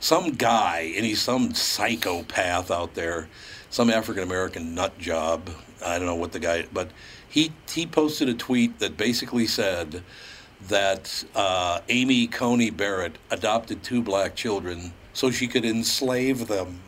Some 0.00 0.32
guy, 0.32 0.92
and 0.96 1.04
he's 1.04 1.20
some 1.20 1.54
psychopath 1.54 2.70
out 2.70 2.94
there, 2.94 3.28
some 3.70 3.90
African 3.90 4.22
American 4.22 4.74
nut 4.74 4.98
job. 4.98 5.50
I 5.84 5.98
don't 5.98 6.06
know 6.06 6.14
what 6.14 6.32
the 6.32 6.40
guy, 6.40 6.66
but 6.72 6.90
he 7.28 7.52
he 7.70 7.86
posted 7.86 8.28
a 8.28 8.34
tweet 8.34 8.78
that 8.78 8.96
basically 8.96 9.46
said 9.46 10.02
that 10.68 11.24
uh, 11.34 11.80
Amy 11.88 12.26
Coney 12.26 12.70
Barrett 12.70 13.16
adopted 13.30 13.82
two 13.82 14.02
black 14.02 14.34
children 14.34 14.92
so 15.12 15.30
she 15.30 15.46
could 15.46 15.64
enslave 15.64 16.48
them. 16.48 16.80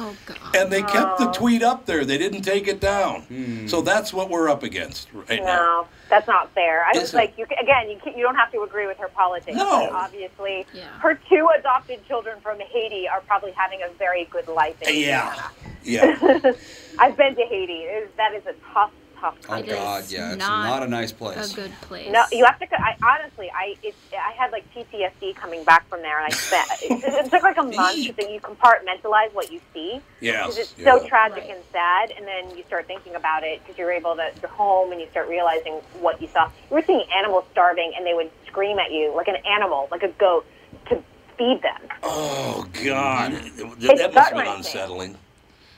Oh 0.00 0.14
God. 0.26 0.56
And 0.56 0.70
they 0.72 0.82
kept 0.82 1.18
the 1.18 1.28
Oh. 1.28 1.32
tweet 1.32 1.62
up 1.62 1.84
there. 1.86 2.04
They 2.04 2.18
didn't 2.18 2.42
take 2.42 2.68
it 2.68 2.80
down. 2.80 3.22
Hmm. 3.22 3.66
So 3.66 3.80
that's 3.82 4.12
what 4.12 4.30
we're 4.30 4.48
up 4.48 4.62
against 4.62 5.08
right 5.12 5.42
now. 5.42 5.56
No, 5.56 5.88
that's 6.08 6.26
not 6.28 6.54
fair. 6.54 6.84
I 6.84 6.96
was 6.98 7.12
like, 7.14 7.36
you 7.36 7.44
again, 7.60 7.90
you, 7.90 7.98
ca- 8.02 8.14
you 8.16 8.22
don't 8.22 8.36
have 8.36 8.52
to 8.52 8.62
agree 8.62 8.86
with 8.86 8.98
her 8.98 9.08
politics. 9.08 9.56
No. 9.56 9.88
but 9.90 9.92
obviously, 9.92 10.66
her 11.00 11.18
two 11.28 11.48
adopted 11.58 12.06
children 12.06 12.38
from 12.40 12.60
Haiti 12.60 13.08
are 13.08 13.20
probably 13.22 13.50
having 13.52 13.80
a 13.82 13.88
very 13.98 14.24
good 14.26 14.46
life. 14.48 14.80
In 14.82 14.94
Yeah. 14.96 15.48
Yeah. 15.82 16.16
I've 16.98 17.16
been 17.16 17.34
to 17.34 17.42
Haiti. 17.46 17.82
It 17.84 18.04
is, 18.04 18.10
that 18.16 18.34
is 18.34 18.44
a 18.46 18.54
tough, 18.72 18.92
tough 19.20 19.36
Oh. 19.48 19.62
God, 19.62 20.10
yeah, 20.10 20.32
it's 20.32 20.38
not 20.38 20.66
not, 20.66 20.82
a 20.82 20.88
nice 20.88 21.12
place. 21.12 21.52
A 21.52 21.56
good 21.56 21.72
place. 21.82 22.10
No, 22.10 22.24
you 22.32 22.44
have 22.44 22.58
to. 22.58 22.66
I 22.72 22.96
honestly, 23.02 23.50
I 23.54 23.76
it, 23.82 23.94
I 24.12 24.32
had 24.32 24.52
like 24.52 24.64
PTSD 24.74 25.34
coming 25.34 25.64
back 25.64 25.88
from 25.88 26.02
there, 26.02 26.18
and 26.18 26.32
I 26.32 26.36
spent. 26.36 26.68
it, 26.82 27.26
it 27.26 27.30
took 27.30 27.42
like 27.42 27.56
a 27.56 27.62
month 27.62 28.06
so 28.06 28.12
that 28.12 28.30
you 28.30 28.40
compartmentalize 28.40 29.32
what 29.34 29.50
you 29.52 29.60
see. 29.72 30.00
Yes, 30.20 30.46
because 30.46 30.58
it's 30.58 30.74
yeah. 30.78 30.98
so 30.98 31.06
tragic 31.06 31.44
and 31.48 31.60
sad, 31.72 32.12
and 32.16 32.26
then 32.26 32.56
you 32.56 32.64
start 32.64 32.86
thinking 32.86 33.14
about 33.14 33.42
it 33.44 33.60
because 33.62 33.78
you're 33.78 33.92
able 33.92 34.14
to 34.16 34.30
you're 34.40 34.50
home 34.50 34.92
and 34.92 35.00
you 35.00 35.08
start 35.10 35.28
realizing 35.28 35.74
what 36.00 36.20
you 36.20 36.28
saw. 36.28 36.46
You 36.70 36.76
were 36.76 36.84
seeing 36.86 37.04
animals 37.16 37.44
starving, 37.52 37.92
and 37.96 38.06
they 38.06 38.14
would 38.14 38.30
scream 38.46 38.78
at 38.78 38.92
you 38.92 39.12
like 39.14 39.28
an 39.28 39.36
animal, 39.46 39.88
like 39.90 40.02
a 40.02 40.08
goat, 40.08 40.46
to 40.88 41.02
feed 41.36 41.62
them. 41.62 41.80
Oh 42.02 42.66
God, 42.84 43.32
It's 43.32 43.56
that 43.56 43.66
must 43.66 43.82
have 43.82 43.98
been 43.98 44.14
gut-wrenching. 44.14 44.54
unsettling. 44.54 45.16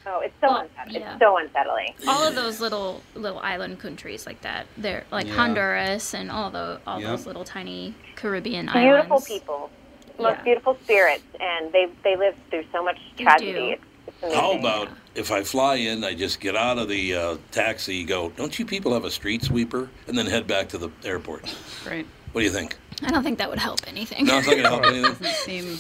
So 0.04 0.20
it's 0.20 0.34
so 0.40 0.48
Well, 0.48 0.60
unsettling. 0.60 1.02
yeah. 1.02 1.10
It's 1.12 1.20
so 1.20 1.36
unsettling. 1.36 1.94
all 2.08 2.26
of 2.26 2.34
those 2.34 2.60
little 2.60 3.02
little 3.14 3.38
island 3.40 3.78
countries 3.80 4.26
like 4.26 4.40
that. 4.42 4.66
They're 4.76 5.04
like 5.10 5.26
Yeah. 5.26 5.34
Honduras 5.34 6.14
and 6.14 6.30
all 6.30 6.50
the 6.50 6.80
all 6.86 7.00
Yep. 7.00 7.08
those 7.10 7.26
little 7.26 7.44
tiny 7.44 7.94
Caribbean 8.16 8.66
Beautiful 8.66 8.80
islands. 8.80 9.06
Beautiful 9.16 9.20
people, 9.38 9.70
most 10.18 10.36
Yeah. 10.38 10.42
beautiful 10.42 10.78
spirits, 10.84 11.24
and 11.38 11.72
they 11.72 11.88
they 12.02 12.16
live 12.16 12.34
through 12.50 12.64
so 12.72 12.82
much 12.82 12.98
tragedy. 13.18 13.72
It's, 13.72 13.82
it's. 14.22 14.34
How 14.34 14.52
about 14.52 14.88
if 15.14 15.30
I 15.30 15.42
fly 15.42 15.74
in, 15.76 16.02
I 16.04 16.14
just 16.14 16.40
get 16.40 16.56
out 16.56 16.78
of 16.78 16.88
the 16.88 17.14
uh, 17.14 17.36
taxi, 17.50 18.04
go, 18.04 18.30
don't 18.30 18.58
you 18.58 18.64
people 18.64 18.92
have 18.94 19.04
a 19.04 19.10
street 19.10 19.42
sweeper? 19.42 19.90
And 20.08 20.16
then 20.16 20.26
head 20.26 20.46
back 20.46 20.68
to 20.70 20.78
the 20.78 20.88
airport. 21.04 21.44
Right. 21.86 22.06
What 22.32 22.40
do 22.40 22.44
you 22.46 22.52
think? 22.52 22.76
I 23.02 23.10
don't 23.10 23.22
think 23.22 23.38
that 23.38 23.50
would 23.50 23.58
help 23.58 23.80
anything. 23.88 24.24
No, 24.26 24.38
it's 24.38 24.46
not 24.46 24.52
going 24.52 24.62
to 24.64 24.68
help 24.70 24.84
anything. 24.94 25.12
Doesn't 25.12 25.26
seem 25.26 25.78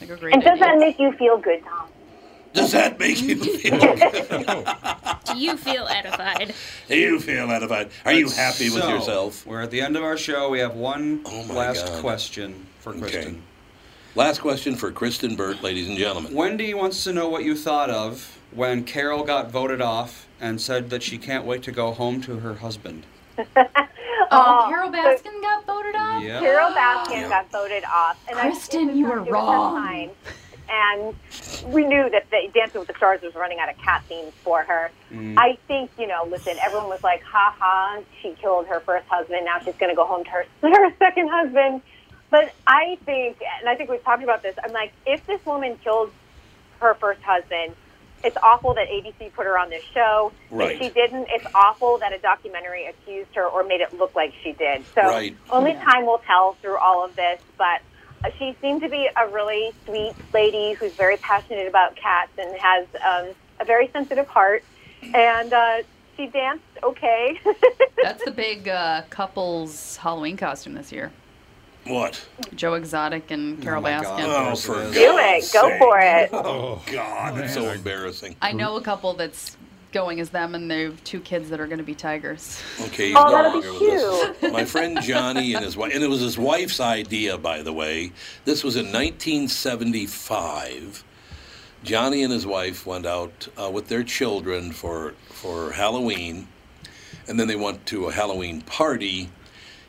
like 0.00 0.10
a 0.10 0.20
great 0.20 0.34
And 0.34 0.42
does 0.42 0.58
that 0.60 0.78
make 0.78 0.98
you 0.98 1.12
feel 1.12 1.36
good, 1.36 1.62
Tom? 1.64 1.88
Does 2.52 2.72
that 2.72 2.98
make 2.98 3.20
you 3.22 3.36
feel 3.58 3.78
good? 3.78 4.66
Do 5.24 5.38
you 5.38 5.56
feel 5.56 5.86
edified? 5.86 6.54
Do 6.88 6.96
you 6.96 7.20
feel 7.20 7.50
edified? 7.50 7.90
Are 8.04 8.12
you 8.12 8.28
happy 8.28 8.70
with 8.70 8.82
So, 8.82 8.88
yourself? 8.88 9.46
We're 9.46 9.62
at 9.62 9.70
the 9.70 9.80
end 9.80 9.96
of 9.96 10.02
our 10.02 10.16
show. 10.16 10.50
We 10.50 10.58
have 10.58 10.74
one 10.74 11.20
oh 11.26 11.44
my 11.44 11.54
last 11.54 11.86
God. 11.86 12.00
question 12.00 12.66
for 12.80 12.92
Kristen. 12.92 13.42
Last 14.16 14.40
question 14.40 14.74
for 14.74 14.90
Kristen 14.90 15.36
Burt, 15.36 15.62
ladies 15.62 15.88
and 15.88 15.96
gentlemen. 15.96 16.34
Wendy 16.34 16.74
wants 16.74 17.04
to 17.04 17.12
know 17.12 17.28
what 17.28 17.44
you 17.44 17.54
thought 17.54 17.90
of 17.90 18.38
when 18.50 18.82
Carole 18.82 19.22
got 19.22 19.52
voted 19.52 19.80
off 19.80 20.26
and 20.40 20.60
said 20.60 20.90
that 20.90 21.02
she 21.04 21.16
can't 21.18 21.44
wait 21.44 21.62
to 21.62 21.70
go 21.70 21.92
home 21.92 22.20
to 22.22 22.40
her 22.40 22.54
husband. 22.54 23.04
Oh, 24.32 24.62
oh, 24.64 24.68
Carole 24.70 24.92
Baskin 24.92 25.42
got 25.42 25.66
voted 25.66 25.96
off. 25.96 26.22
Yeah. 26.22 26.38
Carole 26.38 26.70
Baskin 26.70 27.28
got 27.28 27.50
voted 27.50 27.82
off. 27.84 28.16
And 28.28 28.36
Kristen, 28.38 28.90
I, 28.90 28.92
you 28.92 29.06
were 29.06 29.16
it 29.16 29.20
was 29.22 29.26
her 29.28 29.32
wrong. 29.34 29.74
time. 29.74 30.10
And 30.70 31.14
we 31.72 31.84
knew 31.84 32.08
that 32.10 32.30
the 32.30 32.48
Dancing 32.54 32.78
with 32.80 32.88
the 32.88 32.94
Stars 32.94 33.20
was 33.22 33.34
running 33.34 33.58
out 33.58 33.68
of 33.68 33.76
cat 33.78 34.02
scenes 34.08 34.32
for 34.44 34.62
her. 34.62 34.90
Mm. 35.12 35.34
I 35.36 35.58
think, 35.66 35.90
you 35.98 36.06
know, 36.06 36.24
listen, 36.30 36.54
everyone 36.64 36.88
was 36.88 37.02
like, 37.02 37.22
ha 37.22 37.54
ha, 37.58 37.98
she 38.22 38.34
killed 38.40 38.66
her 38.68 38.80
first 38.80 39.06
husband. 39.08 39.44
Now 39.44 39.58
she's 39.64 39.74
going 39.76 39.90
to 39.90 39.96
go 39.96 40.06
home 40.06 40.24
to 40.24 40.30
her, 40.30 40.44
her 40.62 40.94
second 40.98 41.28
husband. 41.30 41.82
But 42.30 42.52
I 42.66 42.96
think, 43.04 43.38
and 43.60 43.68
I 43.68 43.74
think 43.74 43.90
we've 43.90 44.04
talked 44.04 44.22
about 44.22 44.42
this, 44.42 44.54
I'm 44.62 44.72
like, 44.72 44.92
if 45.04 45.26
this 45.26 45.44
woman 45.44 45.76
killed 45.82 46.12
her 46.78 46.94
first 46.94 47.20
husband, 47.22 47.74
it's 48.22 48.36
awful 48.42 48.74
that 48.74 48.86
ABC 48.88 49.32
put 49.32 49.46
her 49.46 49.58
on 49.58 49.70
this 49.70 49.82
show. 49.92 50.30
Right. 50.50 50.72
If 50.72 50.78
she 50.78 50.88
didn't, 50.90 51.26
it's 51.30 51.46
awful 51.54 51.98
that 51.98 52.12
a 52.12 52.18
documentary 52.18 52.86
accused 52.86 53.34
her 53.34 53.44
or 53.46 53.64
made 53.64 53.80
it 53.80 53.92
look 53.98 54.14
like 54.14 54.32
she 54.44 54.52
did. 54.52 54.84
So 54.94 55.00
Right. 55.02 55.34
only 55.50 55.72
Yeah. 55.72 55.84
time 55.84 56.06
will 56.06 56.18
tell 56.26 56.52
through 56.62 56.76
all 56.78 57.04
of 57.04 57.16
this. 57.16 57.40
But 57.58 57.80
she 58.38 58.56
seemed 58.60 58.82
to 58.82 58.88
be 58.88 59.08
a 59.16 59.28
really 59.28 59.72
sweet 59.86 60.14
lady 60.32 60.72
who's 60.74 60.92
very 60.92 61.16
passionate 61.16 61.66
about 61.66 61.96
cats 61.96 62.32
and 62.38 62.56
has 62.58 62.86
um, 63.06 63.34
a 63.58 63.64
very 63.64 63.88
sensitive 63.92 64.26
heart. 64.26 64.64
And 65.14 65.52
uh, 65.52 65.78
she 66.16 66.26
danced 66.26 66.64
okay. 66.82 67.40
That's 68.02 68.24
the 68.24 68.30
big 68.30 68.68
uh, 68.68 69.02
couple's 69.10 69.96
Halloween 69.96 70.36
costume 70.36 70.74
this 70.74 70.92
year. 70.92 71.10
What? 71.86 72.26
Joe 72.54 72.74
Exotic 72.74 73.30
and 73.30 73.60
Carole 73.62 73.80
my 73.80 73.92
Baskin. 73.92 74.26
God. 74.26 74.52
Oh, 74.52 74.56
for 74.56 74.74
Do 74.92 75.18
it. 75.18 75.50
Go 75.52 75.78
for 75.78 75.98
it. 75.98 76.28
Oh, 76.32 76.82
God, 76.92 77.38
that's 77.38 77.54
so 77.54 77.70
embarrassing. 77.70 78.36
I 78.42 78.52
know 78.52 78.76
a 78.76 78.82
couple 78.82 79.14
that's 79.14 79.56
going 79.92 80.20
as 80.20 80.30
them, 80.30 80.54
and 80.54 80.70
they 80.70 80.82
have 80.82 81.02
two 81.04 81.20
kids 81.20 81.48
that 81.50 81.60
are 81.60 81.66
going 81.66 81.78
to 81.78 81.84
be 81.84 81.94
tigers. 81.94 82.60
Okay, 82.82 83.12
Oh, 83.14 83.30
that'll 83.30 83.60
be 83.60 83.66
longer 83.66 83.84
with 83.84 84.42
us. 84.44 84.52
My 84.52 84.64
friend 84.64 85.00
Johnny 85.02 85.54
and 85.54 85.64
his 85.64 85.76
wife, 85.76 85.92
and 85.94 86.02
it 86.02 86.08
was 86.08 86.20
his 86.20 86.38
wife's 86.38 86.80
idea, 86.80 87.36
by 87.38 87.62
the 87.62 87.72
way. 87.72 88.12
This 88.44 88.64
was 88.64 88.76
in 88.76 88.86
1975. 88.86 91.04
Johnny 91.82 92.22
and 92.22 92.32
his 92.32 92.46
wife 92.46 92.86
went 92.86 93.06
out 93.06 93.48
uh, 93.60 93.70
with 93.70 93.88
their 93.88 94.04
children 94.04 94.70
for 94.70 95.14
for 95.28 95.72
Halloween, 95.72 96.46
and 97.26 97.40
then 97.40 97.48
they 97.48 97.56
went 97.56 97.86
to 97.86 98.06
a 98.06 98.12
Halloween 98.12 98.60
party. 98.62 99.30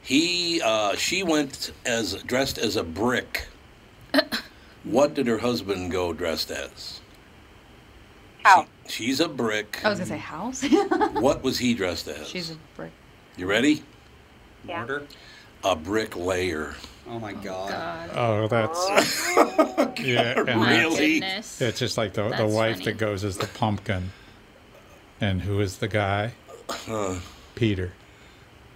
He, 0.02 0.62
uh, 0.64 0.95
she 0.95 1.22
went 1.22 1.72
as 1.86 2.16
dressed 2.24 2.58
as 2.58 2.76
a 2.76 2.84
brick. 2.84 3.47
what 4.84 5.14
did 5.14 5.28
her 5.28 5.38
husband 5.39 5.91
go 5.91 6.12
dressed 6.12 6.49
as? 6.49 7.01
How? 8.44 8.68
She, 8.88 9.06
she's 9.06 9.20
a 9.20 9.28
brick. 9.28 9.80
I 9.84 9.89
was 9.89 10.00
going 10.00 10.10
to 10.10 10.14
say 10.16 10.20
house. 10.20 10.64
What 11.22 11.44
was 11.44 11.60
he 11.60 11.74
dressed 11.74 12.08
as? 12.08 12.28
She's 12.28 12.52
a 12.52 12.56
brick. 12.76 12.92
You 13.38 13.46
ready? 13.48 13.84
Mortar? 14.64 15.08
A 15.64 15.76
bricklayer. 15.76 16.76
Oh 17.08 17.20
my 17.20 17.34
oh, 17.34 17.44
God. 17.44 18.10
Oh, 18.16 18.48
that's 18.48 20.00
yeah. 20.04 20.39
And 20.39 20.60
My 20.60 20.74
that's- 20.74 20.98
goodness. 20.98 21.62
It's 21.62 21.80
just 21.80 21.98
like 21.98 22.14
the 22.14 22.30
the 22.30 22.48
wife 22.48 22.78
funny. 22.78 22.86
that 22.86 22.98
goes 22.98 23.24
as 23.24 23.38
the 23.38 23.48
pumpkin, 23.48 24.12
and 25.20 25.42
who 25.42 25.60
is 25.60 25.78
the 25.78 25.88
guy? 25.88 26.34
Peter. 27.56 27.94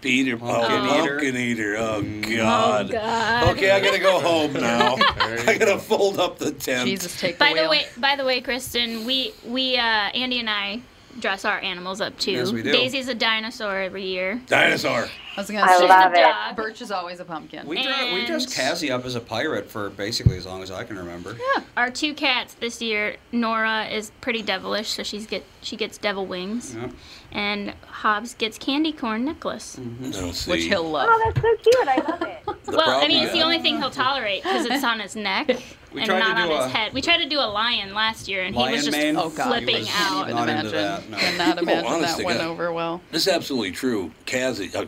Peter, 0.06 0.38
Pumpkin 0.38 0.82
oh, 0.82 1.02
eater. 1.02 1.10
pumpkin 1.16 1.36
eater. 1.36 1.76
Oh 1.78 2.04
God. 2.22 2.92
God. 2.92 3.50
Okay, 3.56 3.72
I 3.72 3.80
gotta 3.80 3.98
go 3.98 4.20
home 4.20 4.54
now. 4.62 4.98
I 4.98 5.58
gotta 5.58 5.80
fold 5.80 6.20
up 6.20 6.38
the 6.38 6.52
tent. 6.52 6.88
Jesus, 6.88 7.20
take 7.20 7.40
By 7.40 7.54
the 7.54 7.68
way, 7.68 7.88
by 7.98 8.16
the 8.16 8.24
way, 8.24 8.40
Kristen, 8.40 9.04
we 9.06 9.34
we 9.44 9.78
uh, 9.78 9.82
Andy 9.82 10.40
and 10.40 10.48
I 10.50 10.82
dress 11.20 11.44
our 11.44 11.58
animals 11.58 12.02
up 12.02 12.20
too. 12.20 12.34
Yes, 12.34 12.52
we 12.52 12.62
do. 12.62 12.72
Daisy's 12.72 13.08
a 13.08 13.16
dinosaur 13.16 13.80
every 13.80 14.04
year. 14.06 14.40
Dinosaur. 14.46 15.08
I 15.38 15.42
was 15.42 15.50
going 15.50 15.64
to 15.66 15.70
I 15.70 15.78
say, 15.78 15.88
love 15.88 16.14
it. 16.16 16.56
Birch 16.56 16.82
is 16.82 16.92
always 16.92 17.20
a 17.20 17.26
pumpkin. 17.26 17.68
We, 17.68 17.82
dre- 17.84 18.14
we 18.14 18.26
dressed 18.26 18.56
Cassie 18.56 18.90
up 18.92 19.04
as 19.06 19.16
a 19.16 19.20
pirate 19.20 19.70
for 19.70 19.90
basically 19.90 20.38
as 20.38 20.46
long 20.46 20.64
as 20.64 20.72
I 20.72 20.84
can 20.86 20.98
remember. 20.98 21.36
Yeah. 21.56 21.64
Our 21.76 21.92
two 21.92 22.14
cats 22.14 22.54
this 22.54 22.82
year, 22.82 23.18
Nora 23.32 23.86
is 23.88 24.12
pretty 24.22 24.42
devilish, 24.42 24.90
so 24.90 25.04
she's 25.04 25.28
get 25.28 25.44
she 25.62 25.76
gets 25.76 25.98
devil 25.98 26.26
wings, 26.26 26.76
Yep. 26.76 26.92
and 27.32 27.74
Hobbs 27.88 28.34
gets 28.36 28.58
candy 28.58 28.92
corn 28.94 29.26
necklace. 29.26 29.78
No, 29.78 30.32
see. 30.32 30.52
Which 30.52 30.64
he'll 30.64 30.90
love. 30.90 31.10
Oh, 31.12 31.22
that's 31.34 31.42
so 31.42 31.56
cute. 31.72 31.88
I 31.88 31.96
love 32.10 32.22
it. 32.22 32.58
well, 32.68 33.04
I 33.04 33.08
mean, 33.08 33.24
it's 33.24 33.34
the 33.34 33.42
only 33.42 33.60
thing 33.60 33.78
he'll 33.78 33.90
tolerate 33.90 34.44
because 34.44 34.66
it's 34.66 34.84
on 34.84 35.00
his 35.00 35.16
neck 35.16 35.50
We 35.96 36.02
and 36.02 36.10
not 36.10 36.38
on 36.38 36.50
do 36.50 36.56
his 36.56 36.66
a- 36.66 36.70
head. 36.70 36.94
We 36.94 37.02
tried 37.02 37.20
to 37.20 37.30
do 37.30 37.40
a 37.40 37.48
lion 37.48 37.94
last 37.94 38.28
year, 38.28 38.42
and 38.44 38.54
he 38.54 38.62
was 38.62 38.84
just 38.86 38.92
mane? 38.92 39.16
Oh, 39.16 39.30
God, 39.30 39.48
flipping 39.48 39.78
was 39.78 39.90
out. 39.96 40.30
not 40.30 40.50
imagine. 40.50 40.58
into 40.66 40.72
that. 40.72 41.10
No. 41.10 41.18
Cannot 41.18 41.58
imagine 41.60 41.86
honest 41.86 42.18
that 42.18 42.26
went 42.26 42.40
God. 42.40 42.48
over 42.50 42.74
well. 42.74 43.02
This 43.12 43.28
is 43.28 43.34
absolutely 43.34 43.72
true. 43.72 44.12
Cassie, 44.26 44.70
uh, 44.76 44.86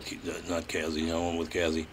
not 0.50 0.68
Cassie, 0.68 1.06
no 1.06 1.24
one 1.24 1.38
with 1.38 1.50
Cassie. 1.50 1.88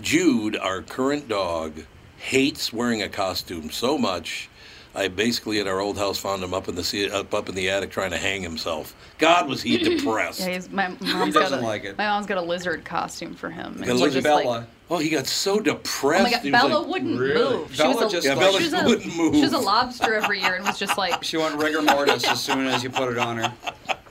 Jude, 0.00 0.56
our 0.56 0.82
current 0.82 1.28
dog, 1.28 1.84
hates 2.18 2.72
wearing 2.72 3.02
a 3.02 3.08
costume 3.08 3.70
so 3.70 3.96
much. 3.98 4.48
I 4.96 5.08
basically 5.08 5.58
at 5.58 5.66
our 5.66 5.80
old 5.80 5.98
house 5.98 6.18
found 6.18 6.42
him 6.44 6.54
up 6.54 6.68
in 6.68 6.76
the 6.76 7.10
up, 7.12 7.34
up 7.34 7.48
in 7.48 7.56
the 7.56 7.68
attic 7.68 7.90
trying 7.90 8.12
to 8.12 8.16
hang 8.16 8.42
himself. 8.42 8.94
God, 9.18 9.48
was 9.48 9.60
he 9.60 9.76
depressed? 9.78 10.40
Yeah, 10.46 10.54
he's, 10.54 10.70
my 10.70 10.88
mom's 11.00 11.00
doesn't 11.34 11.34
got 11.34 11.52
a, 11.52 11.66
like 11.66 11.82
it. 11.84 11.98
My 11.98 12.06
mom's 12.06 12.26
got 12.26 12.38
a 12.38 12.42
lizard 12.42 12.84
costume 12.84 13.34
for 13.34 13.50
him. 13.50 13.74
and 13.78 13.86
Got 13.86 13.96
a 13.96 14.04
he's 14.04 14.14
like- 14.14 14.22
Bella. 14.22 14.66
oh, 14.90 14.98
he 14.98 15.08
got 15.10 15.26
so 15.26 15.58
depressed. 15.58 16.20
Oh 16.20 16.22
my 16.22 16.30
god, 16.30 16.52
Bella 16.70 16.78
like, 16.78 16.88
wouldn't 16.92 17.18
"Really?" 17.18 17.56
move. 17.58 17.72
She 17.74 17.82
Bella 17.82 17.94
was 18.04 18.12
a, 18.12 18.16
just 18.16 18.26
Yeah, 18.26 18.34
like- 18.34 18.40
Bella 18.46 18.58
she 18.58 18.64
was 18.64 18.72
a, 18.74 18.84
wouldn't 18.84 19.16
move. 19.16 19.34
She 19.34 19.40
was 19.42 19.52
a 19.52 19.58
lobster 19.58 20.14
every 20.14 20.40
year 20.40 20.54
and 20.54 20.64
was 20.64 20.78
just 20.78 20.96
like, 20.96 21.24
She 21.24 21.36
went 21.38 21.56
rigor 21.56 21.82
mortis 21.82 22.24
as 22.28 22.40
soon 22.40 22.66
as 22.68 22.84
you 22.84 22.90
put 22.90 23.10
it 23.10 23.18
on 23.18 23.38
her. 23.38 23.52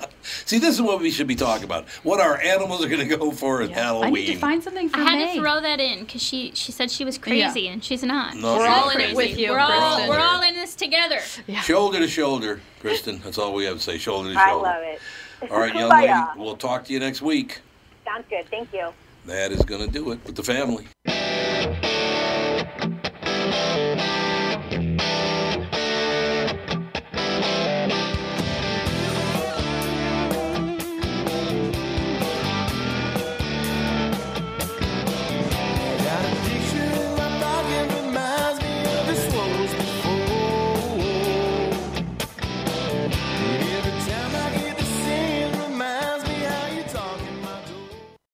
See, 0.46 0.60
this 0.60 0.76
is 0.76 0.82
what 0.82 1.00
we 1.00 1.10
should 1.12 1.28
be 1.28 1.36
talking 1.36 1.64
about. 1.66 1.88
What 2.04 2.20
our 2.20 2.38
animals 2.42 2.84
are 2.84 2.90
going 2.90 3.08
to 3.08 3.18
go 3.18 3.32
for 3.32 3.62
at 3.62 3.72
Halloween. 3.72 4.08
I 4.08 4.10
need 4.12 4.26
to 4.34 4.38
find 4.38 4.64
something 4.64 4.90
for 4.90 4.98
I 5.00 5.04
had 5.04 5.20
May. 5.20 5.36
to 5.36 5.42
throw 5.42 5.62
that 5.62 5.80
in 5.80 6.02
because 6.02 6.22
she 6.22 6.52
she 6.54 6.72
said 6.72 6.92
she 6.92 7.06
was 7.06 7.18
crazy, 7.18 7.68
and 7.68 7.84
she's 7.84 8.04
not. 8.04 8.36
No, 8.36 8.58
We're 8.58 8.68
all 8.68 8.88
not 8.88 8.96
in 8.96 9.02
it 9.12 9.16
with 9.16 9.38
you, 9.38 9.52
we're 9.52 9.60
all 9.60 10.08
we're 10.10 10.20
all 10.20 10.42
in 10.42 10.54
this 10.56 10.76
together. 10.76 11.20
together. 11.36 11.62
Shoulder 11.62 12.00
to 12.00 12.08
shoulder, 12.08 12.62
Kristen. 12.80 13.20
That's 13.24 13.38
all 13.38 13.54
we 13.54 13.66
have 13.66 13.78
to 13.78 13.84
say. 13.84 13.98
Shoulder 13.98 14.30
to 14.30 14.36
shoulder. 14.36 14.68
I 14.68 14.76
love 14.76 14.84
it. 14.84 15.52
All 15.52 15.60
right, 15.60 15.74
young 15.76 15.90
Kumbaya. 15.92 16.28
lady. 16.30 16.40
We'll 16.42 16.58
talk 16.58 16.86
to 16.86 16.94
you 16.94 17.00
next 17.00 17.22
week. 17.22 17.62
Sounds 18.06 18.26
good. 18.30 18.46
Thank 18.50 18.74
you. 18.74 18.90
That 19.26 19.52
is 19.52 19.62
going 19.64 19.86
to 19.86 19.92
do 19.92 20.12
it 20.12 20.20
with 20.26 20.36
the 20.36 20.44
family. 20.44 20.88